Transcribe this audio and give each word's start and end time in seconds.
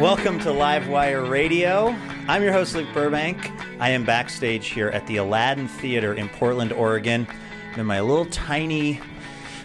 Welcome 0.00 0.38
to 0.40 0.48
Livewire 0.48 1.28
Radio. 1.28 1.94
I'm 2.26 2.42
your 2.42 2.52
host, 2.52 2.74
Luke 2.74 2.88
Burbank. 2.94 3.52
I 3.78 3.90
am 3.90 4.02
backstage 4.02 4.68
here 4.68 4.88
at 4.88 5.06
the 5.06 5.18
Aladdin 5.18 5.68
Theater 5.68 6.14
in 6.14 6.30
Portland, 6.30 6.72
Oregon, 6.72 7.26
in 7.76 7.84
my 7.84 8.00
little 8.00 8.24
tiny, 8.24 8.98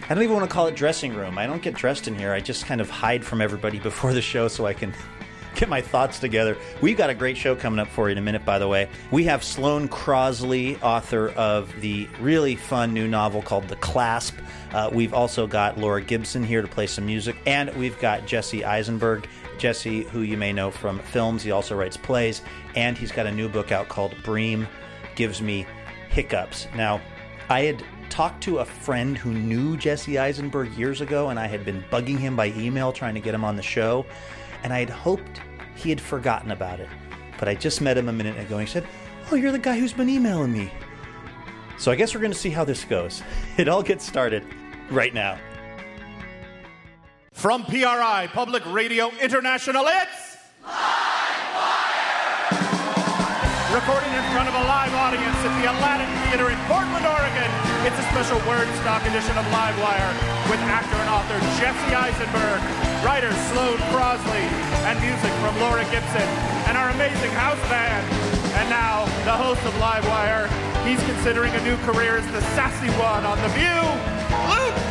I 0.08 0.14
don't 0.14 0.22
even 0.22 0.36
want 0.36 0.48
to 0.48 0.54
call 0.54 0.68
it 0.68 0.76
dressing 0.76 1.14
room. 1.14 1.36
I 1.36 1.46
don't 1.46 1.62
get 1.62 1.74
dressed 1.74 2.06
in 2.06 2.14
here. 2.14 2.32
I 2.32 2.40
just 2.40 2.66
kind 2.66 2.80
of 2.80 2.88
hide 2.88 3.24
from 3.24 3.40
everybody 3.40 3.80
before 3.80 4.12
the 4.12 4.22
show 4.22 4.46
so 4.46 4.66
I 4.66 4.72
can 4.72 4.94
get 5.60 5.68
my 5.68 5.80
thoughts 5.80 6.18
together. 6.18 6.56
We've 6.80 6.96
got 6.96 7.10
a 7.10 7.14
great 7.14 7.36
show 7.36 7.56
coming 7.56 7.78
up 7.78 7.88
for 7.88 8.08
you 8.08 8.12
in 8.12 8.18
a 8.18 8.22
minute, 8.22 8.44
by 8.44 8.58
the 8.58 8.68
way. 8.68 8.88
We 9.10 9.24
have 9.24 9.42
Sloane 9.42 9.88
Crosley, 9.88 10.80
author 10.82 11.30
of 11.30 11.72
the 11.80 12.08
really 12.20 12.56
fun 12.56 12.92
new 12.92 13.08
novel 13.08 13.40
called 13.40 13.68
The 13.68 13.76
Clasp. 13.76 14.36
Uh, 14.72 14.90
we've 14.92 15.14
also 15.14 15.46
got 15.46 15.78
Laura 15.78 16.02
Gibson 16.02 16.44
here 16.44 16.60
to 16.60 16.68
play 16.68 16.86
some 16.86 17.06
music, 17.06 17.36
and 17.46 17.74
we've 17.76 17.98
got 18.00 18.26
Jesse 18.26 18.64
Eisenberg. 18.64 19.26
Jesse, 19.58 20.02
who 20.02 20.20
you 20.20 20.36
may 20.36 20.52
know 20.52 20.70
from 20.70 20.98
films, 20.98 21.42
he 21.42 21.50
also 21.50 21.74
writes 21.74 21.96
plays, 21.96 22.42
and 22.74 22.98
he's 22.98 23.10
got 23.10 23.26
a 23.26 23.32
new 23.32 23.48
book 23.48 23.72
out 23.72 23.88
called 23.88 24.14
Bream 24.22 24.68
Gives 25.14 25.40
Me 25.40 25.66
Hiccups. 26.10 26.68
Now, 26.74 27.00
I 27.48 27.62
had 27.62 27.82
talked 28.10 28.42
to 28.42 28.58
a 28.58 28.64
friend 28.66 29.16
who 29.16 29.32
knew 29.32 29.78
Jesse 29.78 30.18
Eisenberg 30.18 30.72
years 30.74 31.00
ago, 31.00 31.30
and 31.30 31.38
I 31.38 31.46
had 31.46 31.64
been 31.64 31.82
bugging 31.90 32.18
him 32.18 32.36
by 32.36 32.48
email 32.48 32.92
trying 32.92 33.14
to 33.14 33.20
get 33.20 33.34
him 33.34 33.44
on 33.44 33.56
the 33.56 33.62
show, 33.62 34.04
and 34.62 34.74
I 34.74 34.80
had 34.80 34.90
hoped 34.90 35.40
he 35.76 35.90
had 35.90 36.00
forgotten 36.00 36.50
about 36.50 36.80
it. 36.80 36.88
But 37.38 37.48
I 37.48 37.54
just 37.54 37.80
met 37.80 37.96
him 37.96 38.08
a 38.08 38.12
minute 38.12 38.38
ago, 38.38 38.56
and 38.58 38.66
he 38.66 38.72
said, 38.72 38.86
Oh, 39.30 39.36
you're 39.36 39.52
the 39.52 39.58
guy 39.58 39.78
who's 39.78 39.92
been 39.92 40.08
emailing 40.08 40.52
me. 40.52 40.72
So 41.78 41.92
I 41.92 41.96
guess 41.96 42.14
we're 42.14 42.20
going 42.20 42.32
to 42.32 42.38
see 42.38 42.50
how 42.50 42.64
this 42.64 42.84
goes. 42.84 43.22
It 43.58 43.68
all 43.68 43.82
gets 43.82 44.06
started 44.06 44.44
right 44.90 45.14
now. 45.14 45.38
From 47.32 47.64
PRI, 47.64 48.28
Public 48.32 48.64
Radio 48.66 49.10
International, 49.20 49.84
it's 49.86 50.36
Live 50.64 51.36
Recording 53.72 54.12
in 54.12 54.22
front 54.32 54.48
of 54.48 54.54
a 54.54 54.64
live 54.64 54.94
audience 54.94 55.36
at 55.36 55.60
the 55.60 55.70
Aladdin 55.70 56.15
Theater 56.26 56.50
in 56.50 56.58
Portland, 56.66 57.06
Oregon. 57.06 57.50
It's 57.86 57.94
a 58.02 58.06
special 58.10 58.42
word 58.50 58.66
stock 58.82 59.02
edition 59.06 59.38
of 59.38 59.46
Livewire 59.54 60.10
with 60.50 60.58
actor 60.66 60.98
and 60.98 61.08
author 61.08 61.38
Jesse 61.54 61.94
Eisenberg, 61.94 62.58
writer 63.06 63.30
Sloane 63.54 63.78
Crosley, 63.94 64.42
and 64.90 64.98
music 64.98 65.30
from 65.38 65.54
Laura 65.62 65.84
Gibson 65.94 66.26
and 66.66 66.76
our 66.76 66.90
amazing 66.90 67.30
house 67.30 67.62
band. 67.70 68.02
And 68.58 68.68
now, 68.68 69.06
the 69.22 69.38
host 69.38 69.62
of 69.62 69.72
Livewire, 69.78 70.50
he's 70.82 71.02
considering 71.06 71.54
a 71.54 71.62
new 71.62 71.76
career 71.86 72.16
as 72.16 72.26
the 72.32 72.42
sassy 72.58 72.90
one 72.98 73.24
on 73.24 73.38
The 73.46 73.50
View, 73.54 73.82
Luke 74.50 74.85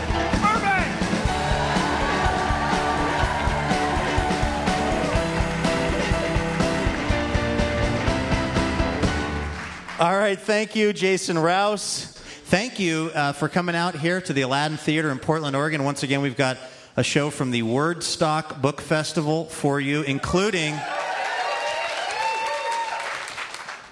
All 9.98 10.18
right, 10.18 10.38
thank 10.38 10.76
you, 10.76 10.92
Jason 10.92 11.40
Rouse. 11.40 12.04
Thank 12.48 12.82
you 12.82 13.12
uh, 13.16 13.32
for 13.32 13.48
coming 13.48 13.78
out 13.78 13.96
here 13.96 14.20
to 14.20 14.34
the 14.34 14.42
Aladdin 14.42 14.76
Theater 14.76 15.10
in 15.10 15.20
Portland, 15.20 15.56
Oregon. 15.56 15.86
Once 15.86 16.04
again, 16.04 16.22
we've 16.22 16.36
got 16.36 16.58
a 16.98 17.04
show 17.04 17.30
from 17.30 17.52
the 17.52 17.62
Wordstock 17.62 18.62
Book 18.62 18.82
Festival 18.82 19.46
for 19.46 19.80
you, 19.80 20.02
including 20.02 20.76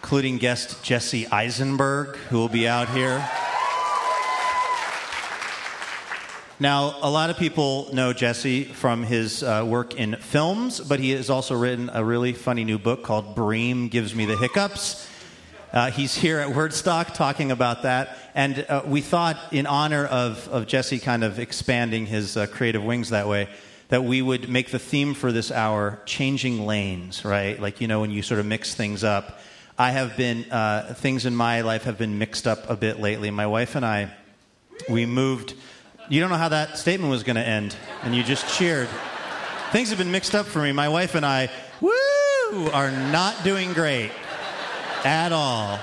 including 0.02 0.40
guest 0.40 0.84
Jesse 0.84 1.26
Eisenberg, 1.28 2.18
who 2.30 2.38
will 2.38 2.50
be 2.50 2.68
out 2.68 2.90
here. 2.90 3.26
Now, 6.60 6.98
a 7.02 7.10
lot 7.10 7.30
of 7.30 7.38
people 7.38 7.88
know 7.94 8.12
Jesse 8.12 8.66
from 8.66 9.04
his 9.04 9.42
uh, 9.42 9.64
work 9.66 9.96
in 9.96 10.18
films, 10.18 10.82
but 10.82 11.00
he 11.00 11.12
has 11.12 11.30
also 11.30 11.56
written 11.56 11.90
a 11.94 12.04
really 12.04 12.34
funny 12.34 12.66
new 12.66 12.78
book 12.78 13.04
called 13.04 13.36
Bream 13.36 13.88
Gives 13.88 14.14
Me 14.14 14.26
the 14.26 14.36
Hiccups. 14.36 15.12
Uh, 15.74 15.90
he's 15.90 16.14
here 16.14 16.38
at 16.38 16.50
Wordstock 16.50 17.16
talking 17.16 17.50
about 17.50 17.82
that. 17.82 18.16
And 18.36 18.64
uh, 18.70 18.84
we 18.86 19.02
thought, 19.02 19.40
in 19.52 19.66
honor 19.66 20.06
of, 20.06 20.48
of 20.50 20.68
Jesse 20.68 21.00
kind 21.00 21.24
of 21.24 21.40
expanding 21.40 22.06
his 22.06 22.38
uh, 22.38 22.46
creative 22.46 22.84
wings 22.84 23.10
that 23.10 23.28
way, 23.28 23.50
that 23.90 24.04
we 24.04 24.22
would 24.22 24.50
make 24.50 24.70
the 24.70 24.78
theme 24.78 25.16
for 25.16 25.32
this 25.32 25.52
hour 25.52 26.00
changing 26.06 26.68
lanes, 26.68 27.26
right? 27.26 27.60
Like, 27.60 27.82
you 27.82 27.88
know, 27.88 28.02
when 28.02 28.12
you 28.12 28.22
sort 28.22 28.40
of 28.40 28.46
mix 28.46 28.76
things 28.76 29.04
up. 29.04 29.40
I 29.76 29.90
have 29.90 30.16
been, 30.16 30.46
uh, 30.52 30.94
things 30.96 31.26
in 31.26 31.36
my 31.36 31.62
life 31.62 31.86
have 31.86 31.98
been 31.98 32.20
mixed 32.20 32.46
up 32.46 32.70
a 32.70 32.76
bit 32.76 33.00
lately. 33.00 33.32
My 33.32 33.48
wife 33.48 33.76
and 33.76 33.84
I, 33.84 34.12
we 34.88 35.08
moved. 35.08 35.56
You 36.08 36.22
don't 36.22 36.30
know 36.30 36.38
how 36.38 36.50
that 36.50 36.78
statement 36.78 37.10
was 37.10 37.24
going 37.24 37.38
to 37.38 37.48
end, 37.48 37.76
and 38.04 38.16
you 38.16 38.22
just 38.22 38.48
cheered. 38.56 38.90
Things 39.72 39.90
have 39.90 39.98
been 39.98 40.12
mixed 40.12 40.36
up 40.36 40.46
for 40.46 40.62
me. 40.62 40.72
My 40.72 40.90
wife 40.90 41.16
and 41.16 41.26
I, 41.26 41.50
woo, 41.82 42.70
are 42.70 42.92
not 42.92 43.44
doing 43.44 43.74
great 43.74 44.12
at 45.06 45.34
all. 45.34 45.80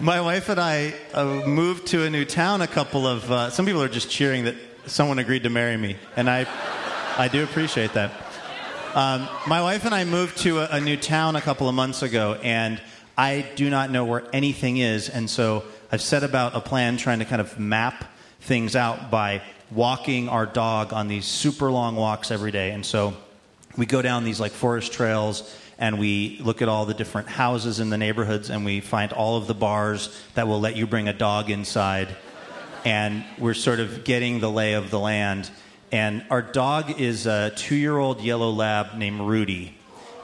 My 0.00 0.20
wife 0.20 0.48
and 0.48 0.60
I 0.60 0.94
uh, 1.12 1.42
moved 1.46 1.88
to 1.88 2.04
a 2.04 2.10
new 2.10 2.24
town 2.24 2.62
a 2.62 2.66
couple 2.66 3.06
of. 3.06 3.30
Uh, 3.30 3.50
some 3.50 3.66
people 3.66 3.82
are 3.82 3.88
just 3.88 4.10
cheering 4.10 4.44
that 4.44 4.54
someone 4.86 5.18
agreed 5.18 5.42
to 5.44 5.50
marry 5.50 5.76
me, 5.76 5.96
and 6.16 6.28
I, 6.30 6.46
I 7.16 7.28
do 7.28 7.42
appreciate 7.42 7.92
that. 7.94 8.12
Um, 8.94 9.28
my 9.48 9.60
wife 9.60 9.84
and 9.84 9.94
I 9.94 10.04
moved 10.04 10.38
to 10.38 10.60
a, 10.60 10.68
a 10.76 10.80
new 10.80 10.96
town 10.96 11.36
a 11.36 11.40
couple 11.40 11.68
of 11.68 11.74
months 11.74 12.02
ago, 12.02 12.38
and 12.42 12.80
I 13.18 13.46
do 13.56 13.70
not 13.70 13.90
know 13.90 14.04
where 14.04 14.24
anything 14.32 14.76
is, 14.76 15.08
and 15.08 15.28
so 15.28 15.64
I've 15.90 16.02
set 16.02 16.22
about 16.22 16.54
a 16.54 16.60
plan 16.60 16.96
trying 16.96 17.20
to 17.20 17.24
kind 17.24 17.40
of 17.40 17.58
map 17.58 18.04
things 18.40 18.76
out 18.76 19.10
by 19.10 19.42
walking 19.70 20.28
our 20.28 20.46
dog 20.46 20.92
on 20.92 21.08
these 21.08 21.24
super 21.24 21.70
long 21.70 21.96
walks 21.96 22.30
every 22.30 22.52
day, 22.52 22.70
and 22.70 22.86
so 22.86 23.14
we 23.76 23.86
go 23.86 24.00
down 24.02 24.22
these 24.22 24.38
like 24.38 24.52
forest 24.52 24.92
trails 24.92 25.58
and 25.78 25.98
we 25.98 26.38
look 26.42 26.62
at 26.62 26.68
all 26.68 26.86
the 26.86 26.94
different 26.94 27.28
houses 27.28 27.80
in 27.80 27.90
the 27.90 27.98
neighborhoods 27.98 28.50
and 28.50 28.64
we 28.64 28.80
find 28.80 29.12
all 29.12 29.36
of 29.36 29.46
the 29.46 29.54
bars 29.54 30.14
that 30.34 30.46
will 30.46 30.60
let 30.60 30.76
you 30.76 30.86
bring 30.86 31.08
a 31.08 31.12
dog 31.12 31.50
inside. 31.50 32.08
And 32.84 33.24
we're 33.38 33.54
sort 33.54 33.80
of 33.80 34.04
getting 34.04 34.40
the 34.40 34.50
lay 34.50 34.74
of 34.74 34.90
the 34.90 34.98
land. 34.98 35.50
And 35.90 36.24
our 36.30 36.42
dog 36.42 37.00
is 37.00 37.26
a 37.26 37.52
two-year-old 37.56 38.20
yellow 38.20 38.50
lab 38.50 38.94
named 38.96 39.20
rudy. 39.20 39.76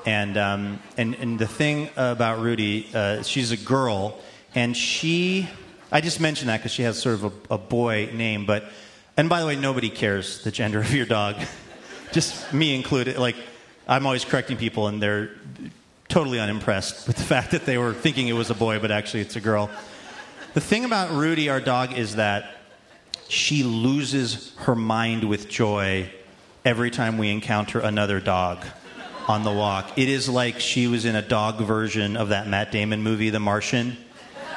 And, 0.06 0.36
um, 0.36 0.82
and, 0.96 1.14
and 1.14 1.38
the 1.38 1.46
thing 1.46 1.90
about 1.96 2.40
rudy 2.40 2.88
uh, 2.94 3.22
she's 3.22 3.52
a 3.52 3.56
girl 3.56 4.18
and 4.54 4.74
she 4.74 5.48
i 5.92 6.00
just 6.00 6.20
mentioned 6.20 6.48
that 6.48 6.56
because 6.56 6.72
she 6.72 6.82
has 6.82 6.98
sort 6.98 7.16
of 7.16 7.24
a, 7.24 7.54
a 7.54 7.58
boy 7.58 8.10
name 8.14 8.46
but 8.46 8.64
and 9.20 9.28
by 9.28 9.40
the 9.40 9.46
way 9.46 9.54
nobody 9.54 9.90
cares 9.90 10.42
the 10.44 10.50
gender 10.50 10.80
of 10.80 10.94
your 10.94 11.04
dog. 11.04 11.36
Just 12.12 12.54
me 12.54 12.74
included 12.74 13.18
like 13.18 13.36
I'm 13.88 14.06
always 14.06 14.24
correcting 14.24 14.56
people, 14.56 14.86
and 14.86 15.02
they're 15.02 15.30
totally 16.08 16.40
unimpressed 16.40 17.06
with 17.06 17.16
the 17.16 17.22
fact 17.22 17.52
that 17.52 17.66
they 17.66 17.78
were 17.78 17.94
thinking 17.94 18.28
it 18.28 18.32
was 18.32 18.50
a 18.50 18.54
boy, 18.54 18.78
but 18.78 18.90
actually 18.90 19.20
it's 19.20 19.36
a 19.36 19.40
girl. 19.40 19.70
The 20.54 20.60
thing 20.60 20.84
about 20.84 21.12
Rudy, 21.12 21.48
our 21.48 21.60
dog, 21.60 21.96
is 21.96 22.16
that 22.16 22.56
she 23.28 23.62
loses 23.62 24.52
her 24.58 24.74
mind 24.74 25.24
with 25.24 25.48
joy 25.48 26.10
every 26.64 26.90
time 26.90 27.16
we 27.16 27.30
encounter 27.30 27.78
another 27.78 28.20
dog 28.20 28.64
on 29.28 29.44
the 29.44 29.52
walk. 29.52 29.96
It 29.96 30.08
is 30.08 30.28
like 30.28 30.58
she 30.58 30.88
was 30.88 31.04
in 31.04 31.14
a 31.14 31.22
dog 31.22 31.60
version 31.60 32.16
of 32.16 32.30
that 32.30 32.48
Matt 32.48 32.72
Damon 32.72 33.02
movie, 33.02 33.30
The 33.30 33.38
Martian, 33.38 33.96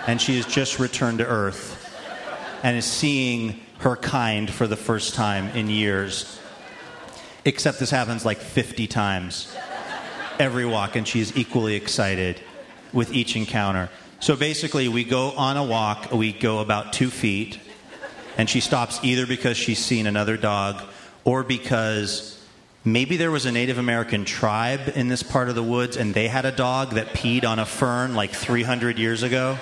and 0.07 0.19
she 0.19 0.35
has 0.37 0.47
just 0.47 0.79
returned 0.79 1.19
to 1.19 1.27
Earth 1.27 1.79
and 2.63 2.75
is 2.75 2.85
seeing 2.85 3.61
her 3.79 3.95
kind 3.95 4.49
for 4.49 4.65
the 4.65 4.75
first 4.75 5.13
time 5.13 5.49
in 5.49 5.69
years. 5.69 6.39
Except 7.45 7.79
this 7.79 7.89
happens 7.89 8.25
like 8.25 8.37
50 8.37 8.87
times 8.87 9.53
every 10.39 10.65
walk, 10.65 10.95
and 10.95 11.07
she's 11.07 11.35
equally 11.35 11.75
excited 11.75 12.39
with 12.91 13.13
each 13.13 13.35
encounter. 13.35 13.89
So 14.19 14.35
basically, 14.35 14.87
we 14.87 15.03
go 15.03 15.31
on 15.31 15.57
a 15.57 15.63
walk, 15.63 16.11
we 16.11 16.31
go 16.31 16.59
about 16.59 16.93
two 16.93 17.09
feet, 17.09 17.59
and 18.37 18.49
she 18.49 18.61
stops 18.61 18.99
either 19.03 19.27
because 19.27 19.57
she's 19.57 19.79
seen 19.79 20.07
another 20.07 20.37
dog 20.37 20.81
or 21.23 21.43
because 21.43 22.41
maybe 22.85 23.17
there 23.17 23.31
was 23.31 23.45
a 23.45 23.51
Native 23.51 23.77
American 23.77 24.25
tribe 24.25 24.91
in 24.95 25.07
this 25.07 25.23
part 25.23 25.49
of 25.49 25.55
the 25.55 25.63
woods 25.63 25.97
and 25.97 26.13
they 26.13 26.27
had 26.27 26.45
a 26.45 26.51
dog 26.51 26.91
that 26.91 27.07
peed 27.07 27.45
on 27.45 27.59
a 27.59 27.65
fern 27.65 28.15
like 28.15 28.31
300 28.31 28.97
years 28.97 29.23
ago. 29.23 29.57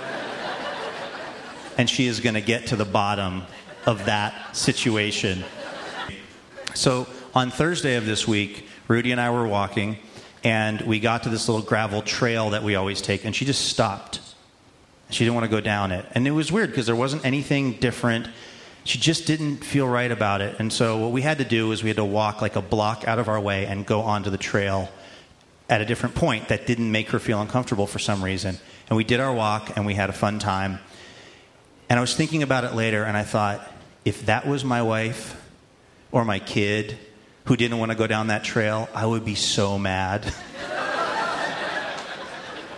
And 1.77 1.89
she 1.89 2.07
is 2.07 2.19
going 2.19 2.35
to 2.35 2.41
get 2.41 2.67
to 2.67 2.75
the 2.75 2.85
bottom 2.85 3.43
of 3.85 4.05
that 4.05 4.55
situation. 4.55 5.43
So 6.73 7.07
on 7.33 7.51
Thursday 7.51 7.95
of 7.95 8.05
this 8.05 8.27
week, 8.27 8.67
Rudy 8.87 9.11
and 9.11 9.21
I 9.21 9.29
were 9.29 9.47
walking 9.47 9.97
and 10.43 10.81
we 10.81 10.99
got 10.99 11.23
to 11.23 11.29
this 11.29 11.47
little 11.47 11.63
gravel 11.63 12.01
trail 12.01 12.51
that 12.51 12.63
we 12.63 12.75
always 12.75 13.01
take 13.01 13.25
and 13.25 13.35
she 13.35 13.45
just 13.45 13.67
stopped. 13.67 14.19
She 15.09 15.23
didn't 15.23 15.35
want 15.35 15.45
to 15.45 15.51
go 15.51 15.61
down 15.61 15.91
it. 15.91 16.05
And 16.13 16.27
it 16.27 16.31
was 16.31 16.51
weird 16.51 16.69
because 16.69 16.85
there 16.85 16.95
wasn't 16.95 17.25
anything 17.25 17.73
different 17.73 18.27
she 18.83 18.97
just 18.97 19.27
didn't 19.27 19.57
feel 19.57 19.87
right 19.87 20.11
about 20.11 20.41
it. 20.41 20.55
And 20.59 20.73
so 20.73 20.97
what 20.97 21.11
we 21.11 21.21
had 21.21 21.37
to 21.37 21.45
do 21.45 21.71
is 21.71 21.83
we 21.83 21.89
had 21.89 21.97
to 21.97 22.05
walk 22.05 22.41
like 22.41 22.55
a 22.55 22.61
block 22.61 23.07
out 23.07 23.19
of 23.19 23.29
our 23.29 23.39
way 23.39 23.65
and 23.65 23.85
go 23.85 24.01
onto 24.01 24.29
the 24.29 24.37
trail 24.37 24.89
at 25.69 25.81
a 25.81 25.85
different 25.85 26.15
point 26.15 26.47
that 26.47 26.65
didn't 26.65 26.91
make 26.91 27.09
her 27.09 27.19
feel 27.19 27.39
uncomfortable 27.39 27.85
for 27.85 27.99
some 27.99 28.23
reason. 28.23 28.57
And 28.89 28.97
we 28.97 29.03
did 29.03 29.19
our 29.19 29.33
walk 29.33 29.77
and 29.77 29.85
we 29.85 29.93
had 29.93 30.09
a 30.09 30.13
fun 30.13 30.39
time. 30.39 30.79
And 31.89 31.99
I 31.99 32.01
was 32.01 32.15
thinking 32.15 32.41
about 32.41 32.63
it 32.63 32.73
later 32.73 33.03
and 33.03 33.15
I 33.15 33.23
thought, 33.23 33.71
if 34.03 34.25
that 34.25 34.47
was 34.47 34.65
my 34.65 34.81
wife 34.81 35.39
or 36.11 36.25
my 36.25 36.39
kid 36.39 36.97
who 37.45 37.55
didn't 37.55 37.79
want 37.79 37.91
to 37.91 37.97
go 37.97 38.07
down 38.07 38.27
that 38.27 38.43
trail, 38.43 38.89
I 38.93 39.05
would 39.05 39.25
be 39.25 39.35
so 39.35 39.77
mad. 39.79 40.33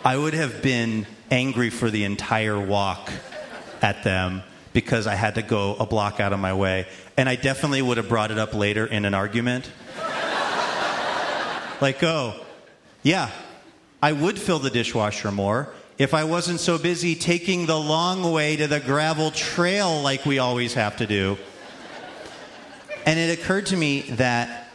I 0.06 0.18
would 0.18 0.34
have 0.34 0.62
been 0.62 1.08
angry 1.32 1.70
for 1.70 1.90
the 1.90 2.04
entire 2.04 2.60
walk 2.60 3.10
at 3.82 4.04
them 4.04 4.44
because 4.74 5.08
I 5.08 5.16
had 5.16 5.36
to 5.36 5.42
go 5.42 5.76
a 5.76 5.86
block 5.86 6.20
out 6.20 6.34
of 6.34 6.40
my 6.40 6.54
way. 6.54 6.88
And 7.16 7.30
I 7.30 7.36
definitely 7.36 7.82
would 7.82 7.98
have 7.98 8.10
brought 8.10 8.32
it 8.32 8.38
up 8.38 8.54
later 8.54 8.86
in 8.86 9.06
an 9.06 9.14
argument. 9.14 9.72
like, 11.82 12.04
oh, 12.04 12.36
yeah, 13.02 13.30
I 14.02 14.12
would 14.12 14.40
fill 14.40 14.60
the 14.60 14.70
dishwasher 14.70 15.32
more 15.32 15.70
if 15.98 16.14
I 16.14 16.24
wasn't 16.24 16.60
so 16.60 16.78
busy 16.78 17.16
taking 17.16 17.66
the 17.66 17.80
long 17.80 18.32
way 18.32 18.56
to 18.56 18.68
the 18.68 18.80
gravel 18.80 19.32
trail 19.32 20.02
like 20.02 20.26
we 20.26 20.40
always 20.40 20.74
have 20.74 20.98
to 20.98 21.08
do. 21.08 21.38
And 23.06 23.20
it 23.20 23.38
occurred 23.38 23.68
to 23.68 23.78
me 23.78 24.02
that 24.12 24.72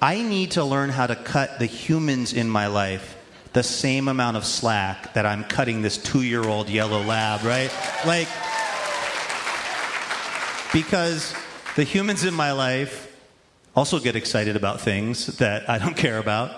I 0.00 0.22
need 0.22 0.52
to 0.52 0.64
learn 0.64 0.90
how 0.90 1.06
to 1.06 1.16
cut 1.16 1.58
the 1.58 1.66
humans 1.66 2.32
in 2.32 2.48
my 2.48 2.66
life 2.66 3.16
the 3.56 3.62
same 3.62 4.06
amount 4.06 4.36
of 4.36 4.44
slack 4.44 5.14
that 5.14 5.24
I'm 5.24 5.42
cutting 5.42 5.80
this 5.80 5.96
two 5.96 6.20
year 6.20 6.44
old 6.44 6.68
yellow 6.68 7.00
lab, 7.00 7.42
right? 7.42 7.74
Like, 8.04 8.28
because 10.74 11.34
the 11.74 11.82
humans 11.82 12.24
in 12.24 12.34
my 12.34 12.52
life 12.52 13.10
also 13.74 13.98
get 13.98 14.14
excited 14.14 14.56
about 14.56 14.82
things 14.82 15.38
that 15.38 15.70
I 15.70 15.78
don't 15.78 15.96
care 15.96 16.18
about. 16.18 16.50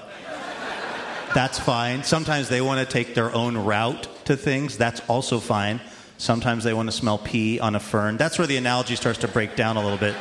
That's 1.35 1.57
fine. 1.57 2.03
Sometimes 2.03 2.49
they 2.49 2.61
want 2.61 2.81
to 2.81 2.93
take 2.93 3.15
their 3.15 3.33
own 3.33 3.57
route 3.57 4.09
to 4.25 4.37
things. 4.37 4.77
That's 4.77 5.01
also 5.09 5.39
fine. 5.39 5.81
Sometimes 6.17 6.65
they 6.65 6.73
want 6.73 6.89
to 6.89 6.93
smell 6.93 7.19
pee 7.19 7.61
on 7.61 7.77
a 7.77 7.81
fern. 7.81 8.17
That's 8.17 8.39
where 8.39 8.49
the 8.49 8.57
analogy 8.57 8.97
starts 8.97 9.21
to 9.21 9.29
break 9.29 9.55
down 9.55 9.77
a 9.77 9.83
little 9.83 9.99
bit. 9.99 10.17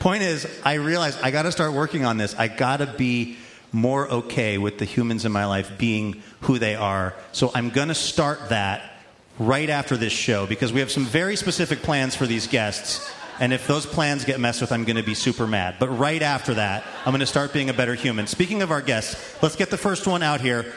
Point 0.00 0.22
is, 0.22 0.46
I 0.64 0.74
realized 0.74 1.18
I 1.22 1.30
got 1.30 1.42
to 1.42 1.52
start 1.52 1.72
working 1.72 2.04
on 2.04 2.18
this. 2.18 2.34
I 2.36 2.48
got 2.48 2.78
to 2.78 2.86
be 2.86 3.36
more 3.72 4.08
okay 4.08 4.56
with 4.58 4.78
the 4.78 4.84
humans 4.84 5.24
in 5.24 5.32
my 5.32 5.44
life 5.44 5.76
being 5.76 6.22
who 6.42 6.58
they 6.58 6.74
are. 6.74 7.14
So 7.32 7.50
I'm 7.54 7.70
going 7.70 7.88
to 7.88 7.94
start 7.94 8.48
that 8.48 8.92
right 9.38 9.68
after 9.68 9.96
this 9.96 10.12
show 10.12 10.46
because 10.46 10.72
we 10.72 10.80
have 10.80 10.90
some 10.90 11.04
very 11.04 11.36
specific 11.36 11.82
plans 11.82 12.14
for 12.14 12.26
these 12.26 12.46
guests. 12.46 13.12
And 13.40 13.52
if 13.52 13.66
those 13.66 13.86
plans 13.86 14.24
get 14.24 14.40
messed 14.40 14.60
with, 14.60 14.72
I'm 14.72 14.84
going 14.84 14.96
to 14.96 15.02
be 15.02 15.14
super 15.14 15.46
mad. 15.46 15.76
But 15.78 15.88
right 15.88 16.22
after 16.22 16.54
that, 16.54 16.84
I'm 17.04 17.12
going 17.12 17.20
to 17.20 17.26
start 17.26 17.52
being 17.52 17.70
a 17.70 17.74
better 17.74 17.94
human. 17.94 18.26
Speaking 18.26 18.62
of 18.62 18.70
our 18.70 18.82
guests, 18.82 19.42
let's 19.42 19.54
get 19.54 19.70
the 19.70 19.76
first 19.76 20.06
one 20.06 20.22
out 20.22 20.40
here. 20.40 20.72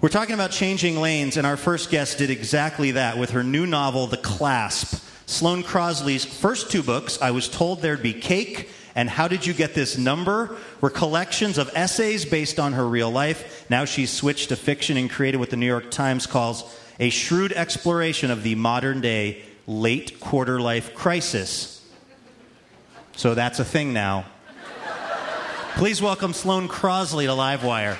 We're 0.00 0.10
talking 0.10 0.34
about 0.34 0.50
changing 0.50 1.00
lanes, 1.00 1.36
and 1.36 1.46
our 1.46 1.56
first 1.56 1.90
guest 1.90 2.18
did 2.18 2.30
exactly 2.30 2.92
that 2.92 3.18
with 3.18 3.30
her 3.30 3.42
new 3.42 3.66
novel, 3.66 4.06
The 4.06 4.16
Clasp. 4.18 5.02
Sloane 5.28 5.62
Crosley's 5.62 6.24
first 6.24 6.70
two 6.70 6.82
books, 6.82 7.20
I 7.20 7.32
was 7.32 7.48
told 7.48 7.82
there'd 7.82 8.02
be 8.02 8.14
cake 8.14 8.70
and 8.94 9.10
How 9.10 9.28
Did 9.28 9.44
You 9.44 9.52
Get 9.52 9.74
This 9.74 9.98
Number, 9.98 10.56
were 10.80 10.88
collections 10.88 11.58
of 11.58 11.70
essays 11.74 12.24
based 12.24 12.58
on 12.58 12.72
her 12.72 12.88
real 12.88 13.10
life. 13.10 13.66
Now 13.68 13.84
she's 13.84 14.10
switched 14.10 14.48
to 14.48 14.56
fiction 14.56 14.96
and 14.96 15.10
created 15.10 15.36
what 15.36 15.50
the 15.50 15.58
New 15.58 15.66
York 15.66 15.90
Times 15.90 16.26
calls 16.26 16.64
a 16.98 17.10
shrewd 17.10 17.52
exploration 17.52 18.30
of 18.30 18.42
the 18.42 18.54
modern 18.54 19.02
day 19.02 19.42
late 19.66 20.18
quarter 20.18 20.62
life 20.62 20.94
crisis. 20.94 21.86
So 23.14 23.34
that's 23.34 23.58
a 23.58 23.66
thing 23.66 23.92
now. 23.92 24.24
Please 25.74 26.00
welcome 26.00 26.32
Sloane 26.32 26.68
Crosley 26.68 27.26
to 27.26 27.32
Livewire. 27.32 27.98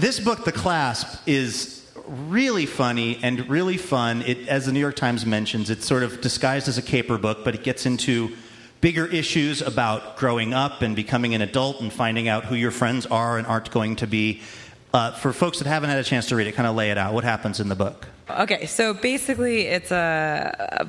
This 0.00 0.18
book, 0.18 0.46
The 0.46 0.52
Clasp, 0.52 1.20
is 1.26 1.86
really 2.06 2.64
funny 2.64 3.18
and 3.22 3.46
really 3.50 3.76
fun. 3.76 4.22
It, 4.22 4.48
as 4.48 4.64
the 4.64 4.72
New 4.72 4.80
York 4.80 4.96
Times 4.96 5.26
mentions, 5.26 5.68
it's 5.68 5.84
sort 5.84 6.02
of 6.02 6.22
disguised 6.22 6.68
as 6.68 6.78
a 6.78 6.82
caper 6.82 7.18
book, 7.18 7.44
but 7.44 7.54
it 7.54 7.62
gets 7.62 7.84
into 7.84 8.34
bigger 8.80 9.04
issues 9.04 9.60
about 9.60 10.16
growing 10.16 10.54
up 10.54 10.80
and 10.80 10.96
becoming 10.96 11.34
an 11.34 11.42
adult 11.42 11.82
and 11.82 11.92
finding 11.92 12.28
out 12.28 12.46
who 12.46 12.54
your 12.54 12.70
friends 12.70 13.04
are 13.04 13.36
and 13.36 13.46
aren't 13.46 13.70
going 13.72 13.96
to 13.96 14.06
be. 14.06 14.40
Uh, 14.94 15.12
for 15.12 15.34
folks 15.34 15.58
that 15.58 15.66
haven't 15.66 15.90
had 15.90 15.98
a 15.98 16.04
chance 16.04 16.28
to 16.28 16.36
read 16.36 16.46
it, 16.46 16.52
kind 16.52 16.66
of 16.66 16.74
lay 16.74 16.90
it 16.90 16.96
out. 16.96 17.12
What 17.12 17.24
happens 17.24 17.60
in 17.60 17.68
the 17.68 17.76
book? 17.76 18.08
Okay, 18.30 18.64
so 18.64 18.94
basically, 18.94 19.66
it's 19.66 19.92
a, 19.92 20.78
a 20.80 20.86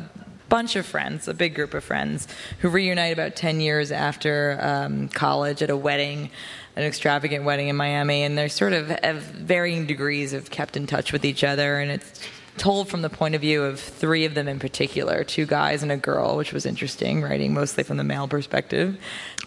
bunch 0.52 0.78
of 0.78 0.86
friends, 0.86 1.28
a 1.28 1.34
big 1.34 1.54
group 1.56 1.74
of 1.74 1.84
friends, 1.84 2.30
who 2.60 2.70
reunite 2.70 3.12
about 3.12 3.36
10 3.36 3.60
years 3.60 3.92
after 3.92 4.58
um, 4.62 5.10
college 5.10 5.62
at 5.62 5.70
a 5.70 5.78
wedding, 5.78 6.30
an 6.76 6.84
extravagant 6.84 7.44
wedding 7.44 7.68
in 7.68 7.76
Miami, 7.76 8.24
and 8.24 8.38
they're 8.38 8.50
sort 8.50 8.74
of 8.74 8.92
of 8.92 9.18
varying 9.22 9.86
degrees 9.86 10.34
of 10.34 10.50
kept 10.50 10.78
in 10.78 10.88
touch 10.88 11.12
with 11.12 11.26
each 11.26 11.44
other, 11.44 11.80
and 11.80 11.92
it's 11.92 12.28
told 12.58 12.90
from 12.90 13.02
the 13.02 13.10
point 13.10 13.34
of 13.34 13.42
view 13.42 13.64
of 13.64 13.80
three 13.80 14.26
of 14.26 14.36
them 14.36 14.48
in 14.48 14.60
particular 14.60 15.24
two 15.24 15.46
guys 15.46 15.84
and 15.84 15.92
a 15.92 15.98
girl, 15.98 16.38
which 16.38 16.54
was 16.54 16.66
interesting, 16.66 17.22
writing 17.22 17.54
mostly 17.54 17.84
from 17.84 17.98
the 17.98 18.04
male 18.04 18.28
perspective. 18.28 18.98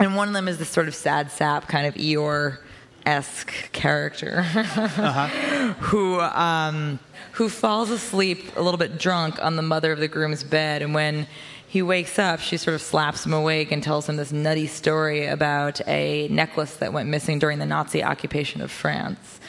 And 0.01 0.17
one 0.17 0.29
of 0.29 0.35
them 0.35 0.49
is 0.49 0.59
this 0.59 0.71
sort 0.71 0.89
of 0.89 0.95
sad 0.95 1.31
sap 1.31 1.69
kind 1.69 1.87
of 1.87 1.95
Eeyore 1.95 2.59
esque 3.05 3.71
character 3.73 4.39
uh-huh. 4.39 5.29
who. 5.81 6.21
Um, 6.21 6.99
who 7.35 7.49
falls 7.49 7.91
asleep 7.91 8.57
a 8.57 8.63
little 8.63 8.79
bit 8.79 8.97
drunk 8.97 9.43
on 9.43 9.57
the 9.57 9.63
mother 9.63 9.91
of 9.91 9.99
the 9.99 10.07
groom's 10.07 10.45
bed. 10.45 10.83
And 10.83 10.95
when 10.95 11.27
he 11.75 11.83
wakes 11.83 12.21
up, 12.21 12.39
she 12.39 12.57
sort 12.57 12.77
of 12.77 12.81
slaps 12.81 13.27
him 13.27 13.33
awake 13.33 13.73
and 13.73 13.83
tells 13.83 14.09
him 14.09 14.15
this 14.15 14.31
nutty 14.31 14.69
story 14.69 15.27
about 15.27 15.81
a 15.89 16.29
necklace 16.29 16.77
that 16.77 16.93
went 16.93 17.09
missing 17.09 17.41
during 17.41 17.59
the 17.59 17.67
Nazi 17.67 18.01
occupation 18.01 18.61
of 18.61 18.71
France 18.71 19.41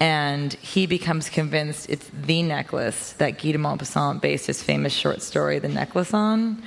and 0.00 0.52
he 0.54 0.86
becomes 0.86 1.28
convinced 1.28 1.88
it's 1.88 2.10
the 2.12 2.42
necklace 2.42 3.12
that 3.18 3.40
Guy 3.40 3.52
de 3.52 3.58
Maupassant 3.58 4.20
based 4.20 4.48
his 4.48 4.60
famous 4.60 4.92
short 4.92 5.22
story, 5.22 5.60
The 5.60 5.68
Necklace, 5.68 6.12
on. 6.12 6.60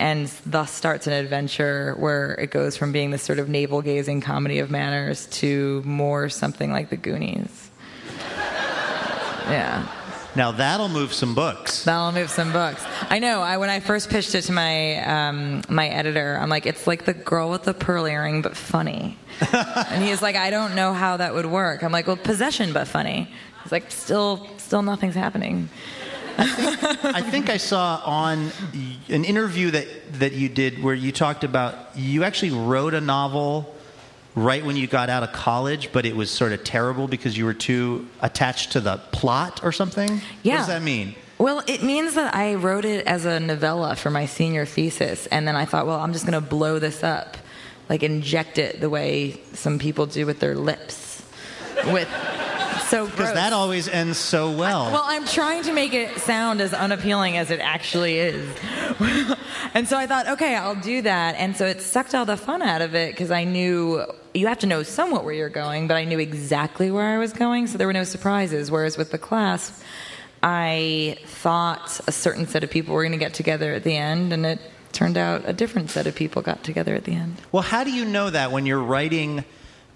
And 0.00 0.26
thus 0.44 0.72
starts 0.72 1.06
an 1.06 1.12
adventure 1.12 1.94
where 2.00 2.32
it 2.34 2.50
goes 2.50 2.76
from 2.76 2.90
being 2.90 3.12
this 3.12 3.22
sort 3.22 3.38
of 3.38 3.48
navel 3.48 3.82
gazing 3.82 4.20
comedy 4.20 4.58
of 4.58 4.68
manners 4.68 5.26
to 5.26 5.80
more 5.84 6.28
something 6.28 6.72
like 6.72 6.90
The 6.90 6.96
Goonies. 6.96 7.70
yeah. 9.46 9.86
Now 10.36 10.52
that'll 10.52 10.88
move 10.88 11.12
some 11.12 11.34
books. 11.34 11.84
That'll 11.84 12.12
move 12.12 12.30
some 12.30 12.52
books. 12.52 12.84
I 13.08 13.18
know. 13.18 13.40
I 13.42 13.56
when 13.56 13.70
I 13.70 13.80
first 13.80 14.10
pitched 14.10 14.34
it 14.34 14.42
to 14.42 14.52
my 14.52 14.96
um, 15.04 15.62
my 15.68 15.88
editor, 15.88 16.38
I'm 16.40 16.48
like, 16.48 16.66
it's 16.66 16.86
like 16.86 17.04
the 17.04 17.14
girl 17.14 17.50
with 17.50 17.64
the 17.64 17.74
pearl 17.74 18.06
earring, 18.06 18.42
but 18.42 18.56
funny. 18.56 19.18
and 19.52 20.04
he's 20.04 20.22
like, 20.22 20.36
I 20.36 20.50
don't 20.50 20.74
know 20.74 20.92
how 20.92 21.16
that 21.16 21.34
would 21.34 21.46
work. 21.46 21.82
I'm 21.82 21.92
like, 21.92 22.06
well, 22.06 22.16
possession, 22.16 22.72
but 22.72 22.86
funny. 22.86 23.28
He's 23.62 23.72
like, 23.72 23.90
still, 23.90 24.46
still 24.58 24.82
nothing's 24.82 25.14
happening. 25.14 25.68
I 26.38 26.46
think, 26.46 27.04
I 27.04 27.20
think 27.20 27.50
I 27.50 27.56
saw 27.58 28.00
on 28.04 28.50
an 29.08 29.24
interview 29.24 29.72
that, 29.72 29.86
that 30.14 30.32
you 30.32 30.48
did 30.48 30.82
where 30.82 30.94
you 30.94 31.12
talked 31.12 31.44
about 31.44 31.76
you 31.96 32.24
actually 32.24 32.52
wrote 32.52 32.94
a 32.94 33.00
novel 33.00 33.74
right 34.44 34.64
when 34.64 34.76
you 34.76 34.86
got 34.86 35.10
out 35.10 35.22
of 35.22 35.32
college, 35.32 35.92
but 35.92 36.06
it 36.06 36.16
was 36.16 36.30
sort 36.30 36.52
of 36.52 36.64
terrible 36.64 37.08
because 37.08 37.36
you 37.36 37.44
were 37.44 37.54
too 37.54 38.06
attached 38.20 38.72
to 38.72 38.80
the 38.80 38.98
plot 39.12 39.60
or 39.62 39.72
something? 39.72 40.20
Yeah. 40.42 40.54
What 40.54 40.58
does 40.58 40.66
that 40.68 40.82
mean? 40.82 41.14
Well, 41.38 41.62
it 41.66 41.82
means 41.82 42.14
that 42.14 42.34
I 42.34 42.54
wrote 42.54 42.84
it 42.84 43.06
as 43.06 43.24
a 43.24 43.40
novella 43.40 43.96
for 43.96 44.10
my 44.10 44.26
senior 44.26 44.66
thesis, 44.66 45.26
and 45.28 45.48
then 45.48 45.56
I 45.56 45.64
thought, 45.64 45.86
well, 45.86 46.00
I'm 46.00 46.12
just 46.12 46.26
going 46.26 46.40
to 46.40 46.46
blow 46.46 46.78
this 46.78 47.02
up, 47.02 47.38
like 47.88 48.02
inject 48.02 48.58
it 48.58 48.80
the 48.80 48.90
way 48.90 49.40
some 49.54 49.78
people 49.78 50.06
do 50.06 50.26
with 50.26 50.38
their 50.40 50.54
lips, 50.54 51.22
with 51.86 52.08
so 52.90 53.06
Because 53.10 53.32
that 53.32 53.52
always 53.52 53.88
ends 53.88 54.18
so 54.18 54.50
well. 54.50 54.90
Well, 54.92 55.04
I'm 55.06 55.24
trying 55.24 55.62
to 55.62 55.72
make 55.72 55.94
it 55.94 56.18
sound 56.18 56.60
as 56.60 56.74
unappealing 56.74 57.38
as 57.38 57.50
it 57.50 57.60
actually 57.60 58.18
is. 58.18 58.56
and 59.74 59.88
so 59.88 59.96
I 59.96 60.06
thought, 60.06 60.28
okay, 60.28 60.56
I'll 60.56 60.74
do 60.74 61.00
that. 61.02 61.36
And 61.36 61.56
so 61.56 61.66
it 61.66 61.80
sucked 61.80 62.14
all 62.14 62.26
the 62.26 62.36
fun 62.36 62.60
out 62.60 62.82
of 62.82 62.94
it 62.94 63.12
because 63.12 63.30
I 63.30 63.44
knew 63.44 64.04
you 64.34 64.46
have 64.46 64.58
to 64.60 64.66
know 64.66 64.82
somewhat 64.82 65.24
where 65.24 65.34
you're 65.34 65.48
going, 65.48 65.88
but 65.88 65.96
I 65.96 66.04
knew 66.04 66.18
exactly 66.18 66.90
where 66.90 67.06
I 67.06 67.18
was 67.18 67.32
going, 67.32 67.66
so 67.66 67.78
there 67.78 67.86
were 67.86 67.92
no 67.92 68.04
surprises. 68.04 68.70
Whereas 68.70 68.96
with 68.96 69.10
the 69.10 69.18
Clasp, 69.18 69.82
I 70.42 71.18
thought 71.26 72.00
a 72.06 72.12
certain 72.12 72.46
set 72.46 72.64
of 72.64 72.70
people 72.70 72.94
were 72.94 73.02
going 73.02 73.12
to 73.12 73.18
get 73.18 73.34
together 73.34 73.72
at 73.74 73.84
the 73.84 73.96
end, 73.96 74.32
and 74.32 74.46
it 74.46 74.60
turned 74.92 75.16
out 75.16 75.42
a 75.46 75.52
different 75.52 75.90
set 75.90 76.06
of 76.06 76.14
people 76.14 76.42
got 76.42 76.64
together 76.64 76.94
at 76.94 77.04
the 77.04 77.12
end. 77.12 77.36
Well, 77.52 77.62
how 77.62 77.84
do 77.84 77.92
you 77.92 78.04
know 78.04 78.30
that 78.30 78.52
when 78.52 78.66
you're 78.66 78.82
writing 78.82 79.44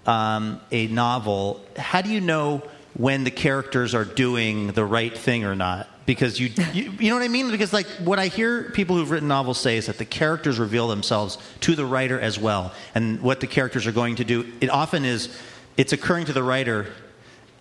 um, 0.05 0.61
a 0.71 0.87
novel? 0.87 1.63
How 1.77 2.01
do 2.01 2.09
you 2.09 2.21
know 2.21 2.61
when 2.93 3.23
the 3.23 3.31
characters 3.31 3.93
are 3.95 4.05
doing 4.05 4.67
the 4.67 4.85
right 4.85 5.15
thing 5.17 5.45
or 5.45 5.55
not? 5.55 5.89
Because 6.05 6.39
you, 6.39 6.51
you, 6.73 6.91
you 6.99 7.09
know 7.09 7.15
what 7.15 7.23
I 7.23 7.27
mean? 7.27 7.49
Because 7.49 7.73
like 7.73 7.87
what 8.03 8.19
I 8.19 8.27
hear 8.27 8.69
people 8.71 8.95
who've 8.95 9.09
written 9.09 9.27
novels 9.27 9.59
say 9.59 9.77
is 9.77 9.87
that 9.87 9.97
the 9.97 10.05
characters 10.05 10.59
reveal 10.59 10.87
themselves 10.87 11.37
to 11.61 11.75
the 11.75 11.85
writer 11.85 12.19
as 12.19 12.37
well, 12.39 12.73
and 12.93 13.21
what 13.21 13.39
the 13.39 13.47
characters 13.47 13.87
are 13.87 13.91
going 13.91 14.17
to 14.17 14.23
do. 14.23 14.51
It 14.61 14.69
often 14.69 15.03
is, 15.03 15.35
it's 15.77 15.93
occurring 15.93 16.25
to 16.25 16.33
the 16.33 16.43
writer 16.43 16.87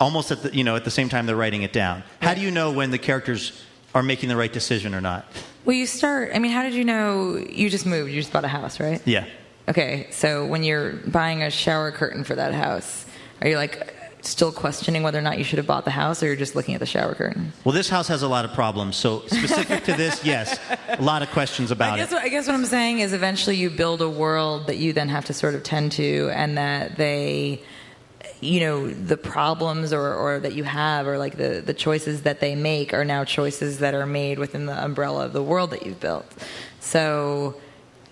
almost 0.00 0.30
at 0.30 0.42
the 0.42 0.54
you 0.54 0.64
know 0.64 0.76
at 0.76 0.84
the 0.84 0.90
same 0.90 1.08
time 1.08 1.24
they're 1.24 1.36
writing 1.36 1.62
it 1.62 1.72
down. 1.72 2.02
How 2.20 2.34
do 2.34 2.42
you 2.42 2.50
know 2.50 2.70
when 2.70 2.90
the 2.90 2.98
characters 2.98 3.64
are 3.94 4.02
making 4.02 4.28
the 4.28 4.36
right 4.36 4.52
decision 4.52 4.94
or 4.94 5.00
not? 5.00 5.24
Well, 5.64 5.76
you 5.76 5.86
start, 5.86 6.32
I 6.34 6.40
mean, 6.40 6.52
how 6.52 6.62
did 6.62 6.74
you 6.74 6.84
know 6.84 7.36
you 7.36 7.70
just 7.70 7.86
moved? 7.86 8.10
You 8.10 8.20
just 8.20 8.32
bought 8.32 8.44
a 8.44 8.48
house, 8.48 8.80
right? 8.80 9.00
Yeah. 9.06 9.26
Okay, 9.66 10.08
so 10.10 10.44
when 10.44 10.62
you're 10.62 10.92
buying 10.92 11.42
a 11.42 11.50
shower 11.50 11.90
curtain 11.90 12.22
for 12.22 12.34
that 12.34 12.52
house, 12.52 13.06
are 13.40 13.48
you 13.48 13.56
like 13.56 13.93
still 14.30 14.52
questioning 14.52 15.02
whether 15.02 15.18
or 15.18 15.22
not 15.22 15.38
you 15.38 15.44
should 15.44 15.58
have 15.58 15.66
bought 15.66 15.84
the 15.84 15.90
house, 15.90 16.22
or 16.22 16.26
you're 16.26 16.36
just 16.36 16.54
looking 16.54 16.74
at 16.74 16.80
the 16.80 16.86
shower 16.86 17.14
curtain? 17.14 17.52
Well, 17.64 17.74
this 17.74 17.88
house 17.88 18.08
has 18.08 18.22
a 18.22 18.28
lot 18.28 18.44
of 18.44 18.52
problems. 18.52 18.96
So 18.96 19.20
specific 19.26 19.84
to 19.84 19.94
this, 19.94 20.24
yes, 20.24 20.58
a 20.88 21.02
lot 21.02 21.22
of 21.22 21.30
questions 21.30 21.70
I 21.70 21.74
about 21.74 21.96
guess, 21.96 22.12
it. 22.12 22.18
I 22.18 22.28
guess 22.28 22.46
what 22.46 22.54
I'm 22.54 22.66
saying 22.66 23.00
is 23.00 23.12
eventually 23.12 23.56
you 23.56 23.70
build 23.70 24.02
a 24.02 24.08
world 24.10 24.66
that 24.66 24.78
you 24.78 24.92
then 24.92 25.08
have 25.08 25.24
to 25.26 25.32
sort 25.32 25.54
of 25.54 25.62
tend 25.62 25.92
to, 25.92 26.30
and 26.32 26.58
that 26.58 26.96
they, 26.96 27.62
you 28.40 28.60
know, 28.60 28.88
the 28.88 29.16
problems 29.16 29.92
or, 29.92 30.14
or 30.14 30.40
that 30.40 30.54
you 30.54 30.64
have, 30.64 31.06
or 31.06 31.18
like 31.18 31.36
the, 31.36 31.62
the 31.64 31.74
choices 31.74 32.22
that 32.22 32.40
they 32.40 32.54
make 32.54 32.92
are 32.92 33.04
now 33.04 33.24
choices 33.24 33.78
that 33.78 33.94
are 33.94 34.06
made 34.06 34.38
within 34.38 34.66
the 34.66 34.84
umbrella 34.84 35.24
of 35.26 35.32
the 35.32 35.42
world 35.42 35.70
that 35.70 35.86
you've 35.86 36.00
built. 36.00 36.26
So 36.80 37.56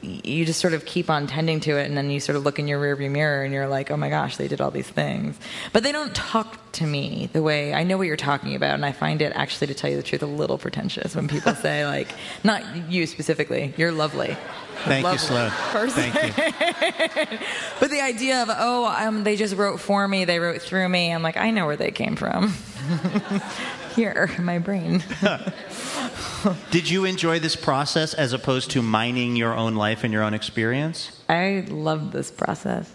you 0.02 0.44
just 0.44 0.60
sort 0.60 0.74
of 0.74 0.84
keep 0.84 1.08
on 1.08 1.26
tending 1.26 1.60
to 1.60 1.78
it, 1.78 1.86
and 1.86 1.96
then 1.96 2.10
you 2.10 2.20
sort 2.20 2.36
of 2.36 2.44
look 2.44 2.58
in 2.58 2.66
your 2.66 2.80
rearview 2.80 3.10
mirror 3.10 3.44
and 3.44 3.54
you're 3.54 3.68
like, 3.68 3.90
oh 3.90 3.96
my 3.96 4.08
gosh, 4.08 4.36
they 4.36 4.48
did 4.48 4.60
all 4.60 4.70
these 4.70 4.88
things. 4.88 5.38
But 5.72 5.82
they 5.82 5.92
don't 5.92 6.14
talk 6.14 6.72
to 6.72 6.86
me 6.86 7.28
the 7.32 7.42
way 7.42 7.72
I 7.72 7.84
know 7.84 7.96
what 7.98 8.06
you're 8.06 8.16
talking 8.16 8.54
about, 8.54 8.74
and 8.74 8.84
I 8.84 8.92
find 8.92 9.22
it 9.22 9.32
actually, 9.34 9.68
to 9.68 9.74
tell 9.74 9.90
you 9.90 9.96
the 9.96 10.02
truth, 10.02 10.22
a 10.22 10.26
little 10.26 10.58
pretentious 10.58 11.14
when 11.14 11.28
people 11.28 11.54
say, 11.62 11.86
like, 11.86 12.08
not 12.42 12.90
you 12.90 13.06
specifically, 13.06 13.74
you're 13.76 13.92
lovely. 13.92 14.36
Thank 14.84 15.06
you, 15.06 15.18
Sloane. 15.18 15.50
person. 15.50 16.10
Thank 16.10 16.36
you. 16.36 17.38
But 17.80 17.90
the 17.90 18.00
idea 18.00 18.42
of, 18.42 18.48
oh, 18.50 18.86
um, 18.86 19.24
they 19.24 19.36
just 19.36 19.56
wrote 19.56 19.80
for 19.80 20.06
me, 20.06 20.24
they 20.24 20.38
wrote 20.38 20.62
through 20.62 20.88
me, 20.88 21.12
I'm 21.12 21.22
like, 21.22 21.36
I 21.36 21.50
know 21.50 21.66
where 21.66 21.76
they 21.76 21.90
came 21.90 22.14
from. 22.16 22.52
Here, 23.96 24.30
my 24.38 24.58
brain. 24.58 25.02
Did 26.70 26.88
you 26.88 27.04
enjoy 27.04 27.38
this 27.40 27.56
process 27.56 28.14
as 28.14 28.32
opposed 28.32 28.70
to 28.72 28.82
mining 28.82 29.36
your 29.36 29.54
own 29.54 29.74
life 29.74 30.04
and 30.04 30.12
your 30.12 30.22
own 30.22 30.34
experience? 30.34 31.20
I 31.28 31.64
love 31.68 32.12
this 32.12 32.30
process. 32.30 32.92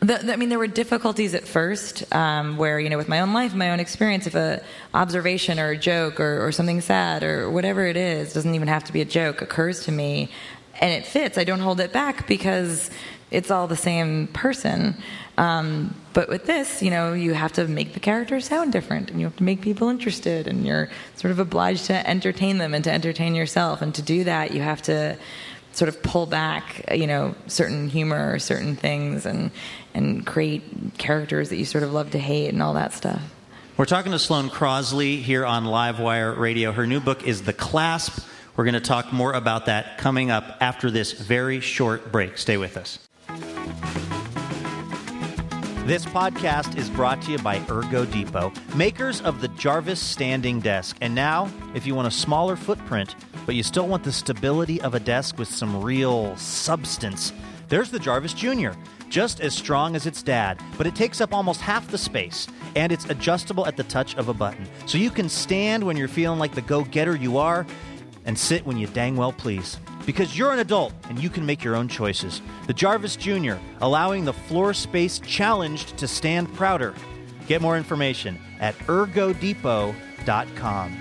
The, 0.00 0.14
the- 0.18 0.32
I 0.32 0.36
mean, 0.36 0.48
there 0.48 0.58
were 0.58 0.66
difficulties 0.66 1.34
at 1.34 1.46
first, 1.46 2.12
um, 2.14 2.56
where 2.56 2.80
you 2.80 2.88
know, 2.88 2.96
with 2.96 3.08
my 3.08 3.20
own 3.20 3.32
life, 3.32 3.54
my 3.54 3.70
own 3.70 3.80
experience, 3.80 4.26
if 4.26 4.34
a 4.34 4.62
observation 4.94 5.58
or 5.58 5.70
a 5.70 5.76
joke 5.76 6.18
or, 6.20 6.44
or 6.46 6.52
something 6.52 6.80
sad 6.80 7.22
or 7.22 7.50
whatever 7.50 7.86
it 7.86 7.96
is, 7.96 8.32
doesn't 8.32 8.54
even 8.54 8.68
have 8.68 8.84
to 8.84 8.92
be 8.92 9.00
a 9.00 9.04
joke, 9.04 9.42
occurs 9.42 9.84
to 9.84 9.92
me, 9.92 10.30
and 10.80 10.92
it 10.92 11.06
fits. 11.06 11.38
I 11.38 11.44
don't 11.44 11.60
hold 11.60 11.80
it 11.80 11.92
back 11.92 12.26
because 12.26 12.90
it's 13.30 13.50
all 13.50 13.66
the 13.66 13.76
same 13.76 14.26
person. 14.28 14.96
Um, 15.38 15.94
but 16.12 16.28
with 16.28 16.46
this, 16.46 16.82
you 16.82 16.90
know, 16.90 17.12
you 17.12 17.32
have 17.32 17.52
to 17.52 17.66
make 17.66 17.94
the 17.94 18.00
characters 18.00 18.46
sound 18.46 18.72
different, 18.72 19.10
and 19.10 19.20
you 19.20 19.26
have 19.26 19.36
to 19.36 19.44
make 19.44 19.62
people 19.62 19.88
interested, 19.88 20.46
and 20.46 20.66
you're 20.66 20.90
sort 21.16 21.30
of 21.30 21.38
obliged 21.38 21.86
to 21.86 22.08
entertain 22.08 22.58
them 22.58 22.74
and 22.74 22.84
to 22.84 22.92
entertain 22.92 23.34
yourself. 23.34 23.80
And 23.80 23.94
to 23.94 24.02
do 24.02 24.24
that, 24.24 24.52
you 24.52 24.60
have 24.60 24.82
to 24.82 25.16
sort 25.72 25.88
of 25.88 26.02
pull 26.02 26.26
back, 26.26 26.92
you 26.92 27.06
know, 27.06 27.34
certain 27.46 27.88
humor 27.88 28.32
or 28.32 28.38
certain 28.38 28.76
things, 28.76 29.24
and 29.24 29.50
and 29.94 30.26
create 30.26 30.62
characters 30.98 31.48
that 31.48 31.56
you 31.56 31.64
sort 31.64 31.84
of 31.84 31.92
love 31.92 32.10
to 32.10 32.18
hate 32.18 32.48
and 32.48 32.62
all 32.62 32.74
that 32.74 32.92
stuff. 32.92 33.22
We're 33.76 33.86
talking 33.86 34.12
to 34.12 34.18
Sloane 34.18 34.50
Crosley 34.50 35.22
here 35.22 35.46
on 35.46 35.64
Livewire 35.64 36.36
Radio. 36.36 36.72
Her 36.72 36.86
new 36.86 37.00
book 37.00 37.26
is 37.26 37.42
The 37.42 37.54
Clasp. 37.54 38.22
We're 38.60 38.64
going 38.64 38.74
to 38.74 38.80
talk 38.80 39.10
more 39.10 39.32
about 39.32 39.64
that 39.64 39.96
coming 39.96 40.30
up 40.30 40.58
after 40.60 40.90
this 40.90 41.12
very 41.12 41.60
short 41.60 42.12
break. 42.12 42.36
Stay 42.36 42.58
with 42.58 42.76
us. 42.76 42.98
This 45.86 46.04
podcast 46.04 46.76
is 46.76 46.90
brought 46.90 47.22
to 47.22 47.30
you 47.32 47.38
by 47.38 47.62
Ergo 47.70 48.04
Depot, 48.04 48.52
makers 48.76 49.22
of 49.22 49.40
the 49.40 49.48
Jarvis 49.48 49.98
Standing 49.98 50.60
Desk. 50.60 50.94
And 51.00 51.14
now, 51.14 51.50
if 51.74 51.86
you 51.86 51.94
want 51.94 52.08
a 52.08 52.10
smaller 52.10 52.54
footprint, 52.54 53.16
but 53.46 53.54
you 53.54 53.62
still 53.62 53.88
want 53.88 54.04
the 54.04 54.12
stability 54.12 54.78
of 54.82 54.94
a 54.94 55.00
desk 55.00 55.38
with 55.38 55.48
some 55.48 55.80
real 55.80 56.36
substance, 56.36 57.32
there's 57.70 57.90
the 57.90 57.98
Jarvis 57.98 58.34
Jr., 58.34 58.72
just 59.08 59.40
as 59.40 59.54
strong 59.54 59.96
as 59.96 60.04
its 60.04 60.22
dad, 60.22 60.60
but 60.76 60.86
it 60.86 60.94
takes 60.94 61.20
up 61.20 61.32
almost 61.32 61.60
half 61.60 61.88
the 61.88 61.98
space, 61.98 62.46
and 62.76 62.92
it's 62.92 63.06
adjustable 63.06 63.66
at 63.66 63.76
the 63.76 63.84
touch 63.84 64.16
of 64.16 64.28
a 64.28 64.34
button. 64.34 64.66
So 64.86 64.98
you 64.98 65.10
can 65.10 65.28
stand 65.28 65.82
when 65.82 65.96
you're 65.96 66.08
feeling 66.08 66.38
like 66.38 66.54
the 66.54 66.62
go 66.62 66.84
getter 66.84 67.16
you 67.16 67.38
are, 67.38 67.66
and 68.30 68.38
sit 68.38 68.64
when 68.64 68.78
you 68.78 68.86
dang 68.86 69.16
well 69.16 69.32
please. 69.32 69.76
Because 70.06 70.38
you're 70.38 70.52
an 70.52 70.60
adult 70.60 70.94
and 71.08 71.20
you 71.20 71.28
can 71.28 71.44
make 71.44 71.64
your 71.64 71.74
own 71.74 71.88
choices. 71.88 72.40
The 72.68 72.72
Jarvis 72.72 73.16
Jr., 73.16 73.54
allowing 73.80 74.24
the 74.24 74.32
floor 74.32 74.72
space 74.72 75.18
challenged 75.18 75.96
to 75.96 76.06
stand 76.06 76.54
prouder. 76.54 76.94
Get 77.48 77.60
more 77.60 77.76
information 77.76 78.38
at 78.60 78.78
ergodepot.com. 78.86 80.96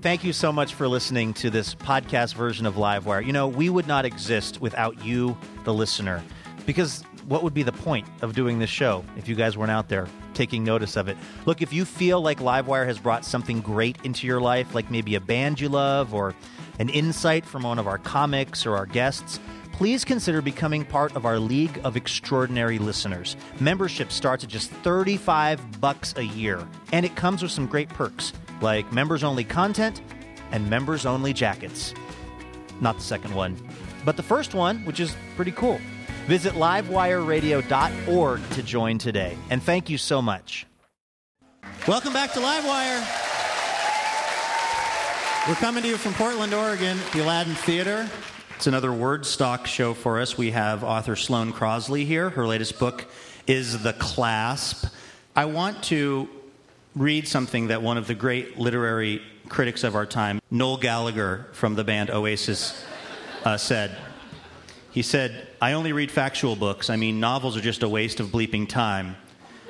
Thank 0.00 0.22
you 0.22 0.32
so 0.32 0.52
much 0.52 0.74
for 0.74 0.86
listening 0.86 1.34
to 1.34 1.50
this 1.50 1.74
podcast 1.74 2.36
version 2.36 2.64
of 2.64 2.76
Livewire. 2.76 3.26
You 3.26 3.32
know, 3.32 3.48
we 3.48 3.68
would 3.68 3.88
not 3.88 4.04
exist 4.04 4.60
without 4.60 5.04
you, 5.04 5.36
the 5.64 5.74
listener, 5.74 6.22
because 6.66 7.02
what 7.26 7.42
would 7.42 7.52
be 7.52 7.64
the 7.64 7.72
point 7.72 8.06
of 8.22 8.32
doing 8.32 8.60
this 8.60 8.70
show 8.70 9.04
if 9.16 9.28
you 9.28 9.34
guys 9.34 9.58
weren't 9.58 9.72
out 9.72 9.88
there 9.88 10.06
taking 10.38 10.64
notice 10.64 10.96
of 10.96 11.08
it? 11.08 11.18
Look, 11.44 11.60
if 11.60 11.72
you 11.72 11.84
feel 11.84 12.22
like 12.22 12.38
Livewire 12.38 12.86
has 12.86 12.98
brought 12.98 13.24
something 13.24 13.60
great 13.60 13.98
into 14.04 14.26
your 14.26 14.40
life, 14.40 14.74
like 14.74 14.90
maybe 14.90 15.16
a 15.16 15.20
band 15.20 15.60
you 15.60 15.68
love 15.68 16.14
or 16.14 16.34
an 16.78 16.88
insight 16.88 17.44
from 17.44 17.64
one 17.64 17.78
of 17.78 17.88
our 17.88 17.98
comics 17.98 18.64
or 18.64 18.76
our 18.76 18.86
guests, 18.86 19.40
please 19.72 20.04
consider 20.04 20.40
becoming 20.40 20.84
part 20.84 21.14
of 21.16 21.26
our 21.26 21.38
League 21.38 21.80
of 21.82 21.96
Extraordinary 21.96 22.78
Listeners. 22.78 23.36
Membership 23.58 24.12
starts 24.12 24.44
at 24.44 24.50
just 24.50 24.70
35 24.70 25.80
bucks 25.80 26.14
a 26.16 26.22
year, 26.22 26.66
and 26.92 27.04
it 27.04 27.16
comes 27.16 27.42
with 27.42 27.50
some 27.50 27.66
great 27.66 27.88
perks 27.88 28.32
like 28.60 28.90
members-only 28.92 29.44
content 29.44 30.00
and 30.52 30.68
members-only 30.70 31.32
jackets. 31.32 31.94
Not 32.80 32.96
the 32.96 33.04
second 33.04 33.34
one, 33.34 33.56
but 34.04 34.16
the 34.16 34.22
first 34.22 34.54
one, 34.54 34.84
which 34.84 35.00
is 35.00 35.14
pretty 35.36 35.52
cool. 35.52 35.80
Visit 36.28 36.52
livewireradio.org 36.52 38.50
to 38.50 38.62
join 38.62 38.98
today. 38.98 39.34
And 39.48 39.62
thank 39.62 39.88
you 39.88 39.96
so 39.96 40.20
much. 40.20 40.66
Welcome 41.86 42.12
back 42.12 42.34
to 42.34 42.38
Livewire. 42.38 43.00
We're 45.48 45.54
coming 45.54 45.82
to 45.84 45.88
you 45.88 45.96
from 45.96 46.12
Portland, 46.12 46.52
Oregon, 46.52 46.98
the 47.14 47.22
Aladdin 47.22 47.54
Theater. 47.54 48.10
It's 48.56 48.66
another 48.66 48.90
Wordstock 48.90 49.64
show 49.64 49.94
for 49.94 50.20
us. 50.20 50.36
We 50.36 50.50
have 50.50 50.84
author 50.84 51.16
Sloane 51.16 51.54
Crosley 51.54 52.04
here. 52.04 52.28
Her 52.28 52.46
latest 52.46 52.78
book 52.78 53.06
is 53.46 53.82
The 53.82 53.94
Clasp. 53.94 54.84
I 55.34 55.46
want 55.46 55.82
to 55.84 56.28
read 56.94 57.26
something 57.26 57.68
that 57.68 57.80
one 57.80 57.96
of 57.96 58.06
the 58.06 58.14
great 58.14 58.58
literary 58.58 59.22
critics 59.48 59.82
of 59.82 59.94
our 59.94 60.04
time, 60.04 60.42
Noel 60.50 60.76
Gallagher 60.76 61.46
from 61.52 61.74
the 61.74 61.84
band 61.84 62.10
Oasis, 62.10 62.84
uh, 63.46 63.56
said. 63.56 63.96
He 64.90 65.00
said, 65.00 65.47
I 65.60 65.72
only 65.72 65.92
read 65.92 66.10
factual 66.10 66.54
books. 66.54 66.88
I 66.88 66.96
mean, 66.96 67.18
novels 67.18 67.56
are 67.56 67.60
just 67.60 67.82
a 67.82 67.88
waste 67.88 68.20
of 68.20 68.28
bleeping 68.28 68.68
time. 68.68 69.16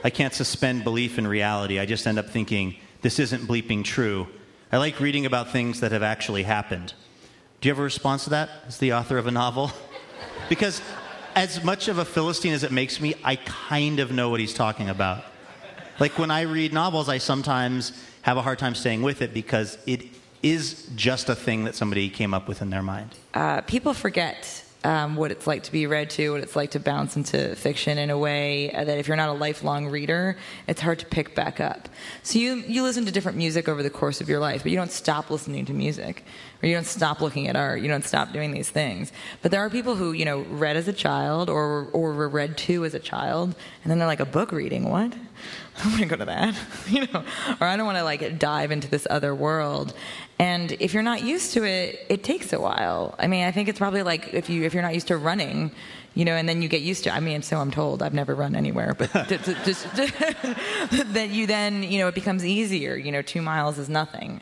I 0.04 0.10
can't 0.10 0.34
suspend 0.34 0.84
belief 0.84 1.18
in 1.18 1.26
reality. 1.26 1.78
I 1.78 1.86
just 1.86 2.06
end 2.06 2.18
up 2.18 2.28
thinking, 2.28 2.76
this 3.00 3.18
isn't 3.18 3.48
bleeping 3.48 3.84
true. 3.84 4.28
I 4.70 4.76
like 4.76 5.00
reading 5.00 5.24
about 5.24 5.50
things 5.50 5.80
that 5.80 5.92
have 5.92 6.02
actually 6.02 6.42
happened. 6.42 6.92
Do 7.60 7.68
you 7.68 7.72
have 7.72 7.78
a 7.78 7.82
response 7.82 8.24
to 8.24 8.30
that 8.30 8.50
as 8.66 8.78
the 8.78 8.92
author 8.92 9.16
of 9.16 9.26
a 9.26 9.30
novel? 9.30 9.72
because 10.48 10.82
as 11.34 11.64
much 11.64 11.88
of 11.88 11.98
a 11.98 12.04
Philistine 12.04 12.52
as 12.52 12.64
it 12.64 12.70
makes 12.70 13.00
me, 13.00 13.14
I 13.24 13.36
kind 13.36 13.98
of 13.98 14.12
know 14.12 14.28
what 14.28 14.40
he's 14.40 14.54
talking 14.54 14.90
about. 14.90 15.24
Like 15.98 16.18
when 16.18 16.30
I 16.30 16.42
read 16.42 16.72
novels, 16.72 17.08
I 17.08 17.18
sometimes 17.18 17.92
have 18.22 18.36
a 18.36 18.42
hard 18.42 18.58
time 18.58 18.74
staying 18.74 19.02
with 19.02 19.22
it 19.22 19.32
because 19.32 19.78
it 19.86 20.04
is 20.42 20.88
just 20.94 21.28
a 21.28 21.34
thing 21.34 21.64
that 21.64 21.74
somebody 21.74 22.10
came 22.10 22.34
up 22.34 22.46
with 22.46 22.62
in 22.62 22.70
their 22.70 22.82
mind. 22.82 23.10
Uh, 23.34 23.62
people 23.62 23.94
forget 23.94 24.64
um, 24.84 25.16
what 25.16 25.32
it's 25.32 25.46
like 25.46 25.64
to 25.64 25.72
be 25.72 25.86
read 25.86 26.10
to, 26.10 26.32
what 26.32 26.40
it's 26.40 26.54
like 26.54 26.70
to 26.72 26.80
bounce 26.80 27.16
into 27.16 27.56
fiction 27.56 27.98
in 27.98 28.10
a 28.10 28.18
way 28.18 28.72
uh, 28.72 28.84
that 28.84 28.98
if 28.98 29.08
you're 29.08 29.16
not 29.16 29.28
a 29.28 29.32
lifelong 29.32 29.88
reader, 29.88 30.36
it's 30.68 30.80
hard 30.80 31.00
to 31.00 31.06
pick 31.06 31.34
back 31.34 31.60
up. 31.60 31.88
So 32.22 32.38
you, 32.38 32.56
you 32.66 32.82
listen 32.82 33.04
to 33.06 33.12
different 33.12 33.38
music 33.38 33.68
over 33.68 33.82
the 33.82 33.90
course 33.90 34.20
of 34.20 34.28
your 34.28 34.38
life, 34.38 34.62
but 34.62 34.70
you 34.70 34.78
don't 34.78 34.92
stop 34.92 35.30
listening 35.30 35.64
to 35.66 35.72
music, 35.72 36.24
or 36.62 36.68
you 36.68 36.74
don't 36.74 36.86
stop 36.86 37.20
looking 37.20 37.48
at 37.48 37.56
art, 37.56 37.80
you 37.80 37.88
don't 37.88 38.04
stop 38.04 38.32
doing 38.32 38.52
these 38.52 38.70
things. 38.70 39.10
But 39.42 39.50
there 39.50 39.60
are 39.60 39.70
people 39.70 39.96
who, 39.96 40.12
you 40.12 40.24
know, 40.24 40.42
read 40.42 40.76
as 40.76 40.86
a 40.86 40.92
child 40.92 41.50
or, 41.50 41.88
or 41.92 42.12
were 42.12 42.28
read 42.28 42.56
to 42.58 42.84
as 42.84 42.94
a 42.94 43.00
child, 43.00 43.56
and 43.82 43.90
then 43.90 43.98
they're 43.98 44.06
like, 44.06 44.20
a 44.20 44.26
book 44.26 44.52
reading, 44.52 44.88
what? 44.88 45.12
I 45.76 45.82
don't 45.82 45.92
want 45.92 46.02
to 46.02 46.08
go 46.08 46.16
to 46.16 46.24
that, 46.24 46.54
you 46.88 47.06
know, 47.06 47.24
or 47.60 47.66
I 47.66 47.76
don't 47.76 47.86
want 47.86 47.98
to 47.98 48.04
like 48.04 48.38
dive 48.38 48.70
into 48.70 48.88
this 48.88 49.06
other 49.10 49.34
world. 49.34 49.94
And 50.38 50.72
if 50.78 50.94
you're 50.94 51.02
not 51.02 51.24
used 51.24 51.52
to 51.54 51.64
it, 51.64 52.06
it 52.08 52.22
takes 52.22 52.52
a 52.52 52.60
while. 52.60 53.14
I 53.18 53.26
mean, 53.26 53.44
I 53.44 53.50
think 53.50 53.68
it's 53.68 53.78
probably 53.78 54.04
like 54.04 54.32
if 54.32 54.48
you 54.48 54.62
if 54.62 54.72
you're 54.72 54.84
not 54.84 54.94
used 54.94 55.08
to 55.08 55.16
running, 55.16 55.72
you 56.14 56.24
know, 56.24 56.34
and 56.34 56.48
then 56.48 56.62
you 56.62 56.68
get 56.68 56.82
used 56.82 57.04
to. 57.04 57.14
I 57.14 57.18
mean, 57.18 57.42
so 57.42 57.58
I'm 57.58 57.72
told. 57.72 58.02
I've 58.02 58.14
never 58.14 58.34
run 58.34 58.54
anywhere, 58.54 58.94
but 58.94 59.10
just 59.28 59.46
that 59.96 61.28
you 61.30 61.46
then, 61.46 61.82
you 61.82 61.98
know, 61.98 62.08
it 62.08 62.14
becomes 62.14 62.44
easier. 62.44 62.94
You 62.96 63.10
know, 63.10 63.22
two 63.22 63.42
miles 63.42 63.78
is 63.78 63.88
nothing. 63.88 64.40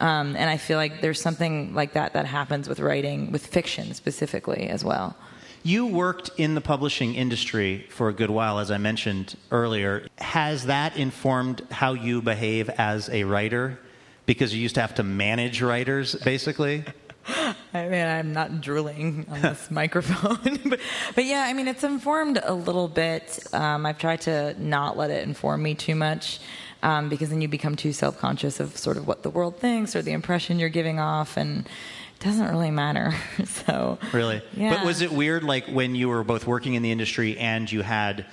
Um, 0.00 0.36
and 0.36 0.50
I 0.50 0.56
feel 0.56 0.78
like 0.78 1.00
there's 1.00 1.20
something 1.20 1.74
like 1.74 1.94
that 1.94 2.12
that 2.12 2.26
happens 2.26 2.68
with 2.68 2.80
writing, 2.80 3.32
with 3.32 3.46
fiction 3.46 3.94
specifically 3.94 4.68
as 4.68 4.84
well. 4.84 5.16
You 5.62 5.86
worked 5.86 6.30
in 6.36 6.54
the 6.54 6.60
publishing 6.60 7.14
industry 7.14 7.86
for 7.88 8.08
a 8.08 8.12
good 8.12 8.30
while, 8.30 8.58
as 8.58 8.70
I 8.70 8.78
mentioned 8.78 9.36
earlier. 9.50 10.06
Has 10.18 10.66
that 10.66 10.96
informed 10.96 11.62
how 11.70 11.94
you 11.94 12.22
behave 12.22 12.68
as 12.70 13.08
a 13.08 13.24
writer? 13.24 13.80
Because 14.26 14.54
you 14.54 14.60
used 14.60 14.74
to 14.74 14.80
have 14.80 14.94
to 14.96 15.02
manage 15.02 15.62
writers, 15.62 16.14
basically? 16.16 16.84
I 17.74 17.88
mean, 17.88 18.06
I'm 18.06 18.32
not 18.32 18.60
drooling 18.60 19.26
on 19.28 19.42
this 19.42 19.70
microphone, 19.70 20.60
but, 20.68 20.80
but 21.14 21.24
yeah, 21.24 21.44
I 21.46 21.52
mean, 21.52 21.68
it's 21.68 21.84
informed 21.84 22.40
a 22.42 22.54
little 22.54 22.88
bit. 22.88 23.38
Um, 23.52 23.86
I've 23.86 23.98
tried 23.98 24.22
to 24.22 24.54
not 24.62 24.96
let 24.96 25.10
it 25.10 25.26
inform 25.26 25.62
me 25.62 25.74
too 25.74 25.94
much. 25.94 26.40
Um, 26.82 27.08
because 27.08 27.30
then 27.30 27.40
you 27.40 27.48
become 27.48 27.74
too 27.74 27.92
self-conscious 27.92 28.60
of 28.60 28.76
sort 28.76 28.98
of 28.98 29.08
what 29.08 29.22
the 29.22 29.30
world 29.30 29.58
thinks 29.58 29.96
or 29.96 30.02
the 30.02 30.12
impression 30.12 30.58
you're 30.58 30.68
giving 30.68 31.00
off, 31.00 31.38
and 31.38 31.66
it 31.66 32.24
doesn't 32.24 32.48
really 32.48 32.70
matter. 32.70 33.14
so 33.46 33.98
really, 34.12 34.42
yeah. 34.54 34.76
But 34.76 34.84
was 34.84 35.00
it 35.00 35.10
weird, 35.10 35.42
like 35.42 35.66
when 35.66 35.94
you 35.94 36.10
were 36.10 36.22
both 36.22 36.46
working 36.46 36.74
in 36.74 36.82
the 36.82 36.92
industry 36.92 37.38
and 37.38 37.70
you 37.72 37.80
had 37.80 38.26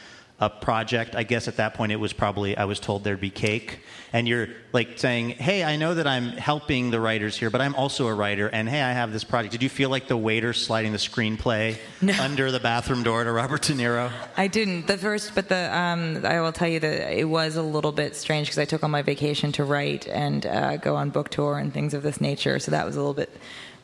a 0.45 0.49
project? 0.49 1.15
I 1.15 1.23
guess 1.23 1.47
at 1.47 1.57
that 1.57 1.73
point 1.73 1.91
it 1.91 1.97
was 1.97 2.13
probably 2.13 2.57
I 2.57 2.65
was 2.65 2.79
told 2.79 3.03
there'd 3.03 3.19
be 3.19 3.29
cake, 3.29 3.79
and 4.11 4.27
you're 4.27 4.47
like 4.73 4.99
saying, 4.99 5.29
"Hey, 5.31 5.63
I 5.63 5.75
know 5.77 5.93
that 5.95 6.05
I'm 6.07 6.29
helping 6.31 6.91
the 6.91 6.99
writers 6.99 7.37
here, 7.37 7.49
but 7.49 7.61
I'm 7.61 7.75
also 7.75 8.07
a 8.07 8.13
writer, 8.13 8.47
and 8.47 8.67
hey, 8.67 8.81
I 8.81 8.91
have 8.93 9.11
this 9.13 9.23
project." 9.23 9.51
Did 9.51 9.63
you 9.63 9.69
feel 9.69 9.89
like 9.89 10.07
the 10.07 10.17
waiter 10.17 10.53
sliding 10.53 10.91
the 10.91 10.97
screenplay 10.97 11.77
No. 12.01 12.13
under 12.21 12.51
the 12.51 12.59
bathroom 12.59 13.03
door 13.03 13.23
to 13.23 13.31
Robert 13.31 13.61
De 13.61 13.73
Niro? 13.73 14.11
I 14.37 14.47
didn't 14.47 14.87
the 14.87 14.97
first, 14.97 15.33
but 15.35 15.49
the 15.49 15.75
um, 15.77 16.25
I 16.25 16.41
will 16.41 16.51
tell 16.51 16.67
you 16.67 16.79
that 16.81 17.17
it 17.17 17.25
was 17.25 17.55
a 17.55 17.63
little 17.63 17.91
bit 17.91 18.15
strange 18.15 18.47
because 18.47 18.59
I 18.59 18.65
took 18.65 18.83
all 18.83 18.89
my 18.89 19.01
vacation 19.03 19.51
to 19.53 19.63
write 19.63 20.07
and 20.07 20.45
uh, 20.45 20.77
go 20.77 20.95
on 20.95 21.09
book 21.09 21.29
tour 21.29 21.57
and 21.57 21.73
things 21.73 21.93
of 21.93 22.03
this 22.03 22.19
nature. 22.19 22.59
So 22.59 22.71
that 22.71 22.85
was 22.85 22.95
a 22.95 22.99
little 22.99 23.13
bit 23.13 23.31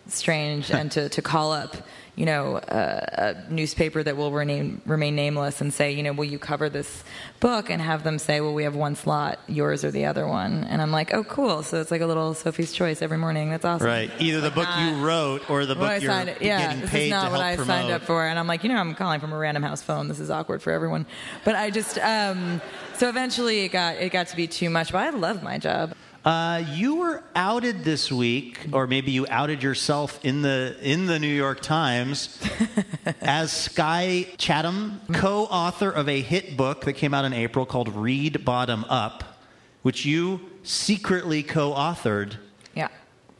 strange, 0.07 0.71
and 0.79 0.91
to 0.91 1.09
to 1.09 1.21
call 1.21 1.51
up. 1.53 1.75
You 2.19 2.25
know, 2.25 2.57
uh, 2.57 3.35
a 3.47 3.49
newspaper 3.49 4.03
that 4.03 4.17
will 4.17 4.33
remain, 4.33 4.81
remain 4.85 5.15
nameless 5.15 5.61
and 5.61 5.73
say, 5.73 5.93
you 5.93 6.03
know, 6.03 6.11
will 6.11 6.25
you 6.25 6.37
cover 6.37 6.67
this 6.69 7.05
book? 7.39 7.69
And 7.69 7.81
have 7.81 8.03
them 8.03 8.19
say, 8.19 8.41
well, 8.41 8.53
we 8.53 8.63
have 8.63 8.75
one 8.75 8.95
slot, 8.95 9.39
yours 9.47 9.85
or 9.85 9.91
the 9.91 10.03
other 10.03 10.27
one. 10.27 10.65
And 10.65 10.81
I'm 10.81 10.91
like, 10.91 11.13
oh, 11.13 11.23
cool. 11.23 11.63
So 11.63 11.79
it's 11.79 11.91
like 11.91 12.01
a 12.01 12.05
little 12.05 12.33
Sophie's 12.33 12.73
Choice 12.73 13.01
every 13.01 13.17
morning. 13.17 13.51
That's 13.51 13.63
awesome. 13.63 13.87
Right. 13.87 14.11
Either 14.19 14.41
the 14.41 14.51
book 14.51 14.67
you 14.79 14.95
wrote 15.01 15.49
or 15.49 15.65
the 15.65 15.75
book 15.75 16.01
you're 16.01 16.11
signed. 16.11 16.35
Yeah, 16.41 16.59
getting 16.59 16.81
this 16.81 16.89
paid 16.89 17.05
is 17.05 17.11
not 17.11 17.27
to 17.27 17.31
what 17.31 17.39
help 17.39 17.53
I 17.53 17.55
promote. 17.55 17.67
signed 17.67 17.91
up 17.93 18.01
for. 18.01 18.25
And 18.25 18.37
I'm 18.37 18.47
like, 18.47 18.63
you 18.63 18.69
know, 18.69 18.75
I'm 18.75 18.95
calling 18.95 19.21
from 19.21 19.31
a 19.31 19.37
random 19.37 19.63
house 19.63 19.81
phone. 19.81 20.09
This 20.09 20.19
is 20.19 20.29
awkward 20.29 20.61
for 20.61 20.73
everyone. 20.73 21.05
But 21.45 21.55
I 21.55 21.69
just, 21.69 21.97
um, 21.99 22.61
so 22.97 23.07
eventually 23.07 23.61
it 23.61 23.69
got 23.69 23.95
it 23.95 24.11
got 24.11 24.27
to 24.27 24.35
be 24.35 24.45
too 24.45 24.69
much. 24.69 24.91
But 24.91 25.05
I 25.05 25.09
love 25.11 25.41
my 25.41 25.57
job. 25.57 25.95
Uh, 26.29 26.63
you 26.75 26.93
were 26.93 27.23
outed 27.33 27.83
this 27.83 28.11
week, 28.11 28.67
or 28.71 28.85
maybe 28.85 29.09
you 29.09 29.25
outed 29.31 29.63
yourself 29.63 30.23
in 30.23 30.43
the 30.43 30.77
in 30.79 31.07
the 31.07 31.17
New 31.17 31.25
York 31.25 31.59
Times 31.59 32.37
as 33.21 33.51
Skye 33.51 34.27
Chatham, 34.37 35.01
co-author 35.11 35.89
of 35.89 36.07
a 36.07 36.21
hit 36.21 36.55
book 36.55 36.81
that 36.81 36.93
came 36.93 37.15
out 37.15 37.25
in 37.25 37.33
April 37.33 37.65
called 37.65 37.95
"Read 37.95 38.45
Bottom 38.45 38.85
Up," 38.89 39.39
which 39.81 40.05
you 40.05 40.39
secretly 40.61 41.41
co-authored. 41.41 42.35
Yeah. 42.75 42.89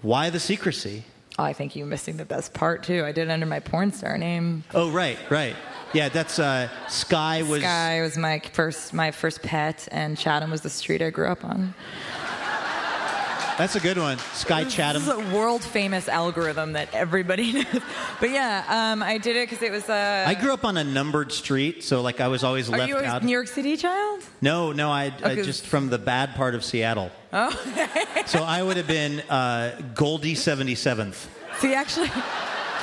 Why 0.01 0.31
the 0.31 0.39
secrecy? 0.39 1.03
Oh, 1.37 1.43
I 1.43 1.53
think 1.53 1.75
you're 1.75 1.85
missing 1.85 2.17
the 2.17 2.25
best 2.25 2.55
part 2.55 2.81
too. 2.81 3.05
I 3.05 3.11
did 3.11 3.27
it 3.27 3.31
under 3.31 3.45
my 3.45 3.59
porn 3.59 3.93
star 3.93 4.17
name. 4.17 4.63
Oh, 4.73 4.89
right, 4.89 5.19
right. 5.29 5.55
Yeah, 5.93 6.09
that's 6.09 6.39
uh, 6.39 6.69
Sky 6.87 7.43
was. 7.43 7.61
Sky 7.61 8.01
was 8.01 8.17
my 8.17 8.39
first 8.39 8.93
my 8.95 9.11
first 9.11 9.43
pet, 9.43 9.87
and 9.91 10.17
Chatham 10.17 10.49
was 10.49 10.61
the 10.61 10.71
street 10.71 11.03
I 11.03 11.11
grew 11.11 11.27
up 11.27 11.45
on. 11.45 11.75
That's 13.59 13.75
a 13.75 13.81
good 13.81 13.97
one. 13.97 14.17
Skye 14.31 14.63
Chatham. 14.63 15.03
This 15.03 15.13
is 15.13 15.31
a 15.31 15.35
world 15.35 15.61
famous 15.61 16.07
algorithm 16.07 16.71
that 16.73 16.93
everybody 16.93 17.51
knows. 17.53 17.65
But 18.21 18.29
yeah, 18.29 18.63
um, 18.93 19.03
I 19.03 19.17
did 19.17 19.35
it 19.35 19.49
because 19.49 19.61
it 19.61 19.69
was. 19.69 19.89
Uh, 19.89 20.23
I 20.25 20.33
grew 20.33 20.53
up 20.53 20.63
on 20.63 20.77
a 20.77 20.83
numbered 20.85 21.33
street, 21.33 21.83
so 21.83 22.01
like 22.01 22.21
I 22.21 22.29
was 22.29 22.45
always 22.45 22.69
left 22.69 22.83
out. 22.83 22.89
are 22.89 22.93
left 22.93 23.03
you 23.03 23.09
a 23.09 23.15
out. 23.15 23.23
New 23.25 23.33
York 23.33 23.47
City 23.47 23.75
child? 23.75 24.23
No, 24.41 24.71
no, 24.71 24.89
I, 24.89 25.11
I 25.21 25.35
just 25.35 25.65
from 25.65 25.89
the 25.89 25.97
bad 25.97 26.35
part 26.35 26.55
of 26.55 26.63
Seattle. 26.63 27.11
Oh. 27.33 27.51
so 28.27 28.43
I 28.43 28.63
would 28.63 28.77
have 28.77 28.87
been 28.87 29.19
uh, 29.29 29.77
Goldie 29.93 30.35
77th. 30.35 31.27
See, 31.57 31.73
actually, 31.73 32.09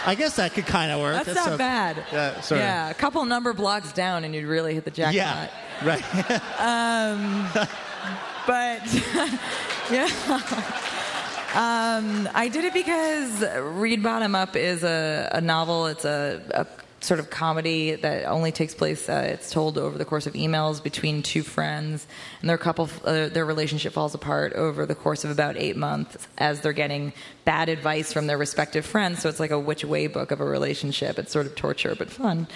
I 0.04 0.14
guess 0.14 0.36
that 0.36 0.52
could 0.52 0.66
kind 0.66 0.92
of 0.92 1.00
work. 1.00 1.24
that's, 1.24 1.34
not 1.34 1.46
so- 1.46 1.56
bad. 1.56 2.04
Yeah, 2.12 2.40
sorry. 2.42 2.60
Yeah, 2.60 2.90
a 2.90 2.94
couple 2.94 3.24
number 3.24 3.54
blocks 3.54 3.94
down, 3.94 4.24
and 4.24 4.34
you'd 4.34 4.44
really 4.46 4.74
hit 4.74 4.84
the 4.84 4.90
jackpot. 4.90 5.14
Yeah, 5.14 5.48
right. 5.82 6.02
um, 6.60 7.48
but 8.46 8.82
yeah. 9.90 10.82
Um, 11.56 12.28
I 12.34 12.48
did 12.48 12.66
it 12.66 12.74
because 12.74 13.42
Read 13.58 14.02
Bottom 14.02 14.34
Up 14.34 14.56
is 14.56 14.84
a, 14.84 15.30
a 15.32 15.40
novel. 15.40 15.86
It's 15.86 16.04
a, 16.04 16.42
a 16.50 16.66
sort 17.00 17.20
of 17.20 17.30
comedy 17.30 17.94
that 17.94 18.26
only 18.26 18.52
takes 18.52 18.74
place. 18.74 19.08
Uh, 19.08 19.28
it's 19.32 19.50
told 19.50 19.78
over 19.78 19.96
the 19.96 20.04
course 20.04 20.26
of 20.26 20.34
emails 20.34 20.82
between 20.82 21.22
two 21.22 21.42
friends, 21.42 22.06
and 22.40 22.50
their 22.50 22.58
couple, 22.58 22.90
uh, 23.04 23.28
their 23.28 23.44
relationship 23.44 23.92
falls 23.92 24.14
apart 24.14 24.52
over 24.54 24.84
the 24.86 24.94
course 24.94 25.24
of 25.24 25.30
about 25.30 25.56
eight 25.56 25.76
months 25.76 26.26
as 26.36 26.60
they're 26.60 26.72
getting 26.72 27.12
bad 27.44 27.68
advice 27.68 28.12
from 28.12 28.26
their 28.26 28.36
respective 28.38 28.84
friends. 28.84 29.22
So 29.22 29.28
it's 29.28 29.40
like 29.40 29.52
a 29.52 29.58
which 29.58 29.84
way 29.84 30.08
book 30.08 30.32
of 30.32 30.40
a 30.40 30.44
relationship. 30.44 31.18
It's 31.18 31.32
sort 31.32 31.46
of 31.46 31.54
torture 31.54 31.94
but 31.96 32.10
fun. 32.10 32.48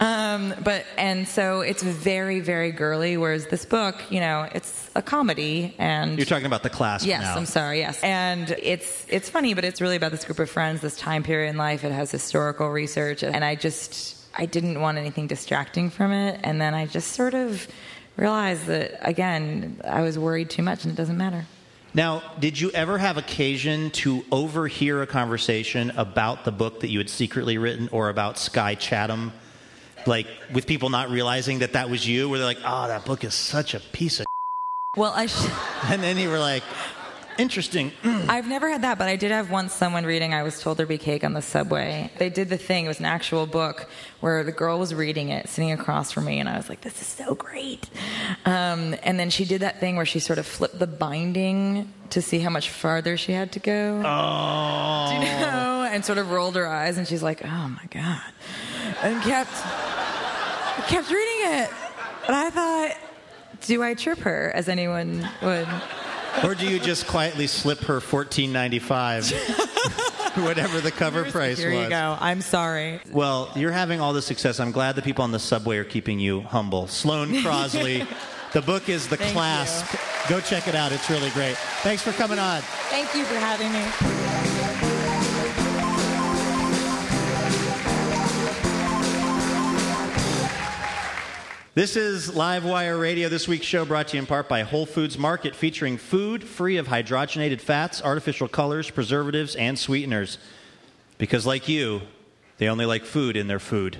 Um, 0.00 0.54
but 0.62 0.84
and 0.98 1.28
so 1.28 1.60
it's 1.60 1.82
very 1.82 2.40
very 2.40 2.72
girly. 2.72 3.16
Whereas 3.16 3.46
this 3.46 3.64
book, 3.64 3.96
you 4.10 4.20
know, 4.20 4.48
it's 4.54 4.89
a 4.94 5.02
comedy 5.02 5.74
and 5.78 6.16
You're 6.18 6.26
talking 6.26 6.46
about 6.46 6.62
the 6.62 6.70
Clasp 6.70 7.06
Yes, 7.06 7.22
now. 7.22 7.36
I'm 7.36 7.46
sorry. 7.46 7.80
Yes, 7.80 8.02
and 8.02 8.50
it's 8.62 9.06
it's 9.08 9.28
funny, 9.28 9.54
but 9.54 9.64
it's 9.64 9.80
really 9.80 9.96
about 9.96 10.10
this 10.10 10.24
group 10.24 10.38
of 10.38 10.50
friends, 10.50 10.80
this 10.80 10.96
time 10.96 11.22
period 11.22 11.50
in 11.50 11.56
life. 11.56 11.84
It 11.84 11.92
has 11.92 12.10
historical 12.10 12.70
research, 12.70 13.22
and 13.22 13.44
I 13.44 13.54
just 13.54 14.16
I 14.36 14.46
didn't 14.46 14.80
want 14.80 14.98
anything 14.98 15.26
distracting 15.26 15.90
from 15.90 16.12
it, 16.12 16.40
and 16.42 16.60
then 16.60 16.74
I 16.74 16.86
just 16.86 17.12
sort 17.12 17.34
of 17.34 17.66
realized 18.16 18.66
that 18.66 18.98
again 19.06 19.80
I 19.84 20.02
was 20.02 20.18
worried 20.18 20.50
too 20.50 20.62
much, 20.62 20.84
and 20.84 20.92
it 20.92 20.96
doesn't 20.96 21.16
matter. 21.18 21.46
Now, 21.92 22.22
did 22.38 22.60
you 22.60 22.70
ever 22.70 22.98
have 22.98 23.16
occasion 23.16 23.90
to 23.90 24.24
overhear 24.30 25.02
a 25.02 25.08
conversation 25.08 25.90
about 25.96 26.44
the 26.44 26.52
book 26.52 26.80
that 26.80 26.88
you 26.88 26.98
had 26.98 27.10
secretly 27.10 27.58
written 27.58 27.88
or 27.90 28.08
about 28.10 28.38
Skye 28.38 28.76
Chatham? 28.76 29.32
Like, 30.06 30.28
with 30.52 30.66
people 30.66 30.88
not 30.88 31.10
realizing 31.10 31.58
that 31.58 31.72
that 31.74 31.90
was 31.90 32.06
you, 32.06 32.28
where 32.28 32.38
they're 32.38 32.46
like, 32.46 32.60
oh, 32.64 32.88
that 32.88 33.04
book 33.04 33.24
is 33.24 33.34
such 33.34 33.74
a 33.74 33.80
piece 33.80 34.20
of. 34.20 34.26
Well, 34.96 35.12
I. 35.14 35.26
Sh- 35.26 35.46
And 35.90 36.02
then 36.02 36.18
you 36.18 36.28
were 36.28 36.38
like, 36.38 36.62
interesting. 37.38 37.90
I've 38.04 38.46
never 38.48 38.68
had 38.68 38.82
that, 38.82 38.98
but 38.98 39.08
I 39.08 39.16
did 39.16 39.30
have 39.30 39.50
once 39.50 39.72
someone 39.72 40.04
reading 40.04 40.34
I 40.34 40.42
was 40.42 40.60
told 40.60 40.76
there'd 40.78 40.88
be 40.88 40.98
cake 40.98 41.24
on 41.24 41.32
the 41.32 41.40
subway. 41.42 42.10
They 42.18 42.28
did 42.28 42.48
the 42.48 42.58
thing, 42.58 42.84
it 42.84 42.88
was 42.88 42.98
an 43.00 43.06
actual 43.06 43.46
book 43.46 43.88
where 44.20 44.44
the 44.44 44.52
girl 44.52 44.78
was 44.78 44.92
reading 44.94 45.30
it, 45.30 45.48
sitting 45.48 45.72
across 45.72 46.12
from 46.12 46.26
me, 46.26 46.38
and 46.38 46.48
I 46.48 46.56
was 46.56 46.68
like, 46.68 46.80
this 46.82 47.00
is 47.00 47.06
so 47.06 47.34
great. 47.34 47.88
Um, 48.44 48.94
and 49.02 49.18
then 49.18 49.30
she 49.30 49.44
did 49.44 49.62
that 49.62 49.80
thing 49.80 49.96
where 49.96 50.04
she 50.06 50.18
sort 50.18 50.38
of 50.38 50.46
flipped 50.46 50.78
the 50.78 50.86
binding 50.86 51.92
to 52.10 52.20
see 52.20 52.40
how 52.40 52.50
much 52.50 52.68
farther 52.68 53.16
she 53.16 53.32
had 53.32 53.52
to 53.52 53.58
go. 53.58 54.02
Oh. 54.04 55.06
Do 55.08 55.14
you 55.14 55.32
know? 55.40 55.88
And 55.90 56.04
sort 56.04 56.18
of 56.18 56.30
rolled 56.30 56.56
her 56.56 56.66
eyes, 56.66 56.98
and 56.98 57.06
she's 57.08 57.22
like, 57.22 57.42
oh 57.44 57.68
my 57.68 57.86
God. 57.90 58.20
And 59.02 59.22
kept, 59.22 59.52
kept 60.88 61.10
reading 61.10 61.58
it. 61.58 61.70
And 62.26 62.36
I 62.36 62.50
thought, 62.50 62.96
do 63.62 63.82
I 63.82 63.94
trip 63.94 64.18
her 64.20 64.52
as 64.54 64.68
anyone 64.68 65.28
would? 65.42 65.68
Or 66.44 66.54
do 66.54 66.66
you 66.66 66.78
just 66.78 67.06
quietly 67.06 67.46
slip 67.46 67.80
her 67.80 68.00
1495? 68.00 69.30
whatever 70.44 70.80
the 70.80 70.90
cover 70.90 71.24
price 71.24 71.58
Here 71.58 71.74
was. 71.74 71.84
you 71.84 71.88
go. 71.90 72.16
I'm 72.20 72.40
sorry. 72.40 73.00
Well, 73.10 73.50
you're 73.56 73.72
having 73.72 74.00
all 74.00 74.12
the 74.12 74.22
success. 74.22 74.60
I'm 74.60 74.72
glad 74.72 74.94
the 74.96 75.02
people 75.02 75.24
on 75.24 75.32
the 75.32 75.38
subway 75.38 75.78
are 75.78 75.84
keeping 75.84 76.20
you 76.20 76.42
humble. 76.42 76.86
Sloane 76.86 77.30
Crosley. 77.42 78.06
the 78.52 78.62
book 78.62 78.88
is 78.88 79.08
The 79.08 79.16
Thank 79.16 79.32
Clasp. 79.32 79.96
Go 80.28 80.40
check 80.40 80.68
it 80.68 80.74
out. 80.74 80.92
It's 80.92 81.10
really 81.10 81.30
great. 81.30 81.56
Thanks 81.82 82.02
for 82.02 82.12
coming 82.12 82.38
on. 82.38 82.60
Thank 82.90 83.14
you 83.14 83.24
for 83.24 83.34
having 83.34 83.72
me. 83.72 84.89
This 91.80 91.96
is 91.96 92.32
Livewire 92.32 93.00
Radio. 93.00 93.30
This 93.30 93.48
week's 93.48 93.64
show 93.64 93.86
brought 93.86 94.08
to 94.08 94.18
you 94.18 94.20
in 94.20 94.26
part 94.26 94.50
by 94.50 94.64
Whole 94.64 94.84
Foods 94.84 95.16
Market, 95.16 95.56
featuring 95.56 95.96
food 95.96 96.44
free 96.44 96.76
of 96.76 96.88
hydrogenated 96.88 97.62
fats, 97.62 98.02
artificial 98.02 98.48
colors, 98.48 98.90
preservatives, 98.90 99.56
and 99.56 99.78
sweeteners. 99.78 100.36
Because, 101.16 101.46
like 101.46 101.70
you, 101.70 102.02
they 102.58 102.68
only 102.68 102.84
like 102.84 103.06
food 103.06 103.34
in 103.34 103.48
their 103.48 103.58
food. 103.58 103.98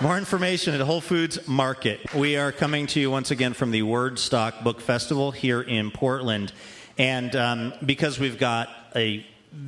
More 0.00 0.16
information 0.16 0.72
at 0.72 0.80
Whole 0.80 1.02
Foods 1.02 1.46
Market. 1.46 2.14
We 2.14 2.38
are 2.38 2.52
coming 2.52 2.86
to 2.86 3.00
you 3.00 3.10
once 3.10 3.30
again 3.30 3.52
from 3.52 3.70
the 3.70 3.82
Wordstock 3.82 4.64
Book 4.64 4.80
Festival 4.80 5.30
here 5.30 5.60
in 5.60 5.90
Portland. 5.90 6.54
And 6.96 7.36
um, 7.36 7.74
because 7.84 8.18
we've 8.18 8.38
got 8.38 8.70
a 8.96 9.26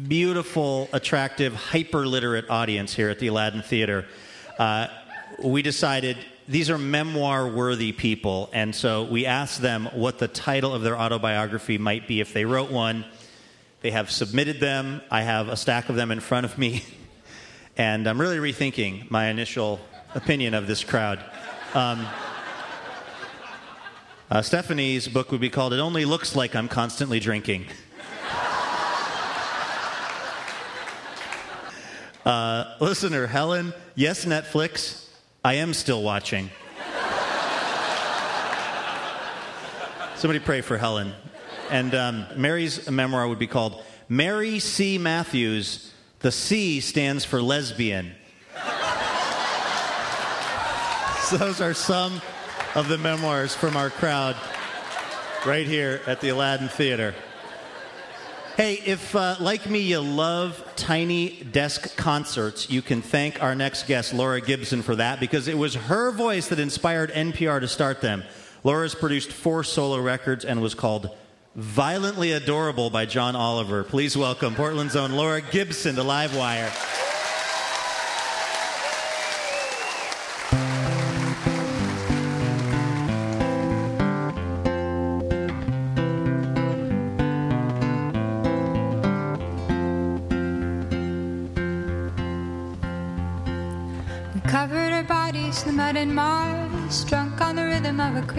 beautiful, 0.09 0.88
attractive, 0.94 1.54
hyper 1.54 2.06
literate 2.06 2.48
audience 2.48 2.94
here 2.94 3.11
at 3.11 3.18
the 3.18 3.26
Aladdin 3.26 3.61
Theater, 3.61 4.06
uh, 4.59 4.87
we 5.44 5.61
decided 5.61 6.16
these 6.50 6.68
are 6.68 6.78
memoir 6.78 7.48
worthy 7.48 7.92
people. 7.92 8.50
And 8.52 8.74
so 8.74 9.04
we 9.04 9.24
asked 9.24 9.62
them 9.62 9.88
what 9.94 10.18
the 10.18 10.26
title 10.26 10.74
of 10.74 10.82
their 10.82 10.98
autobiography 10.98 11.78
might 11.78 12.08
be 12.08 12.20
if 12.20 12.32
they 12.32 12.44
wrote 12.44 12.72
one. 12.72 13.04
They 13.82 13.92
have 13.92 14.10
submitted 14.10 14.58
them. 14.58 15.00
I 15.12 15.22
have 15.22 15.48
a 15.48 15.56
stack 15.56 15.88
of 15.88 15.94
them 15.94 16.10
in 16.10 16.18
front 16.18 16.44
of 16.44 16.58
me. 16.58 16.84
And 17.76 18.06
I'm 18.08 18.20
really 18.20 18.36
rethinking 18.36 19.10
my 19.10 19.28
initial 19.28 19.80
opinion 20.14 20.52
of 20.52 20.66
this 20.66 20.84
crowd. 20.84 21.24
Um, 21.72 22.06
uh, 24.30 24.42
Stephanie's 24.42 25.08
book 25.08 25.30
would 25.30 25.40
be 25.40 25.48
called 25.48 25.72
It 25.72 25.78
Only 25.78 26.04
Looks 26.04 26.36
Like 26.36 26.54
I'm 26.54 26.68
Constantly 26.68 27.20
Drinking. 27.20 27.66
Uh, 32.22 32.76
listener 32.80 33.26
Helen, 33.26 33.72
yes, 33.94 34.26
Netflix, 34.26 35.09
I 35.42 35.55
am 35.55 35.72
still 35.72 36.03
watching. 36.03 36.50
Somebody 40.16 40.38
pray 40.38 40.61
for 40.61 40.76
Helen. 40.76 41.14
And 41.70 41.94
um, 41.94 42.26
Mary's 42.37 42.90
memoir 42.90 43.26
would 43.26 43.38
be 43.38 43.46
called 43.46 43.83
Mary 44.07 44.59
C. 44.59 44.98
Matthews. 44.98 45.92
The 46.18 46.31
C 46.31 46.81
stands 46.81 47.24
for 47.24 47.40
lesbian. 47.40 48.12
so 51.22 51.38
those 51.38 51.62
are 51.62 51.72
some 51.72 52.20
of 52.74 52.88
the 52.88 52.98
memoirs 52.98 53.55
from 53.55 53.79
our 53.79 53.88
crowd 53.88 54.37
right 55.46 55.66
here 55.66 56.03
at 56.07 56.20
the 56.20 56.29
Aladdin 56.29 56.68
Theater. 56.68 57.14
Hey, 58.60 58.74
if 58.84 59.16
uh, 59.16 59.36
like 59.40 59.70
me 59.70 59.78
you 59.78 60.00
love 60.00 60.62
tiny 60.76 61.44
desk 61.44 61.96
concerts, 61.96 62.68
you 62.68 62.82
can 62.82 63.00
thank 63.00 63.42
our 63.42 63.54
next 63.54 63.86
guest, 63.86 64.12
Laura 64.12 64.38
Gibson, 64.38 64.82
for 64.82 64.96
that 64.96 65.18
because 65.18 65.48
it 65.48 65.56
was 65.56 65.74
her 65.76 66.10
voice 66.10 66.48
that 66.48 66.58
inspired 66.58 67.10
NPR 67.10 67.60
to 67.60 67.66
start 67.66 68.02
them. 68.02 68.22
Laura's 68.62 68.94
produced 68.94 69.32
four 69.32 69.64
solo 69.64 69.98
records 69.98 70.44
and 70.44 70.60
was 70.60 70.74
called 70.74 71.08
Violently 71.56 72.32
Adorable 72.32 72.90
by 72.90 73.06
John 73.06 73.34
Oliver. 73.34 73.82
Please 73.82 74.14
welcome 74.14 74.54
Portland's 74.54 74.94
own 74.94 75.12
Laura 75.12 75.40
Gibson 75.40 75.94
to 75.94 76.02
Livewire. 76.02 77.09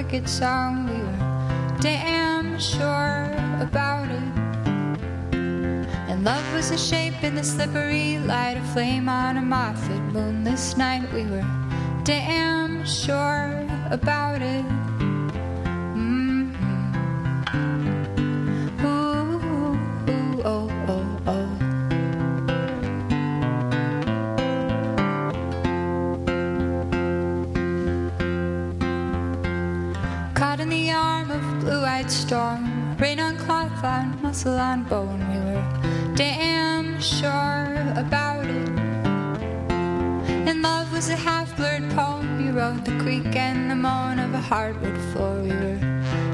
Cricket 0.04 0.28
song. 0.28 0.88
We 0.88 0.98
were 0.98 1.80
damn 1.80 2.60
sure 2.60 3.32
about 3.60 4.10
it. 4.10 4.34
And 6.10 6.24
love 6.24 6.44
was 6.56 6.72
a 6.72 6.78
shape 6.78 7.24
in 7.24 7.36
the 7.36 7.44
slippery 7.44 8.18
light, 8.18 8.58
a 8.58 8.64
flame 8.74 9.08
on 9.08 9.38
a 9.38 9.44
moth-lit 9.44 10.02
moonless 10.12 10.76
night. 10.76 11.08
We 11.14 11.26
were 11.26 11.46
damn 12.04 12.84
sure 12.84 13.68
about 13.92 14.42
it. 14.42 14.66
Storm, 32.10 32.98
rain 32.98 33.20
on 33.20 33.38
cloth 33.38 33.84
on 33.84 34.20
muscle 34.22 34.58
on 34.58 34.84
bone. 34.86 35.20
We 35.32 35.38
were 35.38 36.16
damn 36.16 37.00
sure 37.00 37.94
about 37.96 38.46
it. 38.46 38.70
And 40.48 40.62
love 40.62 40.92
was 40.92 41.10
a 41.10 41.16
half-blurred 41.16 41.90
poem 41.92 42.46
you 42.46 42.54
wrote, 42.54 42.86
the 42.86 42.98
creak 43.00 43.36
and 43.36 43.70
the 43.70 43.76
moan 43.76 44.20
of 44.20 44.34
a 44.34 44.40
hardwood 44.40 44.98
floor. 45.12 45.42
We 45.42 45.50
were 45.50 45.80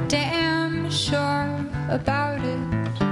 damn 0.07 0.89
sure 0.89 1.65
about 1.89 2.39
it. 2.43 3.06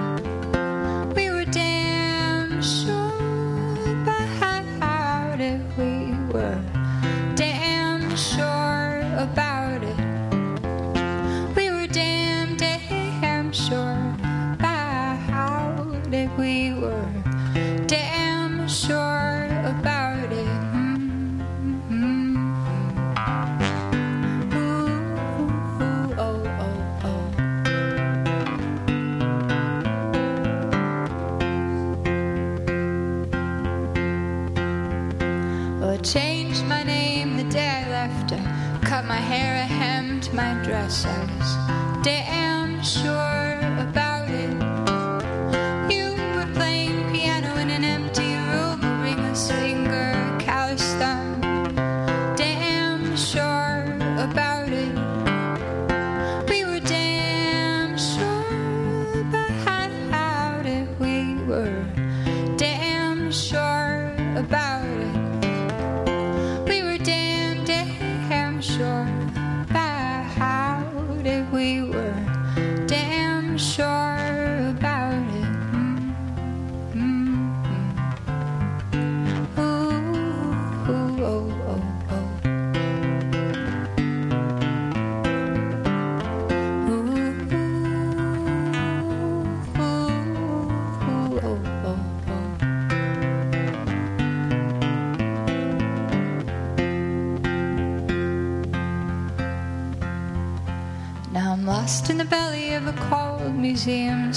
Was 42.06 42.55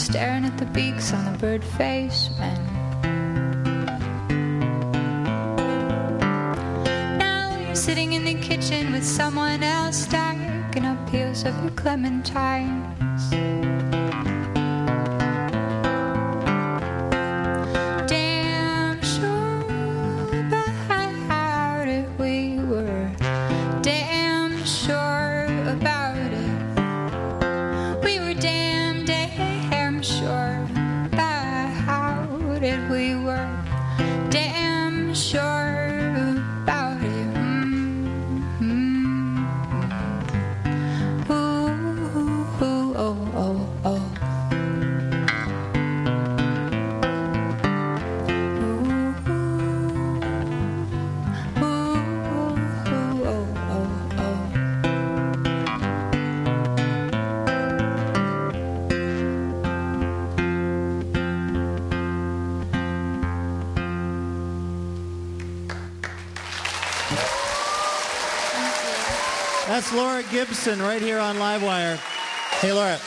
staring 0.09 0.47
at 0.47 0.57
the 0.57 0.65
beaks 0.65 1.13
on 1.13 1.31
the 1.31 1.39
bird 1.39 1.63
face 1.63 2.31
men. 2.39 2.59
Now 7.19 7.59
you're 7.59 7.75
sitting 7.75 8.15
in 8.15 8.25
the 8.25 8.41
kitchen 8.41 8.91
with 8.91 9.05
someone 9.05 9.63
else, 9.63 9.99
stacking 10.05 10.87
up 10.87 11.11
peels 11.11 11.45
of 11.45 11.55
your 11.63 11.73
clementine. 11.73 13.08
Gibson 70.31 70.81
right 70.81 71.01
here 71.01 71.19
on 71.19 71.37
Livewire. 71.37 71.97
Hey, 72.61 72.73
Laura. 72.73 72.99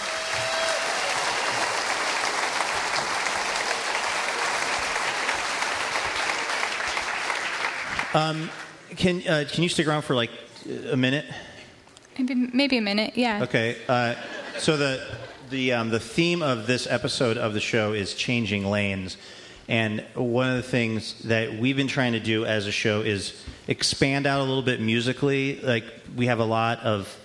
Um, 8.13 8.49
can 8.97 9.25
uh, 9.27 9.45
can 9.49 9.63
you 9.63 9.69
stick 9.69 9.87
around 9.87 10.01
for 10.01 10.15
like 10.15 10.31
a 10.89 10.97
minute? 10.97 11.25
Maybe, 12.17 12.35
maybe 12.35 12.77
a 12.77 12.81
minute, 12.81 13.13
yeah. 13.15 13.43
Okay. 13.43 13.77
Uh, 13.87 14.15
so 14.57 14.75
the 14.75 15.01
the 15.49 15.73
um, 15.73 15.89
the 15.89 15.99
theme 15.99 16.41
of 16.41 16.67
this 16.67 16.87
episode 16.87 17.37
of 17.37 17.53
the 17.53 17.61
show 17.61 17.93
is 17.93 18.13
changing 18.13 18.65
lanes, 18.65 19.17
and 19.67 20.03
one 20.15 20.49
of 20.49 20.55
the 20.57 20.63
things 20.63 21.21
that 21.23 21.53
we've 21.53 21.77
been 21.77 21.87
trying 21.87 22.13
to 22.13 22.19
do 22.19 22.45
as 22.45 22.67
a 22.67 22.71
show 22.71 23.01
is 23.01 23.41
expand 23.67 24.27
out 24.27 24.39
a 24.39 24.43
little 24.43 24.63
bit 24.63 24.81
musically. 24.81 25.59
Like 25.61 25.85
we 26.15 26.25
have 26.27 26.39
a 26.39 26.45
lot 26.45 26.79
of 26.79 27.17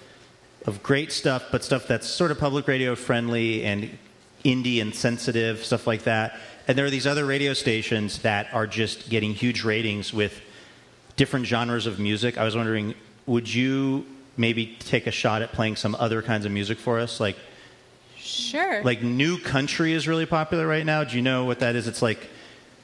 of 0.66 0.82
great 0.82 1.12
stuff, 1.12 1.44
but 1.52 1.62
stuff 1.62 1.86
that's 1.86 2.08
sort 2.08 2.30
of 2.30 2.38
public 2.38 2.66
radio 2.66 2.96
friendly 2.96 3.64
and 3.64 3.96
indie 4.44 4.82
and 4.82 4.94
sensitive 4.94 5.64
stuff 5.64 5.86
like 5.86 6.02
that. 6.02 6.38
And 6.68 6.76
there 6.76 6.84
are 6.84 6.90
these 6.90 7.06
other 7.06 7.24
radio 7.24 7.52
stations 7.52 8.20
that 8.22 8.52
are 8.52 8.66
just 8.66 9.08
getting 9.08 9.32
huge 9.32 9.62
ratings 9.62 10.12
with 10.12 10.40
different 11.14 11.46
genres 11.46 11.86
of 11.86 11.98
music. 11.98 12.36
I 12.36 12.44
was 12.44 12.56
wondering, 12.56 12.94
would 13.26 13.52
you 13.52 14.04
maybe 14.36 14.76
take 14.80 15.06
a 15.06 15.10
shot 15.10 15.42
at 15.42 15.52
playing 15.52 15.76
some 15.76 15.94
other 15.94 16.20
kinds 16.22 16.44
of 16.44 16.52
music 16.52 16.78
for 16.78 16.98
us? 16.98 17.20
Like, 17.20 17.36
Sure. 18.26 18.82
like 18.82 19.02
new 19.02 19.38
country 19.38 19.92
is 19.92 20.06
really 20.08 20.26
popular 20.26 20.66
right 20.66 20.84
now. 20.84 21.04
Do 21.04 21.16
you 21.16 21.22
know 21.22 21.44
what 21.44 21.60
that 21.60 21.76
is? 21.76 21.86
It's 21.86 22.02
like, 22.02 22.28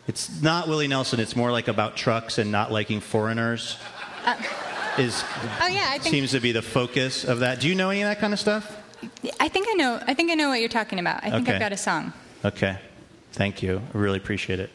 it's 0.07 0.41
not 0.43 0.69
Willie 0.69 0.89
Nelson. 0.89 1.21
It's 1.21 1.35
more 1.37 1.51
like 1.53 1.69
about 1.69 1.97
trucks 1.97 2.39
and 2.39 2.51
not 2.53 2.71
liking 2.73 3.01
foreigners. 3.01 3.77
Uh, 4.25 4.41
is 4.99 5.25
oh 5.61 5.67
yeah, 5.69 5.87
I 5.91 5.99
think 5.99 6.13
seems 6.15 6.31
to 6.33 6.41
be 6.41 6.53
the 6.53 6.63
focus 6.63 7.25
of 7.25 7.41
that. 7.41 7.61
Do 7.61 7.69
you 7.69 7.75
know 7.75 7.91
any 7.91 8.03
of 8.03 8.09
that 8.09 8.21
kind 8.21 8.33
of 8.33 8.39
stuff? 8.39 8.77
I 9.41 9.49
think 9.49 9.67
I 9.69 9.73
know. 9.73 10.01
I 10.07 10.15
think 10.15 10.31
I 10.31 10.35
know 10.35 10.49
what 10.49 10.61
you're 10.61 10.69
talking 10.69 10.99
about. 10.99 11.25
I 11.25 11.31
think 11.31 11.43
Okay. 11.49 11.55
I've 11.55 11.61
got 11.61 11.73
a 11.73 11.77
song. 11.77 12.13
Okay, 12.45 12.79
thank 13.33 13.63
you. 13.63 13.81
I 13.95 13.99
really 13.99 14.19
appreciate 14.19 14.61
it. 14.61 14.71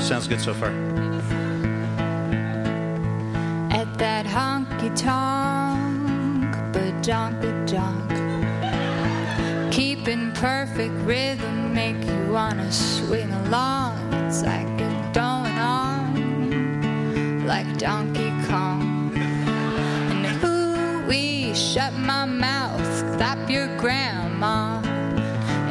Sounds 0.00 0.26
good 0.28 0.40
so 0.40 0.54
far. 0.54 0.70
At 3.70 3.98
that 3.98 4.24
honky 4.26 4.88
tonk, 4.96 5.67
badonka 6.72 7.50
donk. 7.66 8.10
Keeping 9.72 10.32
perfect 10.32 10.94
rhythm 11.04 11.74
make 11.74 12.02
you 12.04 12.32
wanna 12.32 12.70
swing 12.72 13.30
along. 13.32 13.96
It's 14.26 14.42
like 14.42 14.68
it's 14.80 15.16
going 15.16 15.58
on 15.58 16.08
like 17.46 17.78
Donkey 17.78 18.30
Kong. 18.46 19.12
And 19.16 20.44
ooh, 20.44 21.06
we 21.06 21.54
shut 21.54 21.94
my 21.94 22.26
mouth, 22.26 23.16
clap 23.16 23.48
your 23.48 23.68
grandma. 23.78 24.80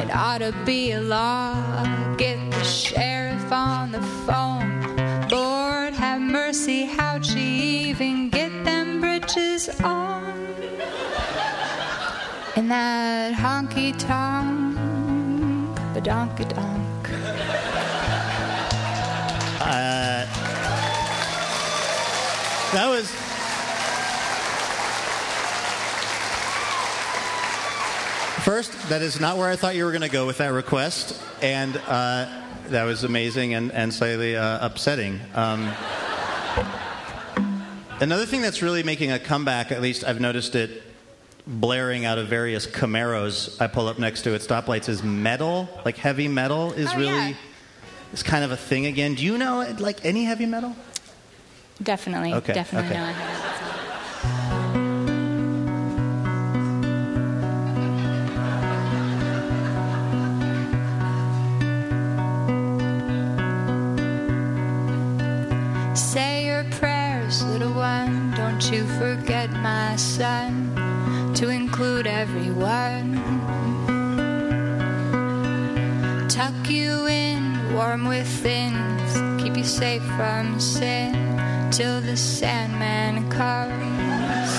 It 0.02 0.10
ought 0.12 0.38
to 0.38 0.52
be 0.64 0.92
a 0.92 1.00
law. 1.00 1.54
Get 2.16 2.38
the 2.50 2.64
sheriff 2.64 3.52
on 3.52 3.92
the 3.92 4.02
phone. 4.26 4.80
Lord 5.28 5.94
have 5.94 6.20
mercy, 6.20 6.86
how'd 6.86 7.24
she 7.24 7.88
even 7.90 8.28
get 8.30 8.50
them 8.64 9.00
bridges 9.00 9.68
on? 9.84 10.47
That 12.68 13.32
honky 13.32 13.98
tonk, 13.98 14.76
badonka 15.94 16.46
donk. 16.54 17.08
Uh, 19.58 20.26
that 22.74 22.88
was. 22.90 23.10
First, 28.44 28.90
that 28.90 29.00
is 29.00 29.18
not 29.18 29.38
where 29.38 29.48
I 29.48 29.56
thought 29.56 29.74
you 29.74 29.86
were 29.86 29.90
going 29.90 30.02
to 30.02 30.10
go 30.10 30.26
with 30.26 30.36
that 30.36 30.48
request, 30.48 31.18
and 31.40 31.74
uh, 31.86 32.28
that 32.68 32.84
was 32.84 33.02
amazing 33.02 33.54
and, 33.54 33.72
and 33.72 33.94
slightly 33.94 34.36
uh, 34.36 34.66
upsetting. 34.66 35.20
Um, 35.34 35.72
another 38.00 38.26
thing 38.26 38.42
that's 38.42 38.60
really 38.60 38.82
making 38.82 39.10
a 39.10 39.18
comeback, 39.18 39.72
at 39.72 39.80
least 39.80 40.04
I've 40.04 40.20
noticed 40.20 40.54
it 40.54 40.82
blaring 41.48 42.04
out 42.04 42.18
of 42.18 42.28
various 42.28 42.66
Camaros 42.66 43.60
I 43.60 43.66
pull 43.66 43.88
up 43.88 43.98
next 43.98 44.22
to 44.22 44.34
at 44.34 44.42
stoplights, 44.42 44.88
is 44.88 45.02
metal. 45.02 45.68
Like 45.84 45.96
heavy 45.96 46.28
metal 46.28 46.72
is 46.72 46.90
Oh, 46.92 46.96
really 46.98 47.06
yeah. 47.30 47.34
is 48.12 48.22
kind 48.22 48.44
of 48.44 48.50
a 48.52 48.56
thing 48.56 48.86
again. 48.86 49.14
Do 49.14 49.24
you 49.24 49.38
know 49.38 49.66
like 49.78 50.04
any 50.04 50.24
heavy 50.24 50.46
metal? 50.46 50.76
Definitely, 51.82 52.34
Okay, 52.34 52.52
definitely 52.54 52.90
okay. 52.90 52.98
know 52.98 53.04
I 53.06 53.12
have 53.12 53.54
it. 53.54 54.58
Say 65.94 66.46
your 66.46 66.64
prayers, 66.78 67.42
little 67.44 67.72
one. 67.72 68.30
Don't 68.36 68.70
you 68.70 68.84
forget, 68.98 69.50
my 69.50 69.96
son, 69.96 70.72
to 71.38 71.48
include 71.50 72.06
everyone. 72.06 73.14
Tuck 76.28 76.68
you 76.68 77.06
in, 77.06 77.74
warm 77.74 78.06
with 78.06 78.26
things, 78.26 79.42
keep 79.42 79.56
you 79.56 79.64
safe 79.64 80.02
from 80.16 80.58
sin 80.58 81.12
till 81.70 82.00
the 82.00 82.16
Sandman 82.16 83.30
comes. 83.30 84.50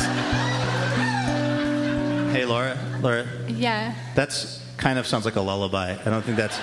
Hey, 2.33 2.45
Laura. 2.45 2.77
Laura, 3.01 3.25
Yeah. 3.47 3.93
that's 4.15 4.61
kind 4.77 4.97
of 4.99 5.05
sounds 5.07 5.25
like 5.25 5.35
a 5.35 5.41
lullaby. 5.41 5.97
I 6.05 6.09
don't 6.09 6.23
think 6.23 6.37
that's. 6.37 6.57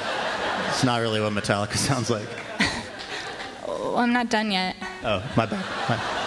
It's 0.68 0.84
not 0.84 1.00
really 1.00 1.20
what 1.20 1.32
Metallica 1.32 1.76
sounds 1.90 2.08
like. 2.10 2.28
Well, 3.66 3.96
I'm 3.98 4.12
not 4.14 4.30
done 4.30 4.50
yet. 4.50 4.76
Oh, 5.04 5.22
my 5.36 5.44
bad. 5.46 5.64
My- 5.88 5.98
Sleep 5.98 6.25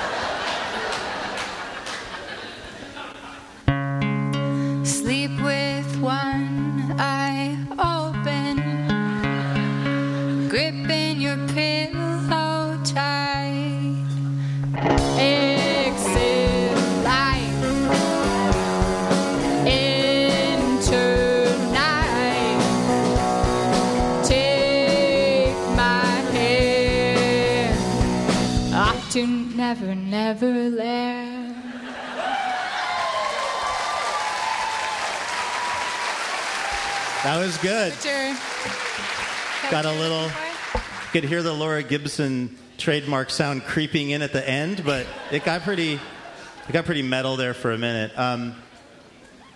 never, 30.30 30.70
land. 30.70 31.56
That 37.24 37.40
was 37.40 37.58
good. 37.58 37.94
Got 39.72 39.86
a 39.86 39.92
little. 39.92 40.30
Could 41.12 41.24
hear 41.24 41.42
the 41.42 41.52
Laura 41.52 41.82
Gibson 41.82 42.56
trademark 42.78 43.32
sound 43.32 43.64
creeping 43.64 44.12
in 44.12 44.22
at 44.22 44.32
the 44.32 44.48
end, 44.48 44.84
but 44.86 45.08
it 45.32 45.44
got 45.44 45.64
pretty, 45.64 45.94
it 45.94 46.72
got 46.72 46.86
pretty 46.86 47.02
metal 47.02 47.36
there 47.36 47.56
for 47.56 47.72
a 47.72 47.78
minute. 47.80 48.18
Um, 48.18 48.56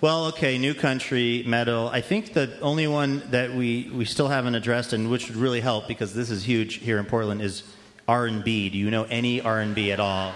well, 0.01 0.25
okay, 0.29 0.57
new 0.57 0.73
country 0.73 1.43
metal. 1.45 1.87
I 1.87 2.01
think 2.01 2.33
the 2.33 2.59
only 2.61 2.87
one 2.87 3.21
that 3.29 3.53
we, 3.53 3.91
we 3.93 4.05
still 4.05 4.27
haven't 4.27 4.55
addressed, 4.55 4.91
and 4.93 5.11
which 5.11 5.27
would 5.27 5.37
really 5.37 5.61
help 5.61 5.87
because 5.87 6.15
this 6.15 6.31
is 6.31 6.43
huge 6.43 6.75
here 6.77 6.97
in 6.97 7.05
Portland, 7.05 7.43
is 7.43 7.61
R 8.07 8.25
and 8.25 8.43
B. 8.43 8.69
Do 8.69 8.79
you 8.79 8.89
know 8.89 9.03
any 9.03 9.39
R 9.39 9.59
and 9.59 9.75
B 9.75 9.91
at 9.91 9.99
all? 9.99 10.33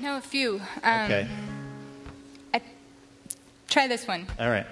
Know 0.00 0.16
a 0.16 0.20
few. 0.20 0.60
Um, 0.82 1.04
Okay, 1.04 1.28
I, 2.54 2.62
try 3.68 3.86
this 3.86 4.06
one. 4.08 4.26
all 4.38 4.48
right. 4.48 4.66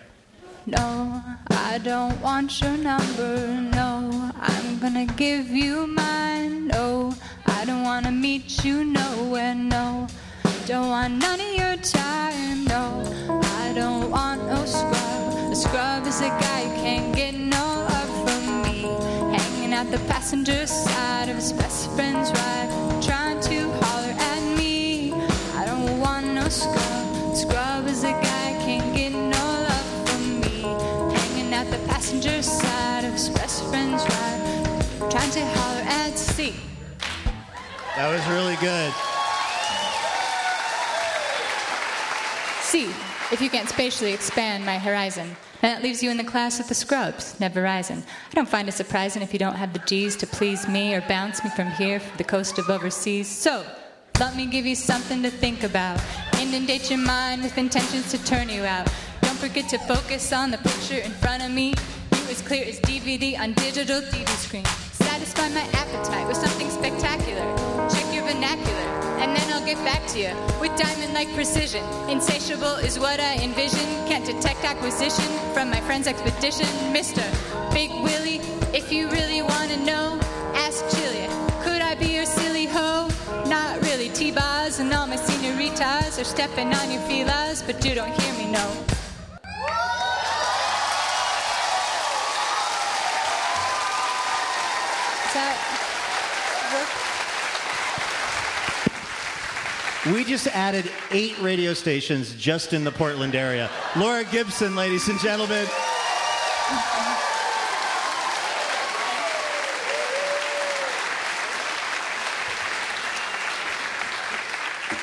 No, 0.67 1.23
I 1.51 1.79
don't 1.79 2.19
want 2.21 2.61
your 2.61 2.77
number. 2.77 3.37
No, 3.77 4.31
I'm 4.41 4.79
gonna 4.79 5.07
give 5.07 5.49
you 5.51 5.87
mine. 5.87 6.69
No, 6.69 7.15
I 7.47 7.65
don't 7.67 7.85
wanna 7.85 8.11
meet 8.11 8.65
you 8.65 8.85
nowhere. 8.85 9.55
No, 9.55 10.07
don't 10.67 10.89
want 10.89 11.15
none 11.19 11.41
of 11.41 11.53
your 11.55 11.77
time. 11.77 12.65
No, 12.65 13.03
I 13.29 13.73
don't 13.75 14.11
want 14.11 14.47
no 14.47 14.65
scrub. 14.65 15.53
A 15.53 15.57
scrub 15.57 16.07
is 16.07 16.21
a 16.21 16.29
guy 16.29 16.65
who 16.69 16.75
can't 16.83 17.15
get 17.15 17.35
no 17.35 17.65
love 17.93 18.11
from 18.25 18.63
me. 18.63 18.83
Hanging 19.37 19.73
out 19.75 19.91
the 19.91 19.99
passenger 20.09 20.67
side 20.67 21.29
of 21.29 21.37
his 21.37 21.53
best 21.55 21.91
friend's 21.93 22.31
ride, 22.31 22.71
ride, 35.19 35.33
trying 35.33 35.47
to 35.47 35.59
holler 35.59 35.81
at 35.83 36.19
sea. 36.19 36.55
That 37.97 38.11
was 38.11 38.27
really 38.29 38.57
good. 38.57 38.93
See 42.63 42.87
if 43.33 43.41
you 43.41 43.51
can't 43.51 43.69
spatially 43.69 44.13
expand 44.13 44.65
my 44.65 44.79
horizon. 44.79 45.37
And 45.61 45.73
that 45.73 45.83
leaves 45.83 46.03
you 46.05 46.11
in 46.11 46.17
the 46.17 46.25
class 46.25 46.59
with 46.59 46.69
the 46.69 46.75
scrubs, 46.75 47.39
never 47.41 47.63
rising. 47.63 47.99
I 48.31 48.35
don't 48.35 48.49
find 48.49 48.69
it 48.69 48.73
surprising 48.73 49.23
if 49.23 49.33
you 49.33 49.41
don't 49.41 49.57
have 49.57 49.73
the 49.73 49.81
G's 49.81 50.15
to 50.17 50.27
please 50.27 50.69
me 50.69 50.95
or 50.95 51.01
bounce 51.09 51.43
me 51.43 51.51
from 51.51 51.69
here 51.73 51.99
for 51.99 52.17
the 52.17 52.23
coast 52.23 52.59
of 52.59 52.71
overseas. 52.71 53.27
So, 53.27 53.67
let 54.21 54.37
me 54.37 54.47
give 54.47 54.67
you 54.67 54.77
something 54.77 55.21
to 55.25 55.31
think 55.31 55.65
about. 55.65 56.01
Inundate 56.41 56.91
your 56.91 57.01
mind 57.01 57.43
with 57.43 57.59
intentions 57.59 58.11
to 58.13 58.25
turn 58.25 58.49
you 58.49 58.65
out. 58.65 58.89
Don't 59.23 59.39
forget 59.39 59.69
to 59.71 59.79
focus 59.79 60.33
on 60.33 60.53
the 60.53 60.59
picture 60.59 60.99
in 60.99 61.11
front 61.11 61.43
of 61.45 61.51
me. 61.51 61.75
You 62.13 62.31
as 62.31 62.41
clear 62.41 62.65
as 62.65 62.79
DVD 62.81 63.37
on 63.39 63.53
digital 63.55 64.01
TV 64.01 64.29
screen. 64.29 64.88
Satisfy 65.19 65.49
my 65.49 65.67
appetite 65.77 66.29
with 66.29 66.37
something 66.37 66.71
spectacular. 66.71 67.43
Check 67.91 68.15
your 68.15 68.23
vernacular, 68.23 68.87
and 69.19 69.35
then 69.35 69.53
I'll 69.53 69.67
get 69.67 69.77
back 69.79 70.07
to 70.13 70.19
you 70.21 70.31
with 70.61 70.71
diamond-like 70.79 71.35
precision. 71.35 71.83
Insatiable 72.09 72.77
is 72.87 73.01
what 73.01 73.19
I 73.19 73.35
envision. 73.43 73.85
Can't 74.07 74.25
detect 74.25 74.63
acquisition 74.63 75.27
from 75.53 75.71
my 75.71 75.81
friend's 75.81 76.07
expedition, 76.07 76.69
Mister 76.93 77.25
Big 77.73 77.91
Willie. 77.91 78.41
If 78.73 78.93
you 78.93 79.11
really 79.11 79.43
want 79.43 79.73
to 79.73 79.81
know, 79.85 80.21
ask 80.55 80.85
Chilli. 80.85 81.27
Could 81.65 81.83
I 81.83 81.97
be 81.97 82.15
your 82.15 82.25
silly 82.25 82.67
hoe? 82.67 83.09
Not 83.47 83.83
really. 83.83 84.11
T-Boz 84.11 84.79
and 84.79 84.93
all 84.93 85.09
my 85.09 85.17
senoritas 85.17 86.17
are 86.21 86.25
stepping 86.25 86.73
on 86.73 86.93
your 86.93 87.03
filas, 87.03 87.67
but 87.67 87.85
you 87.85 87.97
don't 87.97 88.13
hear 88.21 88.35
me, 88.35 88.53
no. 88.53 88.71
Is 95.29 95.35
that 95.35 95.57
work? 96.73 96.89
We 100.07 100.23
just 100.23 100.47
added 100.47 100.89
eight 101.11 101.37
radio 101.41 101.75
stations 101.75 102.33
just 102.37 102.73
in 102.73 102.85
the 102.85 102.93
Portland 102.93 103.35
area. 103.35 103.69
Laura 103.97 104.25
Gibson, 104.25 104.77
ladies 104.77 105.09
and 105.09 105.19
gentlemen. 105.19 105.67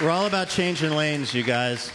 We're 0.02 0.10
all 0.12 0.28
about 0.28 0.48
changing 0.48 0.92
lanes, 0.92 1.34
you 1.34 1.44
guys. 1.44 1.92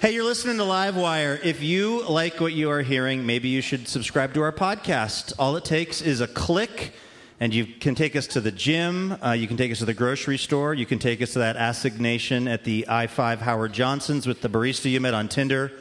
Hey, 0.00 0.12
you're 0.12 0.24
listening 0.24 0.58
to 0.58 0.64
Livewire. 0.64 1.42
If 1.42 1.62
you 1.62 2.06
like 2.06 2.40
what 2.40 2.52
you 2.52 2.70
are 2.70 2.82
hearing, 2.82 3.24
maybe 3.24 3.48
you 3.48 3.62
should 3.62 3.88
subscribe 3.88 4.34
to 4.34 4.42
our 4.42 4.52
podcast. 4.52 5.32
All 5.38 5.56
it 5.56 5.64
takes 5.64 6.02
is 6.02 6.20
a 6.20 6.26
click, 6.28 6.92
and 7.40 7.54
you 7.54 7.64
can 7.64 7.94
take 7.94 8.14
us 8.14 8.26
to 8.28 8.40
the 8.40 8.52
gym. 8.52 9.16
Uh, 9.24 9.32
you 9.32 9.48
can 9.48 9.56
take 9.56 9.72
us 9.72 9.78
to 9.78 9.86
the 9.86 9.94
grocery 9.94 10.36
store. 10.36 10.74
You 10.74 10.84
can 10.84 10.98
take 10.98 11.22
us 11.22 11.32
to 11.32 11.38
that 11.38 11.56
assignation 11.56 12.46
at 12.46 12.64
the 12.64 12.86
I 12.86 13.06
5 13.06 13.40
Howard 13.40 13.72
Johnson's 13.72 14.26
with 14.26 14.42
the 14.42 14.50
barista 14.50 14.90
you 14.90 15.00
met 15.00 15.14
on 15.14 15.28
Tinder 15.28 15.72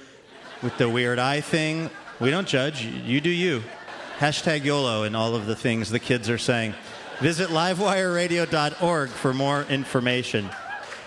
with 0.63 0.77
the 0.77 0.89
weird 0.89 1.19
eye 1.19 1.41
thing. 1.41 1.89
We 2.21 2.31
don't 2.31 2.47
judge. 2.47 2.83
You 2.85 3.19
do 3.19 3.29
you. 3.29 3.61
Hashtag 4.19 4.63
YOLO 4.63 5.03
and 5.03 5.15
all 5.15 5.35
of 5.35 5.45
the 5.45 5.55
things 5.55 5.89
the 5.89 5.99
kids 5.99 6.29
are 6.29 6.37
saying. 6.37 6.73
Visit 7.19 7.49
livewireradio.org 7.49 9.09
for 9.09 9.33
more 9.33 9.63
information. 9.63 10.49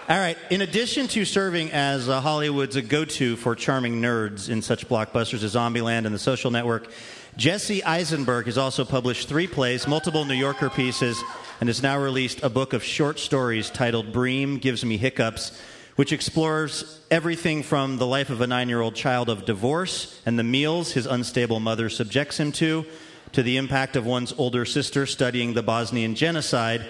All 0.08 0.18
right. 0.18 0.36
In 0.50 0.60
addition 0.60 1.08
to 1.08 1.24
serving 1.24 1.72
as 1.72 2.08
uh, 2.08 2.20
Hollywood's 2.20 2.78
go 2.82 3.04
to 3.04 3.36
for 3.36 3.54
charming 3.54 4.02
nerds 4.02 4.50
in 4.50 4.60
such 4.60 4.86
blockbusters 4.88 5.42
as 5.42 5.54
Zombieland 5.54 6.04
and 6.04 6.14
The 6.14 6.18
Social 6.18 6.50
Network, 6.50 6.90
Jesse 7.36 7.82
Eisenberg 7.82 8.44
has 8.44 8.58
also 8.58 8.84
published 8.84 9.26
three 9.26 9.46
plays, 9.46 9.86
multiple 9.86 10.26
New 10.26 10.34
Yorker 10.34 10.68
pieces, 10.68 11.22
and 11.60 11.68
has 11.68 11.82
now 11.82 11.98
released 11.98 12.42
a 12.42 12.50
book 12.50 12.74
of 12.74 12.84
short 12.84 13.18
stories 13.18 13.70
titled 13.70 14.12
Bream 14.12 14.58
Gives 14.58 14.84
Me 14.84 14.98
Hiccups, 14.98 15.58
which 15.96 16.12
explores 16.12 17.00
everything 17.10 17.62
from 17.62 17.96
the 17.96 18.06
life 18.06 18.28
of 18.28 18.42
a 18.42 18.46
nine 18.46 18.68
year 18.68 18.82
old 18.82 18.94
child 18.94 19.30
of 19.30 19.46
divorce 19.46 20.20
and 20.26 20.38
the 20.38 20.44
meals 20.44 20.92
his 20.92 21.06
unstable 21.06 21.58
mother 21.58 21.88
subjects 21.88 22.38
him 22.38 22.52
to, 22.52 22.84
to 23.32 23.42
the 23.42 23.56
impact 23.56 23.96
of 23.96 24.04
one's 24.04 24.34
older 24.36 24.66
sister 24.66 25.06
studying 25.06 25.54
the 25.54 25.62
Bosnian 25.62 26.14
genocide 26.14 26.84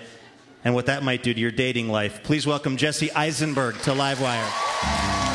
and 0.65 0.75
what 0.75 0.87
that 0.87 1.05
might 1.05 1.23
do 1.23 1.33
to 1.33 1.41
your 1.41 1.53
dating 1.53 1.89
life. 1.89 2.23
Please 2.25 2.49
welcome 2.49 2.77
Jesse 2.77 3.13
Eisenberg 3.13 3.79
to 3.83 3.91
Livewire. 3.93 5.32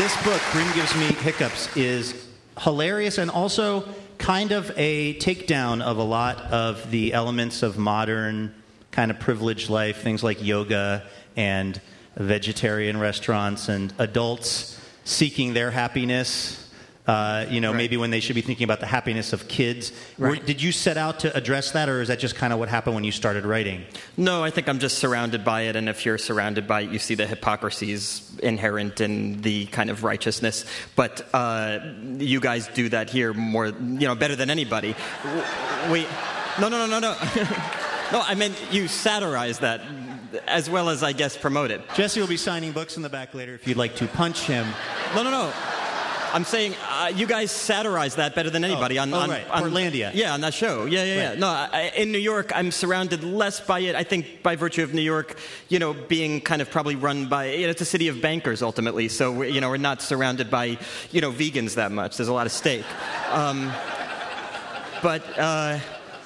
This 0.00 0.24
book, 0.24 0.40
Bream 0.52 0.66
Gives 0.74 0.96
Me 0.96 1.08
Hiccups, 1.08 1.76
is 1.76 2.26
hilarious 2.58 3.18
and 3.18 3.30
also 3.30 3.86
kind 4.16 4.50
of 4.50 4.72
a 4.78 5.12
takedown 5.18 5.82
of 5.82 5.98
a 5.98 6.02
lot 6.02 6.40
of 6.50 6.90
the 6.90 7.12
elements 7.12 7.62
of 7.62 7.76
modern 7.76 8.54
kind 8.92 9.10
of 9.10 9.20
privileged 9.20 9.68
life, 9.68 10.00
things 10.00 10.22
like 10.22 10.42
yoga 10.42 11.02
and 11.36 11.78
vegetarian 12.16 12.98
restaurants 12.98 13.68
and 13.68 13.92
adults 13.98 14.80
seeking 15.04 15.52
their 15.52 15.70
happiness. 15.70 16.69
Uh, 17.06 17.46
you 17.48 17.60
know, 17.60 17.72
maybe 17.72 17.96
when 17.96 18.10
they 18.10 18.20
should 18.20 18.36
be 18.36 18.42
thinking 18.42 18.62
about 18.64 18.78
the 18.78 18.86
happiness 18.86 19.32
of 19.32 19.48
kids. 19.48 19.90
Were, 20.18 20.36
did 20.36 20.62
you 20.62 20.70
set 20.70 20.96
out 20.96 21.20
to 21.20 21.34
address 21.34 21.72
that, 21.72 21.88
or 21.88 22.02
is 22.02 22.08
that 22.08 22.18
just 22.18 22.36
kind 22.36 22.52
of 22.52 22.58
what 22.58 22.68
happened 22.68 22.94
when 22.94 23.04
you 23.04 23.10
started 23.10 23.44
writing? 23.44 23.84
No, 24.16 24.44
I 24.44 24.50
think 24.50 24.68
I'm 24.68 24.78
just 24.78 24.98
surrounded 24.98 25.44
by 25.44 25.62
it, 25.62 25.76
and 25.76 25.88
if 25.88 26.04
you're 26.04 26.18
surrounded 26.18 26.68
by 26.68 26.82
it, 26.82 26.90
you 26.90 26.98
see 26.98 27.14
the 27.14 27.26
hypocrisies 27.26 28.30
inherent 28.42 29.00
in 29.00 29.40
the 29.40 29.66
kind 29.66 29.90
of 29.90 30.04
righteousness. 30.04 30.66
But 30.94 31.26
uh, 31.32 31.80
you 32.18 32.38
guys 32.38 32.68
do 32.68 32.90
that 32.90 33.10
here 33.10 33.32
more, 33.32 33.66
you 33.66 34.06
know, 34.06 34.14
better 34.14 34.36
than 34.36 34.50
anybody. 34.50 34.94
We, 35.90 36.06
no, 36.60 36.68
no, 36.68 36.86
no, 36.86 36.86
no, 36.86 37.00
no. 37.00 37.16
no, 38.12 38.20
I 38.20 38.34
meant 38.36 38.56
you 38.70 38.88
satirize 38.88 39.60
that 39.60 39.80
as 40.46 40.70
well 40.70 40.88
as 40.90 41.02
I 41.02 41.12
guess 41.12 41.36
promote 41.36 41.70
it. 41.70 41.80
Jesse 41.94 42.20
will 42.20 42.28
be 42.28 42.36
signing 42.36 42.72
books 42.72 42.96
in 42.96 43.02
the 43.02 43.08
back 43.08 43.34
later 43.34 43.54
if 43.54 43.66
you'd 43.66 43.76
like 43.76 43.96
to 43.96 44.06
punch 44.06 44.42
him. 44.42 44.66
No, 45.14 45.22
no, 45.22 45.30
no. 45.30 45.52
I'm 46.32 46.44
saying 46.44 46.74
uh, 46.88 47.12
you 47.14 47.26
guys 47.26 47.50
satirize 47.50 48.16
that 48.16 48.34
better 48.34 48.50
than 48.50 48.64
anybody 48.64 48.98
on, 48.98 49.12
oh, 49.12 49.18
on, 49.18 49.30
right. 49.30 49.48
on 49.50 49.62
Portlandia. 49.62 50.12
Yeah, 50.14 50.34
on 50.34 50.40
that 50.42 50.54
show. 50.54 50.84
Yeah, 50.86 51.04
yeah, 51.04 51.14
yeah. 51.14 51.28
Right. 51.30 51.38
No, 51.38 51.48
I, 51.48 51.92
in 51.96 52.12
New 52.12 52.18
York, 52.18 52.52
I'm 52.54 52.70
surrounded 52.70 53.24
less 53.24 53.60
by 53.60 53.80
it. 53.80 53.96
I 53.96 54.04
think 54.04 54.42
by 54.42 54.56
virtue 54.56 54.82
of 54.82 54.94
New 54.94 55.02
York, 55.02 55.38
you 55.68 55.78
know, 55.78 55.92
being 55.92 56.40
kind 56.40 56.62
of 56.62 56.70
probably 56.70 56.96
run 56.96 57.26
by. 57.28 57.52
You 57.52 57.66
know, 57.66 57.70
it's 57.70 57.82
a 57.82 57.86
city 57.86 58.08
of 58.08 58.20
bankers 58.20 58.62
ultimately. 58.62 59.08
So 59.08 59.42
you 59.42 59.60
know, 59.60 59.68
we're 59.68 59.76
not 59.76 60.02
surrounded 60.02 60.50
by 60.50 60.78
you 61.10 61.20
know 61.20 61.32
vegans 61.32 61.74
that 61.74 61.92
much. 61.92 62.16
There's 62.16 62.28
a 62.28 62.34
lot 62.34 62.46
of 62.46 62.52
steak. 62.52 62.84
Um, 63.30 63.72
but. 65.02 65.22
Uh, 65.38 65.78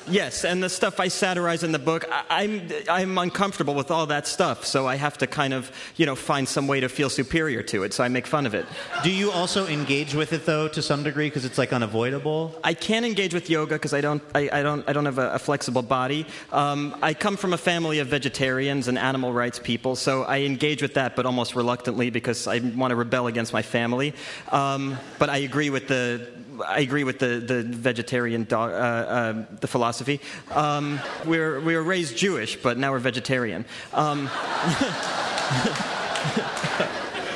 Yes, 0.07 0.45
and 0.45 0.63
the 0.63 0.69
stuff 0.69 1.01
I 1.01 1.09
satirize 1.09 1.63
in 1.63 1.73
the 1.73 1.79
book, 1.79 2.05
I, 2.11 2.25
I'm 2.29 2.69
I'm 2.91 3.19
uncomfortable 3.19 3.75
with 3.75 3.91
all 3.91 4.07
that 4.07 4.27
stuff, 4.27 4.67
so 4.67 4.87
I 4.87 4.97
have 4.97 5.17
to 5.19 5.27
kind 5.27 5.55
of 5.55 5.73
you 5.97 6.05
know 6.05 6.15
find 6.15 6.47
some 6.47 6.67
way 6.67 6.81
to 6.81 6.89
feel 6.91 7.09
superior 7.09 7.63
to 7.65 7.85
it. 7.85 7.95
So 7.95 8.05
I 8.05 8.09
make 8.09 8.27
fun 8.27 8.45
of 8.45 8.53
it. 8.53 8.67
Do 9.03 9.11
you 9.11 9.31
also 9.31 9.67
engage 9.67 10.15
with 10.15 10.35
it 10.35 10.45
though 10.45 10.69
to 10.69 10.83
some 10.83 11.05
degree 11.05 11.29
because 11.29 11.47
it's 11.47 11.57
like 11.57 11.73
unavoidable? 11.73 12.55
I 12.63 12.75
can't 12.75 13.07
engage 13.07 13.33
with 13.33 13.49
yoga 13.49 13.77
because 13.77 13.95
I 13.95 14.03
don't 14.03 14.23
I, 14.35 14.51
I 14.53 14.63
don't 14.63 14.87
I 14.87 14.93
don't 14.93 15.07
have 15.07 15.19
a, 15.19 15.31
a 15.31 15.39
flexible 15.39 15.83
body. 15.83 16.27
Um, 16.53 16.97
I 17.01 17.15
come 17.15 17.39
from 17.39 17.55
a 17.55 17.59
family 17.59 17.99
of 18.01 18.09
vegetarians 18.09 18.89
and 18.89 18.99
animal 18.99 19.33
rights 19.33 19.59
people, 19.59 19.97
so 19.97 20.25
I 20.25 20.41
engage 20.41 20.83
with 20.83 20.95
that, 20.95 21.17
but 21.17 21.25
almost 21.25 21.55
reluctantly 21.55 22.11
because 22.11 22.47
I 22.47 22.59
want 22.59 22.91
to 22.91 22.97
rebel 22.97 23.27
against 23.27 23.55
my 23.55 23.63
family. 23.63 24.13
Um, 24.53 24.99
but 25.19 25.31
I 25.31 25.39
agree 25.39 25.71
with 25.71 25.89
the 25.89 26.34
I 26.67 26.81
agree 26.81 27.05
with 27.05 27.19
the, 27.19 27.39
the 27.39 27.63
vegetarian 27.63 28.47
uh, 28.51 28.57
uh, 28.57 29.45
the 29.61 29.67
philosophy. 29.67 30.21
Um, 30.51 31.01
we're, 31.25 31.61
we 31.61 31.75
were 31.75 31.83
raised 31.83 32.17
Jewish, 32.17 32.57
but 32.57 32.79
now 32.79 32.93
we're 32.93 32.99
vegetarian. 32.99 33.65
Um, 33.93 34.31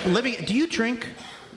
Libby, 0.13 0.37
do 0.37 0.55
you 0.55 0.67
drink? 0.67 1.09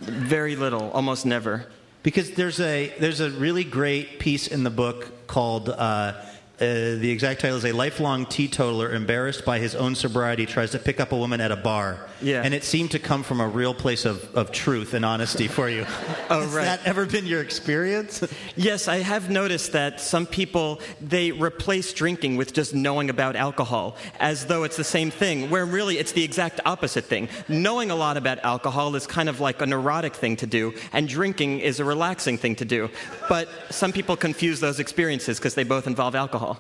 very 0.02 0.56
little, 0.56 0.92
almost 0.92 1.26
never. 1.26 1.66
Because 2.04 2.32
there's 2.32 2.60
a 2.60 2.94
there's 3.00 3.20
a 3.20 3.30
really 3.30 3.64
great 3.64 4.20
piece 4.20 4.48
in 4.48 4.64
the 4.64 4.72
book 4.72 5.28
called 5.28 5.70
uh, 5.70 6.14
uh, 6.62 6.96
the 7.00 7.10
exact 7.10 7.42
title 7.42 7.58
is 7.58 7.66
a 7.66 7.72
lifelong 7.72 8.26
teetotaler 8.28 8.94
embarrassed 8.94 9.44
by 9.46 9.58
his 9.58 9.74
own 9.76 9.96
sobriety 9.96 10.46
tries 10.46 10.72
to 10.72 10.80
pick 10.80 11.00
up 11.00 11.12
a 11.12 11.18
woman 11.18 11.42
at 11.42 11.52
a 11.52 11.56
bar. 11.56 12.08
Yeah. 12.24 12.44
and 12.44 12.54
it 12.54 12.64
seemed 12.64 12.92
to 12.92 13.00
come 13.00 13.24
from 13.24 13.42
a 13.42 13.48
real 13.48 13.74
place 13.74 14.06
of, 14.06 14.24
of 14.36 14.52
truth 14.52 14.94
and 14.94 15.04
honesty 15.04 15.48
for 15.48 15.68
you. 15.70 15.86
Oh, 16.30 16.42
Has 16.42 16.54
right. 16.54 16.64
that 16.66 16.86
ever 16.86 17.06
been 17.06 17.26
your 17.26 17.42
experience? 17.42 18.24
Yes, 18.56 18.88
I 18.88 18.98
have 18.98 19.30
noticed 19.30 19.72
that 19.72 20.00
some 20.00 20.26
people 20.28 20.82
they 21.02 21.32
replace 21.32 21.94
drinking 21.94 22.38
with 22.38 22.54
just 22.54 22.76
knowing 22.76 23.10
about 23.10 23.36
alcohol 23.36 23.96
as 24.20 24.46
though 24.46 24.64
it's 24.64 24.78
the 24.78 24.84
same 24.84 25.10
thing, 25.10 25.50
where 25.50 25.66
really 25.66 25.98
it's 25.98 26.12
the 26.12 26.24
exact 26.24 26.60
opposite 26.66 27.06
thing. 27.06 27.28
Knowing 27.48 27.90
a 27.92 27.96
lot 27.96 28.18
about 28.18 28.40
alcohol 28.44 28.96
is 28.96 29.08
kind 29.08 29.30
of 29.30 29.40
like 29.40 29.62
a 29.62 29.66
neurotic 29.66 30.14
thing 30.16 30.36
to 30.38 30.46
do, 30.46 30.74
and 30.94 31.08
drinking 31.10 31.60
is 31.60 31.80
a 31.80 31.86
relaxing 31.86 32.38
thing 32.38 32.56
to 32.58 32.66
do. 32.66 32.90
But 33.28 33.48
some 33.72 33.92
people 33.92 34.16
confuse 34.16 34.60
those 34.60 34.80
experiences 34.80 35.40
because 35.40 35.56
they 35.56 35.64
both 35.64 35.88
involve 35.88 36.14
alcohol. 36.14 36.51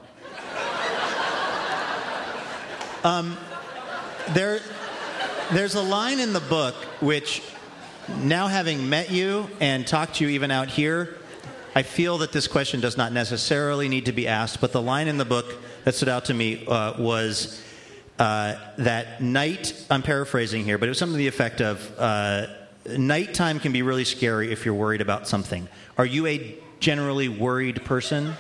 There, 4.34 4.62
there's 5.52 5.76
a 5.76 5.82
line 5.82 6.22
in 6.22 6.32
the 6.32 6.40
book 6.40 6.76
which, 7.02 7.44
now 8.24 8.48
having 8.48 8.88
met 8.88 9.12
you 9.12 9.50
and 9.60 9.86
talked 9.86 10.16
to 10.16 10.24
you 10.24 10.30
even 10.30 10.52
out 10.52 10.70
here, 10.70 11.18
I 11.76 11.84
feel 11.84 12.20
that 12.20 12.32
this 12.32 12.48
question 12.48 12.80
does 12.80 12.96
not 12.96 13.12
necessarily 13.12 13.90
need 13.90 14.06
to 14.06 14.14
be 14.14 14.28
asked. 14.30 14.62
But 14.62 14.72
the 14.72 14.82
line 14.82 15.10
in 15.10 15.18
the 15.18 15.26
book 15.26 15.54
that 15.84 15.96
stood 15.96 16.08
out 16.08 16.26
to 16.26 16.34
me 16.34 16.66
uh, 16.66 17.02
was 17.02 17.62
uh, 18.20 18.56
that 18.78 19.22
night. 19.22 19.86
I'm 19.90 20.02
paraphrasing 20.02 20.64
here, 20.64 20.78
but 20.78 20.86
it 20.86 20.90
was 20.90 20.98
something 20.98 21.16
to 21.16 21.18
the 21.18 21.28
effect 21.28 21.60
of 21.60 22.00
uh, 22.00 22.48
nighttime 22.98 23.60
can 23.60 23.74
be 23.74 23.82
really 23.82 24.06
scary 24.06 24.54
if 24.54 24.64
you're 24.64 24.76
worried 24.76 25.02
about 25.02 25.28
something. 25.28 25.68
Are 25.98 26.06
you 26.06 26.26
a 26.28 26.58
generally 26.80 27.28
worried 27.28 27.84
person? 27.84 28.34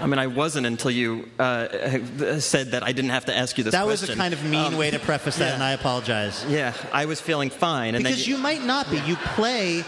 I 0.00 0.06
mean, 0.06 0.18
I 0.18 0.26
wasn't 0.26 0.66
until 0.66 0.90
you 0.90 1.28
uh, 1.38 2.38
said 2.40 2.72
that 2.72 2.82
I 2.82 2.92
didn't 2.92 3.10
have 3.10 3.26
to 3.26 3.36
ask 3.36 3.56
you 3.58 3.64
this 3.64 3.72
That 3.72 3.86
was 3.86 4.08
a 4.08 4.14
kind 4.16 4.32
of 4.34 4.42
mean 4.44 4.72
Um, 4.72 4.76
way 4.76 4.90
to 4.90 4.98
preface 4.98 5.36
that, 5.36 5.48
yeah. 5.48 5.54
and 5.54 5.62
I 5.62 5.72
apologize. 5.72 6.44
Yeah, 6.48 6.74
I 6.92 7.04
was 7.04 7.20
feeling 7.20 7.50
fine, 7.50 7.94
and 7.94 8.02
Because 8.04 8.24
then 8.24 8.28
you 8.34 8.38
might 8.38 8.64
not 8.64 8.90
be. 8.90 8.98
You 9.00 9.16
play, 9.36 9.84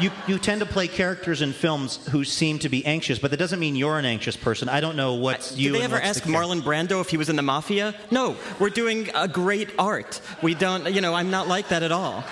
you, 0.00 0.10
you 0.26 0.38
tend 0.38 0.60
to 0.60 0.66
play 0.66 0.86
characters 0.88 1.40
in 1.40 1.52
films 1.52 1.98
who 2.10 2.24
seem 2.24 2.58
to 2.58 2.68
be 2.68 2.84
anxious, 2.84 3.18
but 3.18 3.30
that 3.30 3.38
doesn't 3.38 3.58
mean 3.60 3.74
you're 3.76 3.98
an 3.98 4.04
anxious 4.04 4.36
person. 4.36 4.68
I 4.68 4.80
don't 4.80 4.96
know 4.96 5.14
what's 5.14 5.56
you. 5.56 5.72
Did 5.72 5.80
they 5.80 5.84
ever 5.84 6.00
ask 6.00 6.24
the 6.24 6.30
Marlon 6.30 6.60
Brando 6.60 7.00
if 7.00 7.08
he 7.08 7.16
was 7.16 7.28
in 7.30 7.36
the 7.36 7.42
mafia? 7.42 7.94
No, 8.10 8.36
we're 8.58 8.70
doing 8.70 9.08
a 9.14 9.28
great 9.28 9.70
art. 9.78 10.20
We 10.42 10.54
don't, 10.54 10.92
you 10.92 11.00
know, 11.00 11.14
I'm 11.14 11.30
not 11.30 11.48
like 11.48 11.68
that 11.68 11.82
at 11.82 11.92
all. 11.92 12.24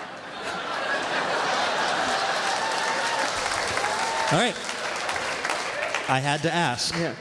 All 4.32 4.38
right. 4.38 4.56
I 6.09 6.20
had 6.20 6.42
to 6.42 6.53
ask. 6.53 6.94
Yeah. 6.96 7.14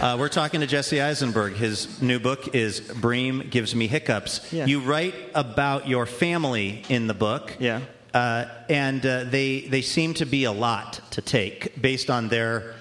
Uh, 0.00 0.16
we're 0.18 0.28
talking 0.28 0.60
to 0.60 0.66
Jesse 0.66 1.00
Eisenberg. 1.00 1.54
His 1.54 2.00
new 2.00 2.18
book 2.18 2.54
is 2.54 2.80
Bream 2.80 3.48
Gives 3.50 3.74
Me 3.74 3.86
Hiccups. 3.86 4.52
Yeah. 4.52 4.66
You 4.66 4.80
write 4.80 5.14
about 5.34 5.88
your 5.88 6.06
family 6.06 6.82
in 6.88 7.06
the 7.06 7.14
book. 7.14 7.56
Yeah. 7.58 7.80
Uh, 8.14 8.46
and 8.68 9.04
uh, 9.04 9.24
they, 9.24 9.60
they 9.62 9.82
seem 9.82 10.14
to 10.14 10.24
be 10.24 10.44
a 10.44 10.52
lot 10.52 11.00
to 11.10 11.20
take 11.20 11.80
based 11.80 12.10
on 12.10 12.28
their, 12.28 12.74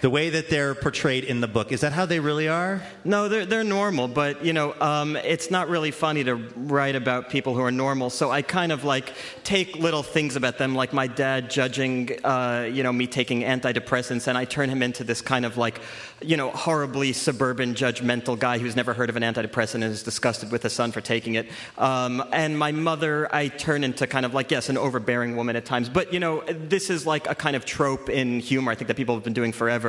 the 0.00 0.10
way 0.10 0.30
that 0.30 0.50
they're 0.50 0.74
portrayed 0.74 1.24
in 1.24 1.40
the 1.40 1.48
book. 1.48 1.72
Is 1.72 1.80
that 1.80 1.92
how 1.92 2.04
they 2.04 2.20
really 2.20 2.48
are? 2.48 2.82
No, 3.04 3.28
they're, 3.28 3.46
they're 3.46 3.64
normal, 3.64 4.06
but, 4.08 4.44
you 4.44 4.52
know, 4.52 4.74
um, 4.80 5.16
it's 5.16 5.50
not 5.50 5.68
really 5.68 5.90
funny 5.90 6.24
to 6.24 6.34
write 6.34 6.94
about 6.94 7.30
people 7.30 7.54
who 7.54 7.62
are 7.62 7.70
normal. 7.70 8.10
So 8.10 8.30
I 8.30 8.42
kind 8.42 8.72
of 8.72 8.84
like 8.84 9.14
take 9.44 9.76
little 9.76 10.02
things 10.02 10.36
about 10.36 10.58
them, 10.58 10.74
like 10.74 10.92
my 10.92 11.06
dad 11.06 11.50
judging, 11.50 12.10
uh, 12.24 12.68
you 12.70 12.82
know, 12.82 12.92
me 12.92 13.06
taking 13.06 13.42
antidepressants, 13.42 14.26
and 14.26 14.36
I 14.36 14.44
turn 14.44 14.68
him 14.68 14.82
into 14.82 15.04
this 15.04 15.22
kind 15.22 15.46
of 15.46 15.56
like, 15.56 15.80
you 16.22 16.36
know, 16.36 16.50
horribly 16.50 17.12
suburban, 17.12 17.74
judgmental 17.74 18.38
guy 18.38 18.58
who's 18.58 18.76
never 18.76 18.94
heard 18.94 19.10
of 19.10 19.16
an 19.16 19.22
antidepressant 19.22 19.74
and 19.76 19.84
is 19.84 20.02
disgusted 20.02 20.50
with 20.50 20.62
his 20.62 20.72
son 20.72 20.92
for 20.92 21.00
taking 21.00 21.34
it. 21.34 21.48
Um, 21.78 22.22
and 22.32 22.58
my 22.58 22.72
mother, 22.72 23.34
I 23.34 23.48
turn 23.48 23.84
into 23.84 24.06
kind 24.06 24.26
of 24.26 24.34
like, 24.34 24.50
yes, 24.50 24.68
an 24.68 24.76
overbearing 24.76 25.36
woman 25.36 25.56
at 25.56 25.64
times. 25.64 25.88
But, 25.88 26.12
you 26.12 26.20
know, 26.20 26.42
this 26.42 26.90
is 26.90 27.06
like 27.06 27.28
a 27.28 27.34
kind 27.34 27.56
of 27.56 27.64
trope 27.64 28.08
in 28.08 28.40
humor, 28.40 28.72
I 28.72 28.74
think, 28.74 28.88
that 28.88 28.96
people 28.96 29.14
have 29.14 29.24
been 29.24 29.32
doing 29.32 29.52
forever. 29.52 29.83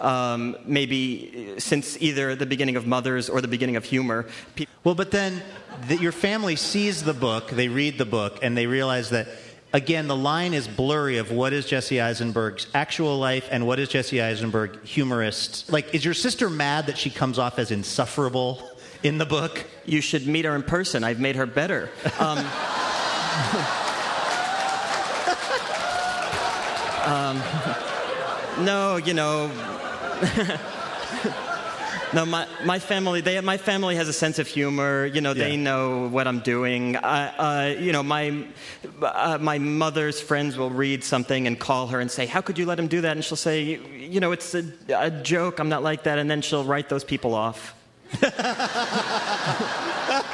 Um, 0.00 0.56
maybe 0.64 1.54
since 1.58 2.00
either 2.00 2.34
the 2.34 2.46
beginning 2.46 2.76
of 2.76 2.86
Mothers 2.86 3.28
or 3.28 3.40
the 3.40 3.48
beginning 3.48 3.76
of 3.76 3.84
humor. 3.84 4.26
Well, 4.84 4.94
but 4.94 5.10
then 5.10 5.42
the, 5.88 5.96
your 5.96 6.12
family 6.12 6.56
sees 6.56 7.02
the 7.02 7.14
book, 7.14 7.50
they 7.50 7.68
read 7.68 7.98
the 7.98 8.04
book, 8.04 8.38
and 8.42 8.56
they 8.56 8.66
realize 8.66 9.10
that, 9.10 9.28
again, 9.72 10.08
the 10.08 10.16
line 10.16 10.54
is 10.54 10.66
blurry 10.68 11.18
of 11.18 11.30
what 11.30 11.52
is 11.52 11.66
Jesse 11.66 12.00
Eisenberg's 12.00 12.66
actual 12.74 13.18
life 13.18 13.48
and 13.50 13.66
what 13.66 13.78
is 13.78 13.88
Jesse 13.88 14.22
Eisenberg 14.22 14.82
humorist. 14.84 15.70
Like, 15.70 15.94
is 15.94 16.04
your 16.04 16.14
sister 16.14 16.48
mad 16.48 16.86
that 16.86 16.96
she 16.96 17.10
comes 17.10 17.38
off 17.38 17.58
as 17.58 17.70
insufferable 17.70 18.70
in 19.02 19.18
the 19.18 19.26
book? 19.26 19.66
you 19.90 20.00
should 20.00 20.26
meet 20.26 20.44
her 20.44 20.54
in 20.54 20.62
person. 20.62 21.04
I've 21.04 21.20
made 21.20 21.36
her 21.36 21.46
better. 21.46 21.90
Um, 22.18 22.38
um, 27.06 27.42
no, 28.64 28.96
you 28.96 29.14
know. 29.14 29.50
No, 32.12 32.26
my, 32.26 32.44
my 32.64 32.80
family 32.80 33.20
they 33.20 33.40
my 33.40 33.56
family 33.56 33.94
has 33.94 34.08
a 34.08 34.12
sense 34.12 34.40
of 34.40 34.48
humor. 34.48 35.06
You 35.06 35.20
know, 35.20 35.32
they 35.32 35.50
Yeah. 35.52 35.62
know 35.62 36.08
what 36.08 36.26
I'm 36.26 36.40
doing. 36.40 36.96
I, 36.96 37.28
uh, 37.28 37.66
you 37.78 37.92
know, 37.92 38.02
my 38.02 38.46
uh, 39.00 39.38
my 39.40 39.58
mother's 39.60 40.20
friends 40.20 40.56
will 40.56 40.70
read 40.70 41.04
something 41.04 41.46
and 41.46 41.56
call 41.56 41.86
her 41.86 42.00
and 42.00 42.10
say, 42.10 42.26
"How 42.26 42.40
could 42.40 42.58
you 42.58 42.66
let 42.66 42.80
him 42.80 42.88
do 42.88 43.02
that?" 43.02 43.12
And 43.12 43.24
she'll 43.24 43.36
say, 43.36 43.78
"You 43.96 44.18
know, 44.18 44.32
it's 44.32 44.56
a, 44.56 44.64
a 44.92 45.12
joke. 45.22 45.60
I'm 45.60 45.68
not 45.68 45.84
like 45.84 46.02
that." 46.02 46.18
And 46.18 46.28
then 46.28 46.42
she'll 46.42 46.64
write 46.64 46.88
those 46.88 47.04
people 47.04 47.32
off. 47.32 47.74
Y- 48.20 48.28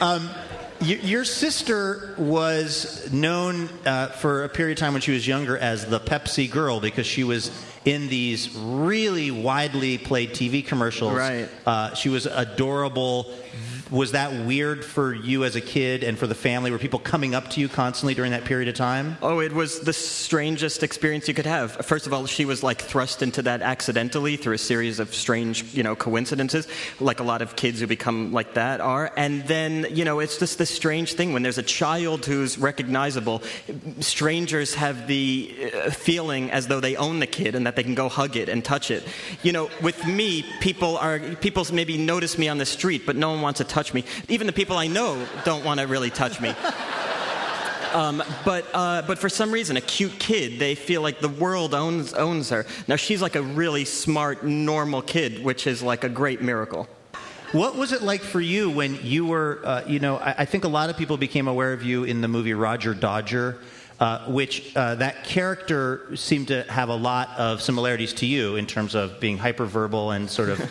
Your 0.82 1.26
sister 1.26 2.14
was 2.16 3.12
known 3.12 3.68
uh, 3.84 4.08
for 4.08 4.44
a 4.44 4.48
period 4.48 4.78
of 4.78 4.80
time 4.80 4.94
when 4.94 5.02
she 5.02 5.12
was 5.12 5.26
younger 5.26 5.58
as 5.58 5.84
the 5.84 6.00
Pepsi 6.00 6.50
girl 6.50 6.80
because 6.80 7.06
she 7.06 7.22
was 7.22 7.50
in 7.84 8.08
these 8.08 8.54
really 8.56 9.30
widely 9.30 9.98
played 9.98 10.30
TV 10.30 10.66
commercials. 10.66 11.14
Right. 11.14 11.48
Uh, 11.66 11.94
she 11.94 12.08
was 12.08 12.24
adorable. 12.24 13.30
Was 13.90 14.12
that 14.12 14.46
weird 14.46 14.84
for 14.84 15.12
you 15.12 15.44
as 15.44 15.56
a 15.56 15.60
kid 15.60 16.04
and 16.04 16.16
for 16.16 16.28
the 16.28 16.34
family? 16.34 16.70
Were 16.70 16.78
people 16.78 17.00
coming 17.00 17.34
up 17.34 17.50
to 17.50 17.60
you 17.60 17.68
constantly 17.68 18.14
during 18.14 18.30
that 18.30 18.44
period 18.44 18.68
of 18.68 18.76
time? 18.76 19.16
Oh, 19.20 19.40
it 19.40 19.52
was 19.52 19.80
the 19.80 19.92
strangest 19.92 20.84
experience 20.84 21.26
you 21.26 21.34
could 21.34 21.46
have. 21.46 21.72
First 21.72 22.06
of 22.06 22.12
all, 22.12 22.26
she 22.26 22.44
was 22.44 22.62
like 22.62 22.80
thrust 22.80 23.20
into 23.20 23.42
that 23.42 23.62
accidentally 23.62 24.36
through 24.36 24.54
a 24.54 24.58
series 24.58 25.00
of 25.00 25.12
strange, 25.12 25.74
you 25.74 25.82
know, 25.82 25.96
coincidences, 25.96 26.68
like 27.00 27.18
a 27.18 27.24
lot 27.24 27.42
of 27.42 27.56
kids 27.56 27.80
who 27.80 27.88
become 27.88 28.32
like 28.32 28.54
that 28.54 28.80
are. 28.80 29.10
And 29.16 29.42
then, 29.48 29.88
you 29.90 30.04
know, 30.04 30.20
it's 30.20 30.38
just 30.38 30.58
this 30.58 30.70
strange 30.70 31.14
thing 31.14 31.32
when 31.32 31.42
there's 31.42 31.58
a 31.58 31.62
child 31.62 32.24
who's 32.26 32.58
recognizable, 32.58 33.42
strangers 33.98 34.74
have 34.74 35.08
the 35.08 35.72
uh, 35.74 35.90
feeling 35.90 36.52
as 36.52 36.68
though 36.68 36.78
they 36.78 36.94
own 36.94 37.18
the 37.18 37.26
kid 37.26 37.56
and 37.56 37.66
that 37.66 37.74
they 37.74 37.82
can 37.82 37.96
go 37.96 38.08
hug 38.08 38.36
it 38.36 38.48
and 38.48 38.64
touch 38.64 38.92
it. 38.92 39.02
You 39.42 39.50
know, 39.50 39.68
with 39.82 40.06
me, 40.06 40.44
people 40.60 40.96
are 40.98 41.18
people 41.18 41.66
maybe 41.72 41.98
notice 41.98 42.38
me 42.38 42.48
on 42.48 42.58
the 42.58 42.66
street, 42.66 43.02
but 43.04 43.16
no 43.16 43.30
one 43.30 43.40
wants 43.40 43.58
to 43.58 43.64
touch 43.64 43.79
me. 43.94 44.04
Even 44.28 44.46
the 44.46 44.52
people 44.52 44.76
I 44.76 44.86
know 44.86 45.26
don't 45.44 45.64
want 45.64 45.80
to 45.80 45.86
really 45.86 46.10
touch 46.10 46.40
me. 46.40 46.54
Um, 47.92 48.22
but 48.44 48.66
uh, 48.72 49.02
but 49.02 49.18
for 49.18 49.28
some 49.28 49.50
reason, 49.50 49.76
a 49.76 49.80
cute 49.80 50.16
kid, 50.20 50.60
they 50.60 50.76
feel 50.76 51.02
like 51.02 51.18
the 51.18 51.28
world 51.28 51.74
owns 51.74 52.14
owns 52.14 52.50
her. 52.50 52.64
Now 52.86 52.94
she's 52.94 53.20
like 53.20 53.34
a 53.34 53.42
really 53.42 53.84
smart, 53.84 54.44
normal 54.44 55.02
kid, 55.02 55.42
which 55.42 55.66
is 55.66 55.82
like 55.82 56.04
a 56.04 56.08
great 56.08 56.40
miracle. 56.40 56.86
What 57.50 57.74
was 57.74 57.90
it 57.90 58.02
like 58.02 58.20
for 58.20 58.40
you 58.40 58.70
when 58.70 58.96
you 59.02 59.26
were, 59.26 59.60
uh, 59.64 59.82
you 59.88 59.98
know, 59.98 60.18
I, 60.18 60.34
I 60.38 60.44
think 60.44 60.62
a 60.62 60.68
lot 60.68 60.88
of 60.88 60.96
people 60.96 61.16
became 61.16 61.48
aware 61.48 61.72
of 61.72 61.82
you 61.82 62.04
in 62.04 62.20
the 62.20 62.28
movie 62.28 62.54
Roger 62.54 62.94
Dodger. 62.94 63.58
uh, 64.00 64.24
which 64.30 64.74
uh, 64.76 64.94
that 64.94 65.24
character 65.24 66.16
seemed 66.16 66.48
to 66.48 66.62
have 66.70 66.88
a 66.88 66.94
lot 66.94 67.28
of 67.36 67.60
similarities 67.60 68.14
to 68.14 68.26
you 68.26 68.56
in 68.56 68.66
terms 68.66 68.94
of 68.94 69.20
being 69.20 69.38
hyperverbal 69.38 70.16
and 70.16 70.28
sort 70.30 70.48
of. 70.48 70.60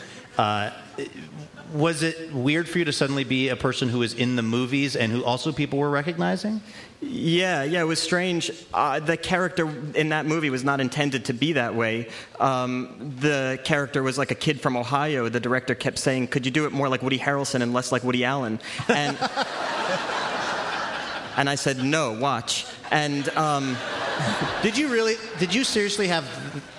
Was 1.73 2.01
it 2.03 2.33
weird 2.33 2.67
for 2.67 2.79
you 2.79 2.85
to 2.85 2.93
suddenly 2.93 3.23
be 3.23 3.49
a 3.49 3.55
person 3.55 3.89
who 3.89 3.99
was 3.99 4.13
in 4.13 4.35
the 4.35 4.41
movies 4.41 4.95
and 4.95 5.11
who 5.11 5.23
also 5.23 5.51
people 5.51 5.79
were 5.79 5.89
recognizing? 5.89 6.61
Yeah, 7.01 7.63
yeah, 7.63 7.81
it 7.81 7.85
was 7.85 8.01
strange. 8.01 8.51
Uh, 8.73 8.99
the 8.99 9.15
character 9.15 9.69
in 9.95 10.09
that 10.09 10.25
movie 10.25 10.49
was 10.49 10.65
not 10.65 10.81
intended 10.81 11.25
to 11.25 11.33
be 11.33 11.53
that 11.53 11.73
way. 11.73 12.09
Um, 12.39 13.15
the 13.19 13.57
character 13.63 14.03
was 14.03 14.17
like 14.17 14.31
a 14.31 14.35
kid 14.35 14.59
from 14.59 14.75
Ohio. 14.75 15.29
The 15.29 15.39
director 15.39 15.75
kept 15.75 15.97
saying, 15.97 16.27
"Could 16.27 16.45
you 16.45 16.51
do 16.51 16.65
it 16.65 16.73
more 16.73 16.89
like 16.89 17.01
Woody 17.01 17.19
Harrelson 17.19 17.61
and 17.61 17.71
less 17.71 17.93
like 17.93 18.03
Woody 18.03 18.25
Allen?" 18.25 18.59
And 18.89 19.17
and 21.37 21.49
I 21.49 21.55
said, 21.55 21.81
"No, 21.81 22.19
watch." 22.19 22.65
And 22.91 23.29
um, 23.29 23.77
did 24.61 24.77
you 24.77 24.89
really? 24.89 25.15
Did 25.39 25.55
you 25.55 25.63
seriously 25.63 26.07
have 26.07 26.25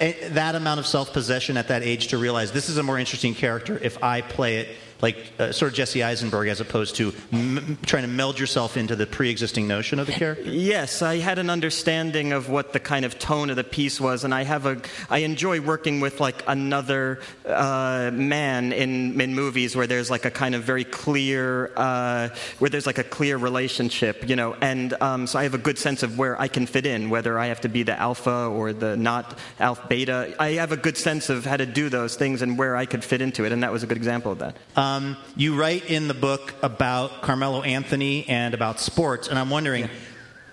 a, 0.02 0.28
that 0.30 0.54
amount 0.54 0.80
of 0.80 0.86
self-possession 0.86 1.56
at 1.56 1.68
that 1.68 1.82
age 1.82 2.08
to 2.08 2.18
realize 2.18 2.52
this 2.52 2.68
is 2.68 2.76
a 2.76 2.82
more 2.82 2.98
interesting 2.98 3.34
character 3.34 3.78
if 3.82 4.02
I 4.02 4.20
play 4.20 4.58
it 4.58 4.68
like 5.02 5.32
uh, 5.38 5.52
sort 5.52 5.72
of 5.72 5.76
Jesse 5.76 6.02
Eisenberg 6.02 6.48
as 6.48 6.60
opposed 6.60 6.96
to 6.96 7.12
m- 7.32 7.78
trying 7.86 8.02
to 8.02 8.08
meld 8.08 8.38
yourself 8.38 8.76
into 8.76 8.96
the 8.96 9.06
pre-existing 9.06 9.66
notion 9.66 9.98
of 9.98 10.06
the 10.06 10.12
character? 10.12 10.44
Yes, 10.44 11.02
I 11.02 11.18
had 11.18 11.38
an 11.38 11.50
understanding 11.50 12.32
of 12.32 12.48
what 12.48 12.72
the 12.72 12.80
kind 12.80 13.04
of 13.04 13.18
tone 13.18 13.50
of 13.50 13.56
the 13.56 13.64
piece 13.64 14.00
was, 14.00 14.24
and 14.24 14.34
I 14.34 14.42
have 14.42 14.66
a 14.66 14.80
I 15.08 15.18
enjoy 15.18 15.60
working 15.60 16.00
with 16.00 16.20
like 16.20 16.42
another 16.46 17.20
uh, 17.46 18.10
man 18.12 18.72
in 18.72 19.20
in 19.20 19.34
movies 19.34 19.76
where 19.76 19.86
there's 19.86 20.10
like 20.10 20.24
a 20.24 20.30
kind 20.30 20.54
of 20.54 20.62
very 20.62 20.84
clear 20.84 21.72
uh, 21.76 22.28
where 22.58 22.70
there's 22.70 22.86
like 22.86 22.98
a 22.98 23.04
clear 23.04 23.36
relationship, 23.36 24.28
you 24.28 24.36
know, 24.36 24.54
and 24.60 24.94
um, 25.00 25.26
so 25.26 25.38
I 25.38 25.44
have 25.44 25.54
a 25.54 25.58
good 25.58 25.78
sense 25.78 26.02
of 26.02 26.18
where 26.18 26.40
I 26.40 26.48
can 26.48 26.66
fit 26.66 26.86
in, 26.86 27.10
whether 27.10 27.38
I 27.38 27.46
have 27.46 27.62
to 27.62 27.68
be 27.68 27.82
the 27.82 27.98
alpha 27.98 28.46
or 28.46 28.72
the 28.72 28.96
not 28.96 29.38
alpha 29.58 29.86
beta. 29.88 30.34
I 30.38 30.52
have 30.52 30.72
a 30.72 30.76
good 30.76 30.96
sense 30.96 31.30
of 31.30 31.44
how 31.44 31.56
to 31.56 31.66
do 31.66 31.88
those 31.88 32.16
things 32.16 32.42
and 32.42 32.58
where 32.58 32.76
I 32.76 32.86
could 32.86 33.04
fit 33.04 33.20
into 33.20 33.44
it, 33.44 33.52
and 33.52 33.62
that 33.62 33.72
was 33.72 33.82
a 33.82 33.86
good 33.86 33.96
example 33.96 34.32
of 34.32 34.38
that. 34.40 34.56
Um, 34.76 34.89
um, 34.90 35.16
you 35.36 35.54
write 35.54 35.88
in 35.90 36.08
the 36.08 36.14
book 36.14 36.54
about 36.62 37.22
Carmelo 37.22 37.62
Anthony 37.62 38.28
and 38.28 38.54
about 38.54 38.80
sports, 38.80 39.28
and 39.28 39.38
I'm 39.38 39.50
wondering, 39.50 39.84
yeah. 39.84 39.90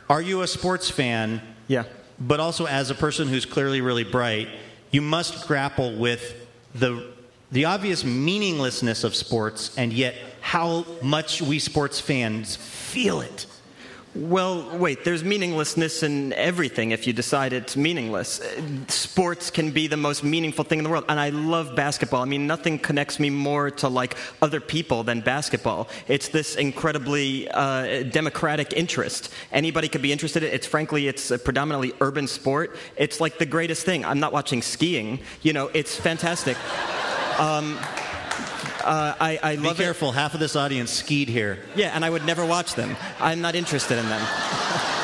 are 0.09 0.21
you 0.21 0.41
a 0.41 0.47
sports 0.47 0.89
fan? 0.89 1.41
Yeah. 1.67 1.85
But 2.19 2.39
also, 2.39 2.65
as 2.65 2.89
a 2.89 2.95
person 2.95 3.27
who's 3.27 3.45
clearly 3.45 3.81
really 3.81 4.03
bright, 4.03 4.47
you 4.91 5.01
must 5.01 5.47
grapple 5.47 5.97
with 5.97 6.47
the 6.73 7.13
the 7.51 7.65
obvious 7.65 8.03
meaninglessness 8.03 9.03
of 9.03 9.15
sports, 9.15 9.75
and 9.77 9.93
yet 9.93 10.15
how 10.41 10.85
much 11.01 11.41
we 11.41 11.59
sports 11.59 11.99
fans 11.99 12.55
feel 12.55 13.21
it. 13.21 13.46
Well, 14.17 14.75
wait, 14.75 15.03
there's 15.03 15.23
meaninglessness 15.23 16.01
in 16.01 16.33
everything 16.33 16.89
if 16.89 17.05
you 17.05 17.13
decide 17.13 17.53
it's 17.53 17.77
meaningless. 17.77 18.41
Sports 18.87 19.51
can 19.51 19.69
be 19.69 19.85
the 19.85 19.97
most 19.97 20.23
meaningful 20.23 20.63
thing 20.63 20.79
in 20.79 20.83
the 20.83 20.89
world, 20.89 21.05
and 21.07 21.19
I 21.19 21.29
love 21.29 21.75
basketball. 21.75 22.23
I 22.23 22.25
mean, 22.25 22.47
nothing 22.47 22.79
connects 22.79 23.19
me 23.19 23.29
more 23.29 23.69
to 23.69 23.87
like 23.87 24.17
other 24.41 24.59
people 24.59 25.03
than 25.03 25.21
basketball. 25.21 25.87
It's 26.07 26.29
this 26.29 26.55
incredibly 26.55 27.47
uh, 27.49 28.03
democratic 28.03 28.73
interest. 28.73 29.31
Anybody 29.51 29.87
could 29.87 30.01
be 30.01 30.11
interested 30.11 30.41
in 30.41 30.49
it. 30.49 30.55
It's 30.55 30.65
frankly, 30.65 31.07
it's 31.07 31.29
a 31.29 31.37
predominantly 31.37 31.93
urban 32.01 32.27
sport. 32.27 32.75
It's 32.95 33.21
like 33.21 33.37
the 33.37 33.45
greatest 33.45 33.85
thing. 33.85 34.03
I'm 34.03 34.19
not 34.19 34.33
watching 34.33 34.63
skiing. 34.63 35.19
You 35.43 35.53
know, 35.53 35.69
it's 35.75 35.95
fantastic. 35.95 36.57
Um, 37.37 37.77
uh, 38.83 39.15
I, 39.19 39.39
I 39.41 39.55
Be 39.55 39.73
careful. 39.73 40.09
It. 40.09 40.15
Half 40.15 40.33
of 40.33 40.39
this 40.39 40.55
audience 40.55 40.91
skied 40.91 41.29
here. 41.29 41.59
Yeah, 41.75 41.91
and 41.93 42.03
I 42.03 42.09
would 42.09 42.25
never 42.25 42.45
watch 42.45 42.75
them. 42.75 42.95
I'm 43.19 43.41
not 43.41 43.55
interested 43.55 43.97
in 43.97 44.07
them. 44.09 44.21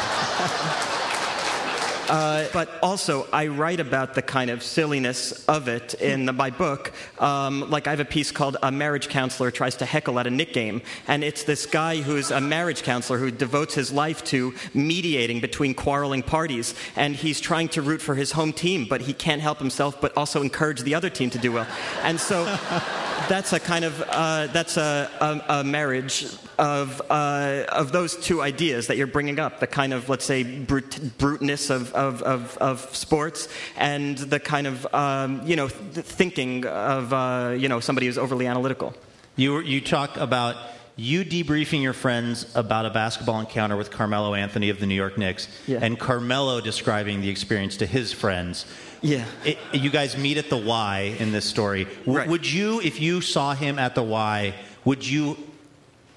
Uh, 2.09 2.47
but 2.51 2.69
also, 2.81 3.27
I 3.31 3.47
write 3.47 3.79
about 3.79 4.13
the 4.13 4.21
kind 4.21 4.49
of 4.49 4.61
silliness 4.61 5.45
of 5.45 5.67
it 5.67 5.93
in 5.95 6.25
the, 6.25 6.33
my 6.33 6.49
book. 6.49 6.91
Um, 7.19 7.69
like, 7.69 7.87
I 7.87 7.91
have 7.91 7.99
a 7.99 8.05
piece 8.05 8.31
called 8.31 8.57
A 8.61 8.71
Marriage 8.71 9.07
Counselor 9.07 9.51
Tries 9.51 9.75
to 9.77 9.85
Heckle 9.85 10.19
at 10.19 10.27
a 10.27 10.29
Knick 10.29 10.53
Game. 10.53 10.81
And 11.07 11.23
it's 11.23 11.43
this 11.43 11.65
guy 11.65 12.01
who's 12.01 12.31
a 12.31 12.41
marriage 12.41 12.83
counselor 12.83 13.19
who 13.19 13.31
devotes 13.31 13.73
his 13.73 13.91
life 13.91 14.23
to 14.25 14.53
mediating 14.73 15.39
between 15.39 15.73
quarreling 15.73 16.23
parties. 16.23 16.75
And 16.95 17.15
he's 17.15 17.39
trying 17.39 17.69
to 17.69 17.81
root 17.81 18.01
for 18.01 18.15
his 18.15 18.33
home 18.33 18.53
team, 18.53 18.85
but 18.89 19.01
he 19.01 19.13
can't 19.13 19.41
help 19.41 19.59
himself 19.59 20.01
but 20.01 20.15
also 20.17 20.41
encourage 20.41 20.81
the 20.81 20.95
other 20.95 21.09
team 21.09 21.29
to 21.31 21.37
do 21.37 21.51
well. 21.51 21.67
And 22.03 22.19
so. 22.19 22.43
that's 23.29 23.53
a 23.53 23.59
kind 23.59 23.85
of 23.85 24.01
uh, 24.09 24.47
that's 24.47 24.77
a, 24.77 25.09
a, 25.21 25.59
a, 25.59 25.63
marriage 25.63 26.25
of 26.63 27.01
uh, 27.09 27.65
of 27.69 27.91
those 27.91 28.15
two 28.15 28.41
ideas 28.41 28.87
that 28.87 28.95
you're 28.95 29.05
bringing 29.17 29.37
up 29.37 29.59
the 29.59 29.67
kind 29.67 29.91
of 29.91 30.07
let's 30.07 30.23
say 30.23 30.43
brute, 30.43 31.17
bruteness 31.17 31.69
of, 31.69 31.93
of, 31.93 32.21
of, 32.21 32.57
of, 32.59 32.95
sports 32.95 33.49
and 33.75 34.17
the 34.17 34.39
kind 34.39 34.65
of 34.65 34.87
um, 34.93 35.41
you 35.45 35.57
know 35.57 35.67
th- 35.67 36.05
thinking 36.05 36.65
of 36.65 37.11
uh, 37.11 37.53
you 37.57 37.67
know 37.67 37.81
somebody 37.81 38.07
who's 38.07 38.17
overly 38.17 38.47
analytical 38.47 38.93
you 39.35 39.59
you 39.59 39.81
talk 39.81 40.15
about 40.15 40.55
you 40.95 41.25
debriefing 41.25 41.81
your 41.81 41.93
friends 41.93 42.45
about 42.55 42.85
a 42.85 42.91
basketball 42.91 43.39
encounter 43.41 43.75
with 43.75 43.91
Carmelo 43.91 44.33
Anthony 44.33 44.69
of 44.69 44.79
the 44.79 44.85
New 44.85 44.95
York 44.95 45.17
Knicks, 45.17 45.47
yeah. 45.67 45.79
and 45.81 45.99
Carmelo 45.99 46.61
describing 46.61 47.21
the 47.21 47.29
experience 47.29 47.77
to 47.77 47.85
his 47.87 48.13
friends. 48.13 48.65
Yeah. 49.01 49.25
It, 49.43 49.57
you 49.73 49.89
guys 49.89 50.15
meet 50.17 50.37
at 50.37 50.49
the 50.49 50.57
Y 50.57 51.15
in 51.19 51.31
this 51.31 51.45
story. 51.45 51.85
W- 52.05 52.19
right. 52.19 52.29
Would 52.29 52.49
you, 52.49 52.79
if 52.79 53.01
you 53.01 53.21
saw 53.21 53.55
him 53.55 53.79
at 53.79 53.95
the 53.95 54.03
Y, 54.03 54.53
would 54.85 55.05
you, 55.05 55.35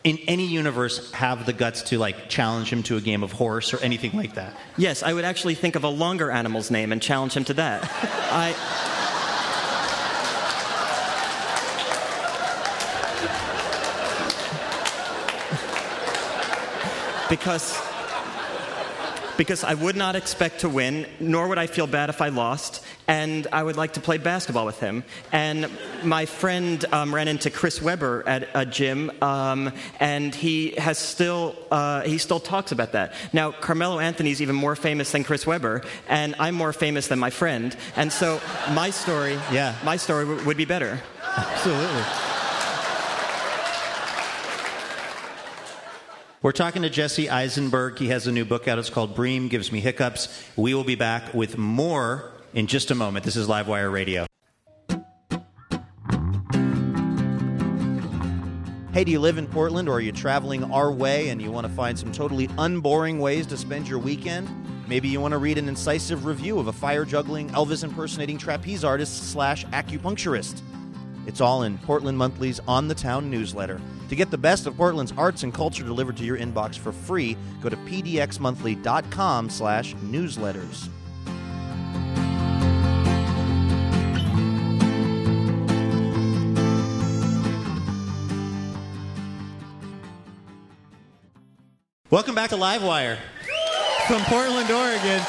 in 0.07 0.19
any 0.29 0.47
universe, 0.47 1.11
have 1.11 1.47
the 1.47 1.53
guts 1.53 1.83
to 1.83 1.99
like 1.99 2.29
challenge 2.29 2.73
him 2.73 2.85
to 2.85 2.97
a 2.97 3.01
game 3.01 3.25
of 3.25 3.33
horse 3.33 3.75
or 3.75 3.79
anything 3.79 4.13
like 4.13 4.35
that? 4.35 4.57
Yes, 4.77 5.03
I 5.03 5.13
would 5.13 5.25
actually 5.25 5.57
think 5.57 5.75
of 5.75 5.83
a 5.83 5.89
longer 5.89 6.31
animal's 6.31 6.71
name 6.71 6.93
and 6.93 7.03
challenge 7.03 7.33
him 7.33 7.43
to 7.47 7.55
that. 7.55 7.83
I. 8.31 8.55
because 17.29 17.77
because 19.37 19.65
I 19.65 19.75
would 19.75 19.97
not 19.97 20.15
expect 20.15 20.61
to 20.61 20.69
win, 20.69 21.07
nor 21.19 21.49
would 21.49 21.59
I 21.59 21.67
feel 21.67 21.89
bad 21.89 22.11
if 22.11 22.23
I 22.23 22.29
lost, 22.29 22.86
and 23.09 23.47
I 23.53 23.63
would 23.63 23.77
like 23.77 23.95
to 23.95 24.01
play 24.01 24.19
basketball 24.19 24.67
with 24.67 24.81
him. 24.81 25.05
And 25.33 25.71
my 26.03 26.27
friend 26.27 26.85
um, 26.93 27.15
ran 27.15 27.29
into 27.29 27.51
Chris 27.51 27.81
Webber 27.81 28.25
at 28.27 28.49
a 28.55 28.67
gym, 28.67 29.11
um, 29.23 29.73
and 30.01 30.35
he 30.35 30.73
has 30.73 30.99
still 30.99 31.57
uh, 31.71 32.03
he 32.03 32.19
still 32.19 32.41
talks 32.41 32.73
about 32.73 32.93
that. 32.93 33.13
Now, 33.33 33.53
Carmelo 33.53 33.99
Anthony 33.99 34.31
is 34.31 34.43
even 34.43 34.57
more 34.57 34.77
famous 34.77 35.13
than 35.13 35.25
Chris 35.25 35.47
Webber, 35.47 35.83
and 36.09 36.35
I'm 36.39 36.55
more 36.55 36.73
famous 36.73 37.09
than 37.09 37.19
my 37.19 37.31
friend, 37.31 37.77
and 37.97 38.13
so 38.13 38.41
my 38.73 38.91
story, 38.91 39.35
yeah, 39.53 39.77
my 39.85 39.97
story 39.97 40.25
w- 40.25 40.45
would 40.47 40.57
be 40.57 40.65
better. 40.65 41.01
Absolutely. 41.37 42.03
We're 46.43 46.53
talking 46.53 46.83
to 46.83 46.91
Jesse 46.91 47.29
Eisenberg. 47.29 47.99
He 47.99 48.09
has 48.09 48.29
a 48.29 48.33
new 48.33 48.45
book 48.45 48.69
out. 48.69 48.79
It's 48.79 48.91
called 48.91 49.17
Bream 49.17 49.49
Gives 49.49 49.73
Me 49.73 49.81
Hiccups. 49.81 50.29
We 50.55 50.75
will 50.75 50.85
be 50.85 50.95
back 50.95 51.35
with 51.35 51.59
more 51.59 52.31
in 52.57 52.67
just 52.67 52.91
a 52.91 52.95
moment. 52.95 53.25
This 53.25 53.37
is 53.37 53.47
Livewire 53.47 53.93
Radio. 53.93 54.27
Hey, 58.93 59.05
do 59.05 59.13
you 59.13 59.21
live 59.21 59.37
in 59.37 59.47
Portland 59.47 59.91
or 59.91 59.99
are 59.99 60.01
you 60.01 60.11
traveling 60.11 60.65
our 60.73 60.91
way 60.91 61.29
and 61.29 61.41
you 61.41 61.53
want 61.53 61.67
to 61.67 61.73
find 61.75 61.99
some 61.99 62.11
totally 62.11 62.49
unboring 62.57 63.19
ways 63.19 63.47
to 63.49 63.59
spend 63.59 63.87
your 63.87 63.99
weekend? 63.99 64.49
Maybe 64.89 65.07
you 65.07 65.21
want 65.21 65.33
to 65.33 65.39
read 65.39 65.59
an 65.59 65.69
incisive 65.69 66.25
review 66.25 66.59
of 66.59 66.69
a 66.69 66.73
fire 66.73 67.05
juggling, 67.05 67.51
Elvis 67.51 67.85
impersonating 67.85 68.39
trapeze 68.39 68.85
artist 68.85 69.31
slash 69.31 69.67
acupuncturist. 69.67 70.63
It's 71.27 71.43
all 71.43 71.65
in 71.65 71.77
Portland 71.77 72.17
Monthly's 72.17 72.61
On 72.61 72.89
the 72.89 72.95
Town 72.95 73.31
newsletter. 73.31 73.83
To 74.09 74.17
get 74.17 74.31
the 74.31 74.39
best 74.39 74.67
of 74.67 74.79
Portland's 74.79 75.13
arts 75.19 75.43
and 75.43 75.53
culture 75.53 75.85
delivered 75.85 76.17
to 76.17 76.25
your 76.25 76.39
inbox 76.39 76.79
for 76.79 76.93
free, 76.93 77.37
go 77.61 77.69
to 77.69 77.77
pdxmonthly.com 77.77 79.51
slash 79.51 79.95
newsletters. 79.97 80.89
Welcome 92.09 92.37
back 92.37 92.51
to 92.51 92.57
Livewire 92.57 93.19
from 94.07 94.23
Portland, 94.27 94.71
Oregon 94.71 95.21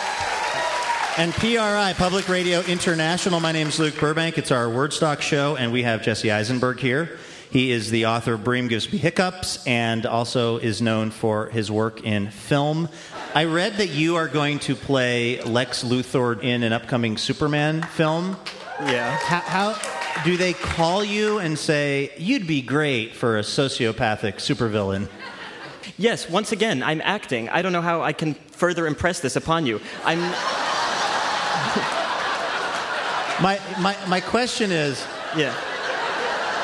and 1.18 1.34
PRI, 1.34 1.96
Public 1.98 2.30
Radio 2.30 2.62
International. 2.62 3.40
My 3.40 3.52
name 3.52 3.70
is 3.70 3.80
Luke 3.80 4.00
Burbank. 4.00 4.38
It's 4.38 4.52
our 4.52 4.68
Wordstock 4.68 5.22
show, 5.22 5.56
and 5.56 5.72
we 5.72 5.82
have 5.82 6.04
Jesse 6.04 6.30
Eisenberg 6.30 6.80
here. 6.80 7.18
He 7.50 7.72
is 7.72 7.90
the 7.90 8.06
author 8.06 8.34
of 8.34 8.44
Bream 8.44 8.68
Gives 8.68 8.94
Me 8.94 9.00
Hiccups 9.00 9.66
and 9.66 10.06
also 10.06 10.58
is 10.58 10.80
known 10.80 11.10
for 11.10 11.48
his 11.48 11.72
work 11.72 12.04
in 12.04 12.30
film. 12.30 12.90
I 13.34 13.46
read 13.46 13.78
that 13.78 13.90
you 13.90 14.18
are 14.18 14.28
going 14.28 14.60
to 14.60 14.76
play 14.76 15.42
Lex 15.42 15.84
Luthor 15.84 16.40
in 16.44 16.62
an 16.62 16.74
upcoming 16.74 17.18
Superman 17.18 17.82
film. 17.82 18.38
Yeah. 18.82 19.18
How, 19.18 19.40
how 19.74 20.24
do 20.24 20.38
they 20.38 20.54
call 20.54 21.04
you 21.04 21.40
and 21.40 21.58
say, 21.58 22.14
you'd 22.20 22.46
be 22.46 22.62
great 22.62 23.16
for 23.16 23.40
a 23.40 23.42
sociopathic 23.42 24.36
supervillain? 24.36 25.10
Yes, 25.98 26.30
once 26.30 26.52
again, 26.52 26.84
I'm 26.84 27.02
acting. 27.04 27.50
I 27.50 27.62
don't 27.62 27.72
know 27.74 27.82
how 27.82 28.02
I 28.02 28.14
can 28.14 28.34
further 28.52 28.88
impress 28.88 29.20
this 29.20 29.36
upon 29.36 29.66
you. 29.66 29.80
I'm. 30.04 30.20
My, 33.40 33.60
my, 33.80 33.96
my 34.08 34.20
question 34.20 34.72
is 34.72 35.06
Yeah. 35.36 35.54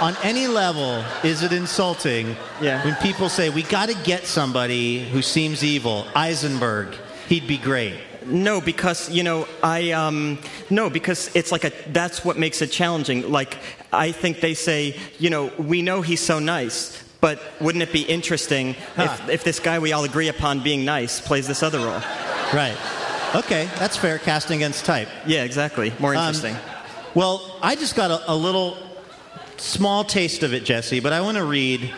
on 0.01 0.15
any 0.23 0.47
level, 0.47 1.03
is 1.23 1.43
it 1.43 1.53
insulting 1.53 2.35
Yeah. 2.59 2.83
when 2.83 2.95
people 2.95 3.29
say, 3.29 3.51
we 3.51 3.61
got 3.61 3.89
to 3.89 3.95
get 4.03 4.25
somebody 4.25 5.03
who 5.09 5.21
seems 5.21 5.63
evil? 5.63 6.07
Eisenberg, 6.15 6.95
he'd 7.29 7.45
be 7.47 7.57
great. 7.59 7.93
No, 8.25 8.59
because 8.59 9.09
you 9.11 9.21
know 9.21 9.47
I 9.61 9.91
um, 9.91 10.39
no 10.69 10.89
because 10.89 11.29
it's 11.35 11.51
like 11.51 11.65
a 11.65 11.71
that's 11.91 12.23
what 12.25 12.37
makes 12.39 12.61
it 12.61 12.71
challenging. 12.71 13.29
Like 13.29 13.57
I 13.91 14.13
think 14.13 14.39
they 14.39 14.53
say 14.53 14.95
you 15.19 15.29
know 15.29 15.51
we 15.59 15.81
know 15.81 16.01
he's 16.01 16.21
so 16.21 16.39
nice, 16.39 17.02
but 17.23 17.39
wouldn't 17.61 17.81
it 17.81 17.93
be 17.93 18.01
interesting 18.01 18.75
if, 18.97 19.29
if 19.29 19.43
this 19.45 19.61
guy 19.61 19.79
we 19.79 19.93
all 19.93 20.03
agree 20.03 20.27
upon 20.27 20.61
being 20.61 20.83
nice 20.83 21.21
plays 21.21 21.47
this 21.47 21.63
other 21.63 21.79
role? 21.79 22.01
Right. 22.53 22.75
Okay, 23.33 23.69
that's 23.79 23.95
fair. 23.95 24.19
Casting 24.19 24.57
against 24.57 24.83
type. 24.83 25.07
Yeah, 25.25 25.45
exactly. 25.45 25.93
More 25.99 26.13
Um, 26.13 26.27
interesting. 26.27 26.57
Well, 27.15 27.57
I 27.61 27.75
just 27.75 27.95
got 27.95 28.11
a, 28.11 28.33
a 28.33 28.35
little 28.35 28.77
small 29.55 30.03
taste 30.03 30.43
of 30.43 30.53
it, 30.53 30.65
Jesse, 30.65 30.99
but 30.99 31.13
I 31.13 31.21
want 31.21 31.37
to 31.37 31.45
read 31.45 31.93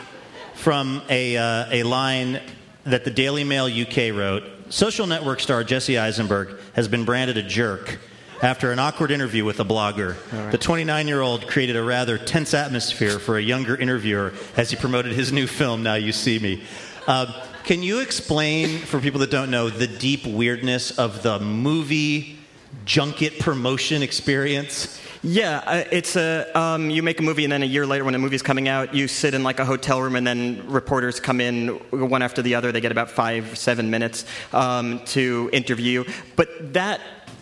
from 0.53 1.01
a, 1.09 1.35
uh, 1.37 1.65
a 1.71 1.81
line 1.81 2.39
that 2.83 3.03
the 3.03 3.09
Daily 3.09 3.43
Mail 3.43 3.65
UK 3.65 4.15
wrote. 4.15 4.43
Social 4.69 5.07
network 5.07 5.39
star 5.39 5.63
Jesse 5.63 5.97
Eisenberg 5.97 6.49
has 6.73 6.87
been 6.87 7.03
branded 7.03 7.37
a 7.37 7.41
jerk 7.43 7.97
after 8.41 8.71
an 8.71 8.79
awkward 8.79 9.11
interview 9.11 9.45
with 9.45 9.59
a 9.59 9.65
blogger. 9.65 10.15
The 10.51 10.57
29 10.57 11.07
year 11.07 11.21
old 11.21 11.47
created 11.47 11.75
a 11.75 11.83
rather 11.83 12.17
tense 12.17 12.53
atmosphere 12.53 13.19
for 13.19 13.37
a 13.37 13.41
younger 13.41 13.75
interviewer 13.75 14.33
as 14.57 14.69
he 14.69 14.75
promoted 14.75 15.13
his 15.13 15.31
new 15.31 15.47
film, 15.47 15.83
Now 15.83 15.95
You 15.95 16.11
See 16.11 16.39
Me. 16.39 16.63
Uh, 17.07 17.45
can 17.63 17.81
you 17.81 17.99
explain, 17.99 18.79
for 18.79 18.99
people 18.99 19.19
that 19.21 19.31
don't 19.31 19.49
know, 19.49 19.69
the 19.69 19.87
deep 19.87 20.25
weirdness 20.25 20.97
of 20.99 21.23
the 21.23 21.39
movie 21.39 22.37
junket 22.85 23.39
promotion 23.39 24.03
experience? 24.03 25.01
Yeah, 25.23 25.63
uh, 25.65 25.83
it's 25.91 26.15
a 26.15 26.51
um, 26.53 26.91
you 26.91 27.01
make 27.01 27.19
a 27.19 27.23
movie 27.23 27.43
and 27.43 27.51
then 27.51 27.63
a 27.63 27.65
year 27.65 27.87
later 27.87 28.03
when 28.03 28.13
the 28.13 28.19
movie's 28.19 28.43
coming 28.43 28.67
out, 28.67 28.93
you 28.93 29.07
sit 29.07 29.33
in 29.33 29.41
like 29.41 29.59
a 29.59 29.65
hotel 29.65 29.99
room 29.99 30.15
and 30.15 30.27
then 30.27 30.63
reporters 30.69 31.19
come 31.19 31.41
in 31.41 31.69
one 31.89 32.21
after 32.21 32.43
the 32.43 32.53
other. 32.53 32.71
They 32.71 32.81
get 32.81 32.91
about 32.91 33.09
five, 33.09 33.57
seven 33.57 33.89
minutes 33.89 34.25
um, 34.53 34.99
to 35.05 35.49
interview. 35.51 36.03
But 36.35 36.73
that 36.73 37.01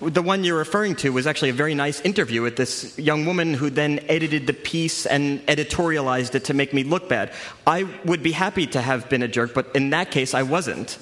the 0.09 0.21
one 0.21 0.43
you're 0.43 0.57
referring 0.57 0.95
to 0.97 1.11
was 1.11 1.27
actually 1.27 1.49
a 1.49 1.53
very 1.53 1.75
nice 1.75 2.01
interview 2.01 2.41
with 2.41 2.55
this 2.55 2.97
young 2.97 3.25
woman 3.25 3.53
who 3.53 3.69
then 3.69 3.99
edited 4.07 4.47
the 4.47 4.53
piece 4.53 5.05
and 5.05 5.45
editorialized 5.47 6.35
it 6.35 6.45
to 6.45 6.53
make 6.53 6.73
me 6.73 6.83
look 6.83 7.09
bad. 7.09 7.31
I 7.65 7.83
would 8.05 8.23
be 8.23 8.31
happy 8.31 8.67
to 8.67 8.81
have 8.81 9.09
been 9.09 9.23
a 9.23 9.27
jerk, 9.27 9.53
but 9.53 9.75
in 9.75 9.89
that 9.91 10.11
case, 10.11 10.33
I 10.33 10.43
wasn't. 10.43 10.97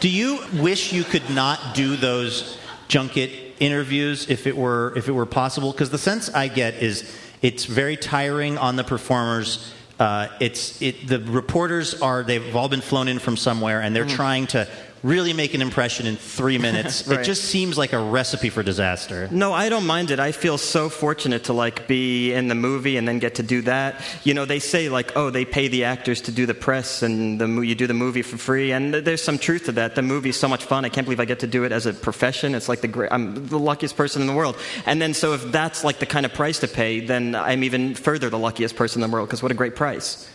Do 0.00 0.08
you 0.08 0.40
wish 0.54 0.92
you 0.92 1.04
could 1.04 1.30
not 1.30 1.74
do 1.74 1.96
those 1.96 2.58
junket 2.88 3.30
interviews 3.60 4.28
if 4.28 4.48
it 4.48 4.56
were 4.56 4.92
if 4.96 5.08
it 5.08 5.12
were 5.12 5.26
possible? 5.26 5.70
Because 5.70 5.90
the 5.90 5.98
sense 5.98 6.28
I 6.28 6.48
get 6.48 6.82
is 6.82 7.08
it's 7.40 7.66
very 7.66 7.96
tiring 7.96 8.58
on 8.58 8.74
the 8.74 8.82
performers. 8.82 9.72
Uh, 10.00 10.26
it's 10.40 10.82
it, 10.82 11.06
the 11.06 11.20
reporters 11.20 12.02
are 12.02 12.24
they've 12.24 12.56
all 12.56 12.68
been 12.68 12.80
flown 12.80 13.06
in 13.06 13.20
from 13.20 13.36
somewhere 13.36 13.80
and 13.80 13.94
they're 13.94 14.04
trying 14.04 14.48
to 14.48 14.66
really 15.02 15.32
make 15.32 15.54
an 15.54 15.62
impression 15.62 16.06
in 16.06 16.16
three 16.16 16.58
minutes. 16.68 17.06
Right. 17.06 17.20
It 17.20 17.24
just 17.24 17.44
seems 17.44 17.76
like 17.78 17.92
a 17.92 17.98
recipe 17.98 18.48
for 18.50 18.62
disaster. 18.62 19.28
No, 19.30 19.52
I 19.52 19.68
don't 19.68 19.86
mind 19.86 20.10
it. 20.10 20.20
I 20.20 20.32
feel 20.32 20.58
so 20.58 20.88
fortunate 20.88 21.44
to 21.44 21.52
like 21.52 21.88
be 21.88 22.32
in 22.32 22.48
the 22.48 22.54
movie 22.54 22.96
and 22.96 23.06
then 23.06 23.18
get 23.18 23.36
to 23.36 23.42
do 23.42 23.62
that. 23.62 24.00
You 24.24 24.34
know, 24.34 24.44
they 24.44 24.58
say 24.58 24.88
like, 24.88 25.16
oh, 25.16 25.30
they 25.30 25.44
pay 25.44 25.68
the 25.68 25.84
actors 25.84 26.20
to 26.22 26.32
do 26.32 26.46
the 26.46 26.54
press 26.54 27.02
and 27.02 27.40
the 27.40 27.62
you 27.62 27.74
do 27.74 27.86
the 27.86 27.94
movie 27.94 28.22
for 28.22 28.36
free, 28.36 28.72
and 28.72 28.92
th- 28.92 29.04
there's 29.04 29.22
some 29.22 29.38
truth 29.38 29.66
to 29.66 29.72
that. 29.72 29.94
The 29.94 30.02
movie's 30.02 30.38
so 30.38 30.48
much 30.48 30.64
fun. 30.64 30.84
I 30.84 30.88
can't 30.88 31.06
believe 31.06 31.20
I 31.20 31.24
get 31.24 31.40
to 31.40 31.46
do 31.46 31.64
it 31.64 31.72
as 31.72 31.86
a 31.86 31.92
profession. 31.92 32.54
It's 32.54 32.68
like 32.68 32.80
the 32.80 32.88
great. 32.88 33.12
I'm 33.12 33.46
the 33.46 33.58
luckiest 33.58 33.96
person 33.96 34.22
in 34.22 34.28
the 34.28 34.34
world. 34.34 34.56
And 34.86 35.00
then 35.00 35.14
so 35.14 35.34
if 35.34 35.42
that's 35.52 35.84
like 35.84 35.98
the 35.98 36.06
kind 36.06 36.26
of 36.26 36.32
price 36.34 36.60
to 36.60 36.68
pay, 36.68 37.00
then 37.00 37.34
I'm 37.34 37.64
even 37.64 37.94
further 37.94 38.30
the 38.30 38.38
luckiest 38.38 38.76
person 38.76 39.02
in 39.02 39.10
the 39.10 39.14
world 39.14 39.28
because 39.28 39.42
what 39.42 39.52
a 39.52 39.54
great 39.54 39.76
price. 39.76 40.28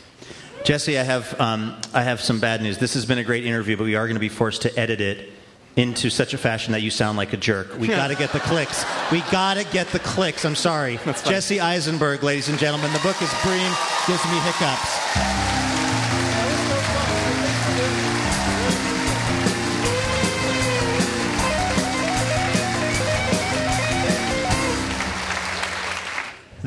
Jesse, 0.67 0.99
I 0.99 1.03
have, 1.03 1.39
um, 1.39 1.79
I 1.93 2.03
have 2.03 2.19
some 2.19 2.41
bad 2.41 2.61
news. 2.61 2.77
This 2.77 2.95
has 2.95 3.05
been 3.05 3.19
a 3.19 3.23
great 3.23 3.45
interview, 3.45 3.77
but 3.77 3.85
we 3.85 3.95
are 3.95 4.05
going 4.05 4.17
to 4.17 4.19
be 4.19 4.27
forced 4.27 4.63
to 4.63 4.77
edit 4.77 4.99
it 4.99 5.31
into 5.77 6.09
such 6.09 6.33
a 6.33 6.37
fashion 6.37 6.73
that 6.73 6.81
you 6.81 6.89
sound 6.89 7.17
like 7.17 7.31
a 7.31 7.37
jerk. 7.37 7.79
We 7.79 7.87
got 7.87 8.09
to 8.09 8.15
get 8.15 8.33
the 8.33 8.41
clicks. 8.41 8.83
We 9.09 9.21
got 9.31 9.53
to 9.53 9.63
get 9.63 9.87
the 9.87 9.99
clicks. 9.99 10.43
I'm 10.43 10.55
sorry. 10.55 10.99
Jesse 11.23 11.61
Eisenberg, 11.61 12.21
ladies 12.21 12.49
and 12.49 12.59
gentlemen. 12.59 12.91
The 12.91 12.99
book 12.99 13.15
is 13.21 13.33
Bream 13.43 13.71
Gives 14.07 14.25
Me 14.25 14.39
Hiccups. 14.41 15.56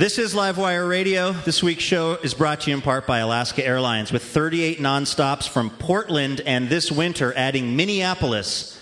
This 0.00 0.16
is 0.16 0.32
Livewire 0.32 0.88
Radio. 0.88 1.32
This 1.32 1.62
week's 1.62 1.82
show 1.82 2.14
is 2.14 2.32
brought 2.32 2.62
to 2.62 2.70
you 2.70 2.76
in 2.76 2.80
part 2.80 3.06
by 3.06 3.18
Alaska 3.18 3.62
Airlines 3.62 4.10
with 4.10 4.24
38 4.24 4.78
nonstops 4.78 5.46
from 5.46 5.68
Portland 5.68 6.40
and 6.46 6.70
this 6.70 6.90
winter 6.90 7.34
adding 7.36 7.76
Minneapolis, 7.76 8.80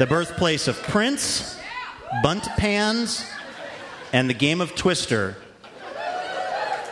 the 0.00 0.06
birthplace 0.08 0.66
of 0.66 0.76
Prince, 0.82 1.56
Bundt 2.24 2.42
Pans, 2.56 3.24
and 4.12 4.28
the 4.28 4.34
game 4.34 4.60
of 4.60 4.74
Twister, 4.74 5.36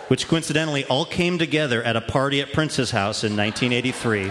which 0.06 0.28
coincidentally 0.28 0.84
all 0.84 1.04
came 1.04 1.36
together 1.36 1.82
at 1.82 1.96
a 1.96 2.00
party 2.00 2.40
at 2.40 2.52
Prince's 2.52 2.92
house 2.92 3.24
in 3.24 3.36
1983. 3.36 4.30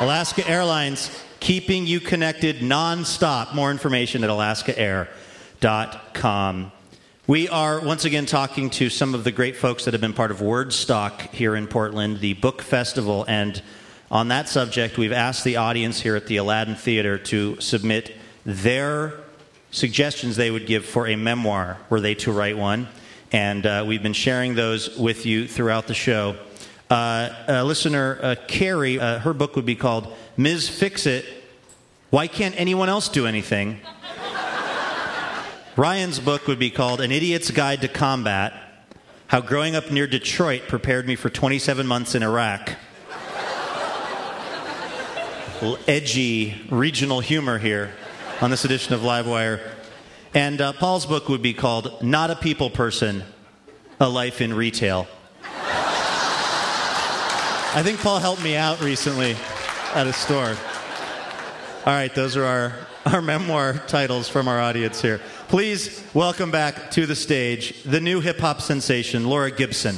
Alaska 0.00 0.48
Airlines 0.48 1.10
keeping 1.38 1.86
you 1.86 2.00
connected 2.00 2.60
nonstop. 2.60 3.54
More 3.54 3.70
information 3.70 4.24
at 4.24 4.30
alaskaair.com. 4.30 6.72
We 7.30 7.48
are 7.48 7.78
once 7.78 8.04
again 8.04 8.26
talking 8.26 8.70
to 8.70 8.90
some 8.90 9.14
of 9.14 9.22
the 9.22 9.30
great 9.30 9.56
folks 9.56 9.84
that 9.84 9.94
have 9.94 10.00
been 10.00 10.14
part 10.14 10.32
of 10.32 10.40
Wordstock 10.40 11.30
here 11.30 11.54
in 11.54 11.68
Portland, 11.68 12.18
the 12.18 12.34
book 12.34 12.60
festival. 12.60 13.24
And 13.28 13.62
on 14.10 14.26
that 14.28 14.48
subject, 14.48 14.98
we've 14.98 15.12
asked 15.12 15.44
the 15.44 15.54
audience 15.54 16.00
here 16.00 16.16
at 16.16 16.26
the 16.26 16.38
Aladdin 16.38 16.74
Theater 16.74 17.18
to 17.18 17.60
submit 17.60 18.16
their 18.44 19.14
suggestions 19.70 20.34
they 20.34 20.50
would 20.50 20.66
give 20.66 20.84
for 20.84 21.06
a 21.06 21.14
memoir 21.14 21.78
were 21.88 22.00
they 22.00 22.16
to 22.16 22.32
write 22.32 22.58
one. 22.58 22.88
And 23.30 23.64
uh, 23.64 23.84
we've 23.86 24.02
been 24.02 24.12
sharing 24.12 24.56
those 24.56 24.98
with 24.98 25.24
you 25.24 25.46
throughout 25.46 25.86
the 25.86 25.94
show. 25.94 26.34
Uh, 26.90 27.32
uh, 27.48 27.62
listener 27.62 28.18
uh, 28.20 28.34
Carrie, 28.48 28.98
uh, 28.98 29.20
her 29.20 29.34
book 29.34 29.54
would 29.54 29.66
be 29.66 29.76
called 29.76 30.12
Ms. 30.36 30.68
Fix 30.68 31.06
It 31.06 31.24
Why 32.10 32.26
Can't 32.26 32.58
Anyone 32.58 32.88
Else 32.88 33.08
Do 33.08 33.28
Anything? 33.28 33.78
Ryan's 35.76 36.18
book 36.18 36.48
would 36.48 36.58
be 36.58 36.70
called 36.70 37.00
An 37.00 37.12
Idiot's 37.12 37.52
Guide 37.52 37.80
to 37.82 37.88
Combat 37.88 38.52
How 39.28 39.40
Growing 39.40 39.76
Up 39.76 39.90
Near 39.90 40.08
Detroit 40.08 40.62
Prepared 40.66 41.06
Me 41.06 41.14
for 41.14 41.30
27 41.30 41.86
Months 41.86 42.16
in 42.16 42.24
Iraq. 42.24 42.72
Edgy 45.86 46.60
regional 46.70 47.20
humor 47.20 47.58
here 47.58 47.92
on 48.40 48.50
this 48.50 48.64
edition 48.64 48.94
of 48.94 49.02
Livewire. 49.02 49.60
And 50.34 50.60
uh, 50.60 50.72
Paul's 50.72 51.06
book 51.06 51.28
would 51.28 51.42
be 51.42 51.54
called 51.54 52.02
Not 52.02 52.30
a 52.30 52.36
People 52.36 52.70
Person 52.70 53.22
A 54.00 54.08
Life 54.08 54.40
in 54.40 54.52
Retail. 54.54 55.06
I 57.72 57.82
think 57.84 58.00
Paul 58.00 58.18
helped 58.18 58.42
me 58.42 58.56
out 58.56 58.80
recently 58.80 59.36
at 59.94 60.08
a 60.08 60.12
store. 60.12 60.56
All 61.86 61.92
right, 61.94 62.12
those 62.12 62.36
are 62.36 62.44
our, 62.44 62.72
our 63.06 63.22
memoir 63.22 63.74
titles 63.86 64.28
from 64.28 64.48
our 64.48 64.58
audience 64.58 65.00
here. 65.00 65.20
Please 65.50 66.00
welcome 66.14 66.52
back 66.52 66.92
to 66.92 67.06
the 67.06 67.16
stage 67.16 67.82
the 67.82 68.00
new 68.00 68.20
hip 68.20 68.38
hop 68.38 68.60
sensation, 68.60 69.24
Laura 69.24 69.50
Gibson. 69.50 69.96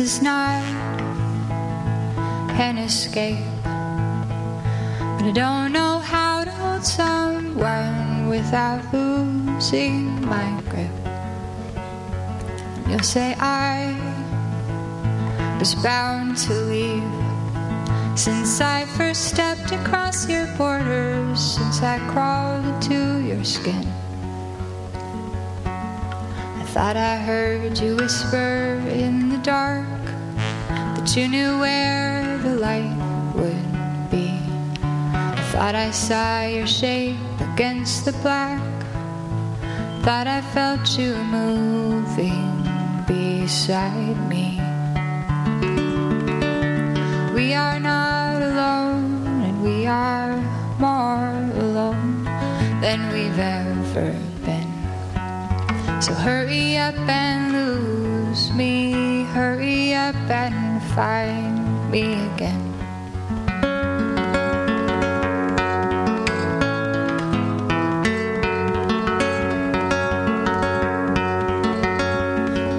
Is 0.00 0.22
not 0.22 0.64
an 2.56 2.78
escape. 2.78 3.44
But 3.62 5.24
I 5.28 5.32
don't 5.34 5.72
know 5.72 5.98
how 5.98 6.44
to 6.44 6.50
hold 6.50 6.84
someone 6.86 8.28
without 8.30 8.80
losing 8.94 10.24
my 10.24 10.48
grip. 10.70 10.96
You'll 12.88 13.00
say 13.00 13.36
I 13.38 13.92
was 15.58 15.74
bound 15.74 16.38
to 16.48 16.54
leave 16.72 18.18
since 18.18 18.62
I 18.62 18.86
first 18.96 19.28
stepped 19.28 19.70
across 19.70 20.26
your 20.26 20.46
borders, 20.56 21.40
since 21.56 21.82
I 21.82 21.98
crawled 22.10 22.64
into 22.64 23.20
your 23.20 23.44
skin. 23.44 23.99
Thought 26.72 26.96
I 26.96 27.16
heard 27.16 27.76
you 27.80 27.96
whisper 27.96 28.80
in 28.86 29.28
the 29.28 29.38
dark 29.38 29.88
that 30.68 31.16
you 31.16 31.26
knew 31.26 31.58
where 31.58 32.38
the 32.38 32.54
light 32.54 32.94
would 33.34 34.08
be. 34.08 34.38
Thought 35.50 35.74
I 35.74 35.90
saw 35.90 36.46
your 36.46 36.68
shape 36.68 37.18
against 37.40 38.04
the 38.04 38.12
black. 38.22 38.62
Thought 40.04 40.28
I 40.28 40.42
felt 40.54 40.96
you 40.96 41.16
moving 41.16 42.62
beside 43.04 44.16
me. 44.28 44.60
We 47.34 47.52
are 47.54 47.80
not 47.80 48.42
alone, 48.42 49.26
and 49.42 49.60
we 49.64 49.86
are 49.88 50.36
more 50.78 51.34
alone 51.58 52.22
than 52.80 53.12
we've 53.12 53.40
ever. 53.40 54.29
So 56.00 56.14
hurry 56.14 56.78
up 56.78 56.96
and 56.96 57.52
lose 57.52 58.50
me, 58.52 59.24
hurry 59.34 59.92
up 59.92 60.14
and 60.30 60.82
find 60.94 61.90
me 61.90 62.14
again. 62.32 62.72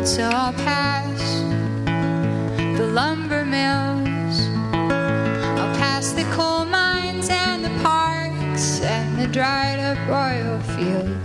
So 0.04 0.24
I'll 0.24 0.54
pass 0.54 1.22
the 2.76 2.88
lumber 2.88 3.46
mills. 3.46 4.50
I'll 5.60 5.76
pass 5.78 6.12
the 6.14 6.24
coal 6.34 6.66
mines 6.66 7.30
and 7.30 7.64
the 7.64 7.84
parks 7.84 8.82
and 8.82 9.20
the 9.20 9.28
dried 9.28 9.80
up 9.80 10.00
oil 10.10 10.60
fields. 10.76 11.21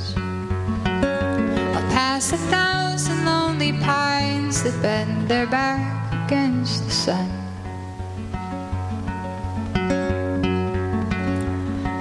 I'll 2.28 2.34
a 2.34 2.38
thousand 2.50 3.24
lonely 3.24 3.72
pines 3.72 4.64
that 4.64 4.82
bend 4.82 5.28
their 5.28 5.46
back 5.46 6.12
against 6.24 6.84
the 6.84 6.90
sun. 6.90 7.30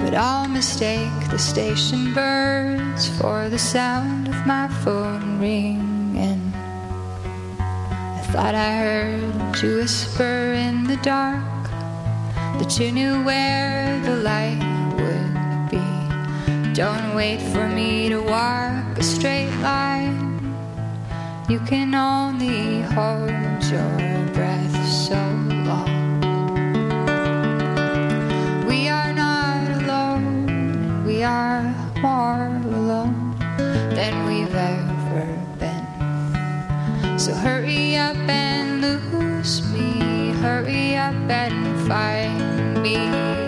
But 0.01 0.15
I'll 0.15 0.47
mistake 0.47 1.29
the 1.29 1.37
station 1.37 2.11
birds 2.15 3.07
for 3.19 3.49
the 3.49 3.59
sound 3.59 4.27
of 4.27 4.47
my 4.47 4.67
phone 4.83 5.39
ringing. 5.39 6.51
I 7.59 8.21
thought 8.31 8.55
I 8.55 8.77
heard 8.77 9.61
you 9.61 9.75
whisper 9.75 10.53
in 10.53 10.85
the 10.85 10.97
dark 11.03 11.69
that 12.57 12.79
you 12.79 12.91
knew 12.91 13.23
where 13.23 14.01
the 14.03 14.15
light. 14.15 14.74
Don't 16.75 17.15
wait 17.15 17.39
for 17.53 17.69
me 17.69 18.09
to 18.09 18.19
walk 18.19 18.97
a 18.97 19.01
straight 19.01 19.49
line. 19.61 20.53
You 21.47 21.61
can 21.61 21.95
only 21.95 22.81
hold 22.81 23.63
your 23.71 24.25
breath 24.33 24.85
so 24.85 25.15
long. 25.63 26.19
We 28.67 28.89
are 28.89 29.13
not 29.13 29.83
alone, 29.83 31.05
we 31.05 31.23
are 31.23 31.63
more 32.01 32.47
alone 32.57 33.37
than 33.95 34.25
we've 34.27 34.53
ever 34.53 35.27
been. 35.57 37.17
So 37.17 37.33
hurry 37.35 37.95
up 37.95 38.17
and 38.17 38.81
lose 38.81 39.65
me, 39.71 40.33
hurry 40.41 40.97
up 40.97 41.15
and 41.29 41.87
find 41.87 42.83
me 42.83 43.44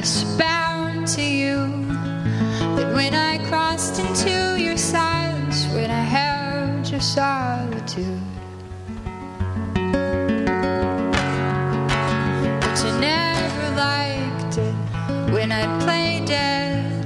no 0.00 0.38
bound 0.38 1.06
to 1.06 1.22
you 1.22 1.56
than 2.74 2.94
when 2.94 3.14
I 3.14 3.36
crossed 3.48 3.98
into 3.98 4.58
your 4.58 4.78
silence, 4.78 5.66
when 5.74 5.90
I 5.90 6.00
held 6.00 6.88
your 6.88 7.00
solitude. 7.00 8.22
But 12.62 12.76
you 12.82 12.92
never 12.98 13.76
liked 13.76 14.56
it 14.56 14.74
when 15.34 15.52
I'd 15.52 15.82
play 15.82 16.22
dead. 16.24 17.04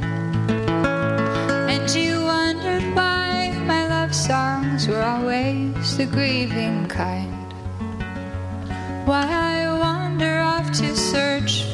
And 1.68 1.90
you 1.90 2.22
wondered 2.22 2.84
why 2.94 3.60
my 3.66 3.88
love 3.88 4.14
songs 4.14 4.86
were 4.86 5.02
always 5.02 5.96
the 5.96 6.06
grieving 6.06 6.86
kind. 6.86 7.32
Why 9.04 9.53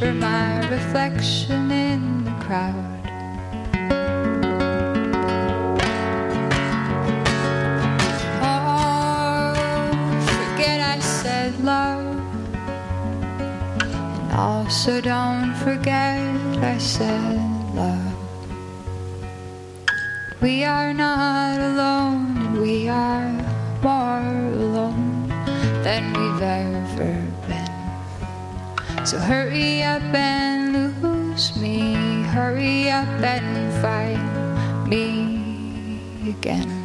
for 0.01 0.15
my 0.15 0.67
reflection 0.71 1.71
in 1.71 2.25
the 2.25 2.31
crowd. 2.41 3.03
Oh, 8.41 9.53
forget 10.25 10.81
I 10.81 10.99
said 11.01 11.53
love. 11.63 12.17
And 14.21 14.33
also 14.33 15.03
don't 15.03 15.55
forget 15.57 16.19
I 16.65 16.79
said 16.79 17.37
love. 17.75 18.15
We 20.41 20.65
are 20.65 20.95
not 20.95 21.61
alone, 21.61 22.39
and 22.39 22.59
we 22.63 22.89
are 22.89 23.29
more 23.83 24.25
alone 24.65 25.29
than 25.85 26.15
we've 26.15 26.41
ever. 26.41 27.30
So 29.03 29.19
hurry 29.19 29.83
up 29.83 30.03
and 30.15 31.03
lose 31.03 31.57
me, 31.57 32.23
hurry 32.25 32.91
up 32.91 33.09
and 33.09 33.73
find 33.83 34.89
me 34.89 36.31
again. 36.31 36.80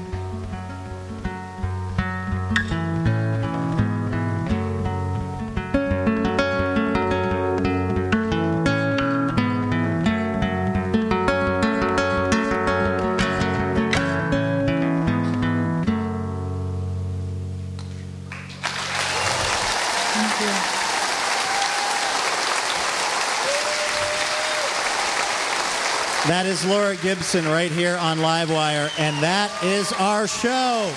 Is 26.55 26.65
Laura 26.65 26.95
Gibson 26.95 27.43
right 27.45 27.71
here 27.71 27.97
on 27.97 28.19
Livewire, 28.19 28.89
and 28.97 29.21
that 29.21 29.51
is 29.61 29.91
our 29.93 30.25
show. 30.25 30.89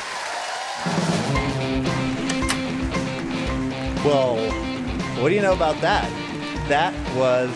Well, 4.05 4.37
what 5.21 5.31
do 5.31 5.35
you 5.35 5.43
know 5.43 5.55
about 5.55 5.81
that? 5.81 6.09
That 6.69 6.95
was 7.17 7.51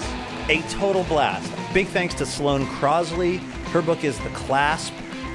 a 0.49 0.63
total 0.69 1.05
blast. 1.05 1.49
Big 1.73 1.87
thanks 1.87 2.13
to 2.15 2.27
Sloane 2.27 2.67
Crosley. 2.67 3.39
Her 3.71 3.83
book 3.83 4.03
is 4.03 4.19
The 4.19 4.31
Clasp. 4.31 4.93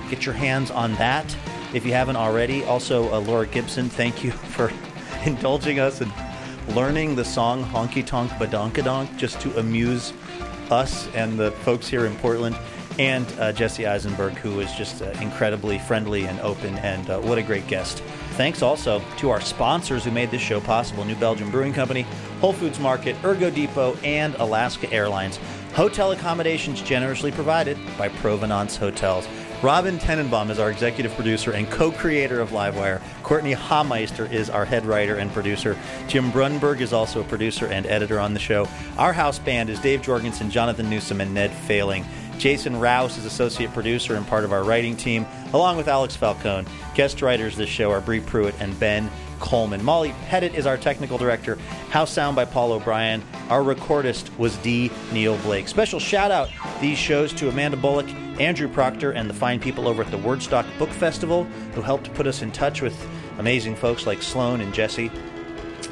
Get 0.10 0.26
your 0.26 0.36
hands 0.36 0.70
on 0.70 0.94
that 0.96 1.38
if 1.74 1.86
you 1.86 1.94
haven't 1.94 2.18
already. 2.18 2.66
Also, 2.66 3.10
uh, 3.14 3.20
Laura 3.22 3.48
Gibson, 3.48 3.88
thank 3.88 4.26
you 4.26 4.32
for 4.56 4.74
indulging 5.26 5.80
us 5.80 6.02
and 6.02 6.12
learning 6.76 7.16
the 7.16 7.24
song 7.24 7.64
Honky 7.64 8.06
Tonk 8.06 8.30
Badonkadonk 8.32 9.16
just 9.16 9.40
to 9.40 9.58
amuse 9.58 10.12
us 10.72 11.08
and 11.14 11.38
the 11.38 11.52
folks 11.52 11.88
here 11.88 12.06
in 12.06 12.16
Portland. 12.18 12.58
And 13.00 13.28
uh, 13.40 13.52
Jesse 13.52 13.86
Eisenberg, 13.86 14.34
who 14.34 14.56
was 14.56 14.74
just 14.74 15.04
uh, 15.04 15.06
incredibly 15.22 15.78
friendly 15.78 16.26
and 16.26 16.40
open, 16.40 16.76
and 16.80 17.08
uh, 17.10 17.20
what 17.20 17.38
a 17.38 17.44
great 17.44 17.68
guest. 17.68 18.00
Thanks 18.32 18.64
also 18.64 19.02
to 19.18 19.30
our 19.30 19.42
sponsors 19.42 20.04
who 20.04 20.12
made 20.12 20.32
this 20.32 20.42
show 20.42 20.60
possible 20.60 21.06
New 21.06 21.16
Belgium 21.16 21.52
Brewing 21.52 21.74
Company, 21.74 22.08
Whole 22.42 22.54
Foods 22.54 22.80
Market, 22.80 23.16
Ergo 23.24 23.52
Depot, 23.52 23.96
and 24.04 24.34
Alaska 24.36 24.92
Airlines. 24.92 25.40
Hotel 25.74 26.12
accommodations 26.12 26.82
generously 26.82 27.32
provided 27.32 27.78
by 28.00 28.10
Provenance 28.10 28.76
Hotels. 28.76 29.28
Robin 29.64 29.98
Tenenbaum 29.98 30.52
is 30.52 30.60
our 30.60 30.70
executive 30.70 31.12
producer 31.16 31.52
and 31.52 31.68
co 31.72 31.92
creator 31.92 32.40
of 32.40 32.52
Livewire. 32.52 33.02
Courtney 33.24 33.56
Hameister 33.56 34.32
is 34.32 34.52
our 34.52 34.66
head 34.66 34.86
writer 34.86 35.16
and 35.16 35.32
producer. 35.32 35.76
Jim 36.08 36.32
Brunberg 36.32 36.80
is 36.80 36.94
also 36.94 37.22
a 37.22 37.24
producer 37.24 37.66
and 37.66 37.88
editor 37.88 38.20
on 38.20 38.36
the 38.36 38.40
show. 38.40 38.68
Our 39.00 39.14
house 39.14 39.40
band 39.40 39.72
is 39.72 39.80
Dave 39.80 40.04
Jorgensen, 40.04 40.52
Jonathan 40.52 40.92
Newsom, 40.92 41.22
and 41.22 41.34
Ned 41.34 41.52
Failing. 41.52 42.06
Jason 42.38 42.80
Rouse 42.80 43.18
is 43.18 43.26
associate 43.26 43.74
producer 43.74 44.14
and 44.14 44.28
part 44.28 44.44
of 44.44 44.54
our 44.54 44.64
writing 44.64 44.96
team, 44.96 45.26
along 45.54 45.76
with 45.76 45.88
Alex 45.88 46.16
Falcone. 46.16 46.68
Guest 46.94 47.24
writers 47.24 47.58
this 47.58 47.68
show 47.68 47.90
are 47.90 48.00
Bree 48.00 48.20
Pruitt 48.20 48.54
and 48.60 48.80
Ben 48.80 49.10
Coleman. 49.40 49.84
Molly 49.84 50.14
Pettit 50.28 50.54
is 50.54 50.68
our 50.68 50.78
technical 50.78 51.18
director. 51.18 51.56
House 51.90 52.12
sound 52.12 52.36
by 52.36 52.46
Paul 52.46 52.74
O'Brien. 52.74 53.24
Our 53.50 53.62
recordist 53.62 54.36
was 54.38 54.56
D. 54.58 54.92
Neil 55.12 55.36
Blake. 55.40 55.68
Special 55.68 56.00
shout 56.00 56.30
out 56.30 56.50
these 56.80 57.00
shows 57.00 57.34
to 57.34 57.50
Amanda 57.50 57.78
Bullock, 57.78 58.08
Andrew 58.40 58.68
Proctor, 58.68 59.12
and 59.12 59.30
the 59.30 59.34
fine 59.34 59.60
people 59.60 59.88
over 59.88 60.04
at 60.04 60.12
the 60.12 60.18
Wordstock 60.18 60.66
Book 60.78 60.90
Festival 60.90 61.46
who 61.74 61.82
helped 61.82 62.14
put 62.14 62.28
us 62.28 62.42
in 62.42 62.52
touch 62.52 62.82
with 62.82 63.08
amazing 63.40 63.76
folks 63.76 64.06
like 64.06 64.22
Sloane 64.22 64.62
and 64.62 64.74
Jesse. 64.74 65.12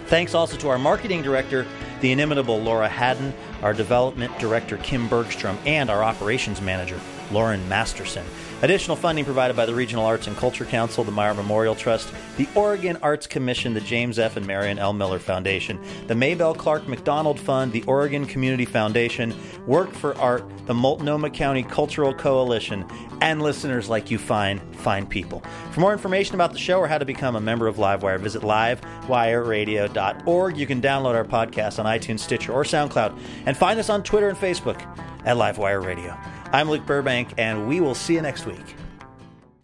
Thanks 0.07 0.35
also 0.35 0.55
to 0.57 0.69
our 0.69 0.77
marketing 0.77 1.21
director, 1.21 1.65
the 2.01 2.11
inimitable 2.11 2.61
Laura 2.61 2.87
Haddon, 2.87 3.33
our 3.63 3.73
development 3.73 4.37
director, 4.37 4.77
Kim 4.77 5.07
Bergstrom, 5.07 5.57
and 5.65 5.89
our 5.89 6.03
operations 6.03 6.61
manager, 6.61 6.99
Lauren 7.31 7.67
Masterson. 7.67 8.23
Additional 8.61 8.95
funding 8.95 9.25
provided 9.25 9.55
by 9.55 9.65
the 9.65 9.75
Regional 9.75 10.05
Arts 10.05 10.27
and 10.27 10.37
Culture 10.37 10.65
Council, 10.65 11.03
the 11.03 11.11
Meyer 11.11 11.33
Memorial 11.33 11.75
Trust, 11.75 12.13
the 12.37 12.47
Oregon 12.55 12.97
Arts 13.01 13.27
Commission, 13.27 13.73
the 13.73 13.81
James 13.81 14.17
F. 14.17 14.37
and 14.37 14.47
Marion 14.47 14.79
L. 14.79 14.93
Miller 14.93 15.19
Foundation, 15.19 15.77
the 16.07 16.15
Maybelle 16.15 16.55
Clark 16.55 16.87
Macdonald 16.87 17.37
Fund, 17.39 17.73
the 17.73 17.83
Oregon 17.83 18.25
Community 18.25 18.65
Foundation, 18.65 19.35
Work 19.67 19.91
for 19.91 20.17
Art, 20.17 20.45
the 20.67 20.73
Multnomah 20.73 21.31
County 21.31 21.63
Cultural 21.63 22.13
Coalition, 22.13 22.85
and 23.21 23.41
listeners 23.41 23.89
like 23.89 24.09
you 24.09 24.17
fine, 24.17 24.59
fine 24.73 25.05
people. 25.05 25.43
For 25.71 25.81
more 25.81 25.91
information 25.91 26.35
about 26.35 26.53
the 26.53 26.59
show 26.59 26.79
or 26.79 26.87
how 26.87 26.97
to 26.97 27.05
become 27.05 27.35
a 27.35 27.41
member 27.41 27.67
of 27.67 27.75
Livewire, 27.75 28.19
visit 28.19 28.41
livewireradio.org. 28.41 30.57
You 30.57 30.65
can 30.65 30.81
download 30.81 31.15
our 31.15 31.25
podcast 31.25 31.77
on 31.77 31.85
iTunes, 31.85 32.21
Stitcher, 32.21 32.53
or 32.53 32.63
SoundCloud, 32.63 33.19
and 33.45 33.57
find 33.57 33.77
us 33.79 33.89
on 33.89 34.01
Twitter 34.01 34.29
and 34.29 34.37
Facebook 34.37 34.81
at 35.25 35.35
Livewire 35.35 35.83
Radio. 35.83 36.17
I'm 36.55 36.69
Luke 36.69 36.85
Burbank, 36.85 37.33
and 37.37 37.67
we 37.67 37.81
will 37.81 37.95
see 37.95 38.13
you 38.13 38.21
next 38.21 38.45
week. 38.45 38.77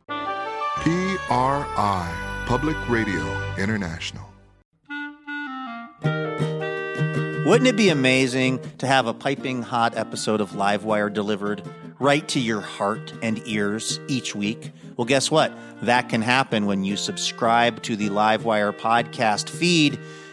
PRI, 0.09 2.43
Public 2.47 2.75
Radio 2.89 3.55
International. 3.57 4.27
Wouldn't 7.45 7.67
it 7.67 7.77
be 7.77 7.87
amazing 7.87 8.59
to 8.79 8.87
have 8.87 9.07
a 9.07 9.13
piping 9.13 9.61
hot 9.61 9.95
episode 9.95 10.41
of 10.41 10.51
Livewire 10.51 11.13
delivered 11.13 11.63
right 11.97 12.27
to 12.27 12.41
your 12.41 12.59
heart 12.59 13.13
and 13.21 13.41
ears 13.47 14.01
each 14.09 14.35
week? 14.35 14.73
Well, 14.97 15.05
guess 15.05 15.31
what? 15.31 15.57
That 15.83 16.09
can 16.09 16.21
happen 16.21 16.65
when 16.65 16.83
you 16.83 16.97
subscribe 16.97 17.81
to 17.83 17.95
the 17.95 18.09
Livewire 18.09 18.77
podcast 18.77 19.49
feed 19.49 19.97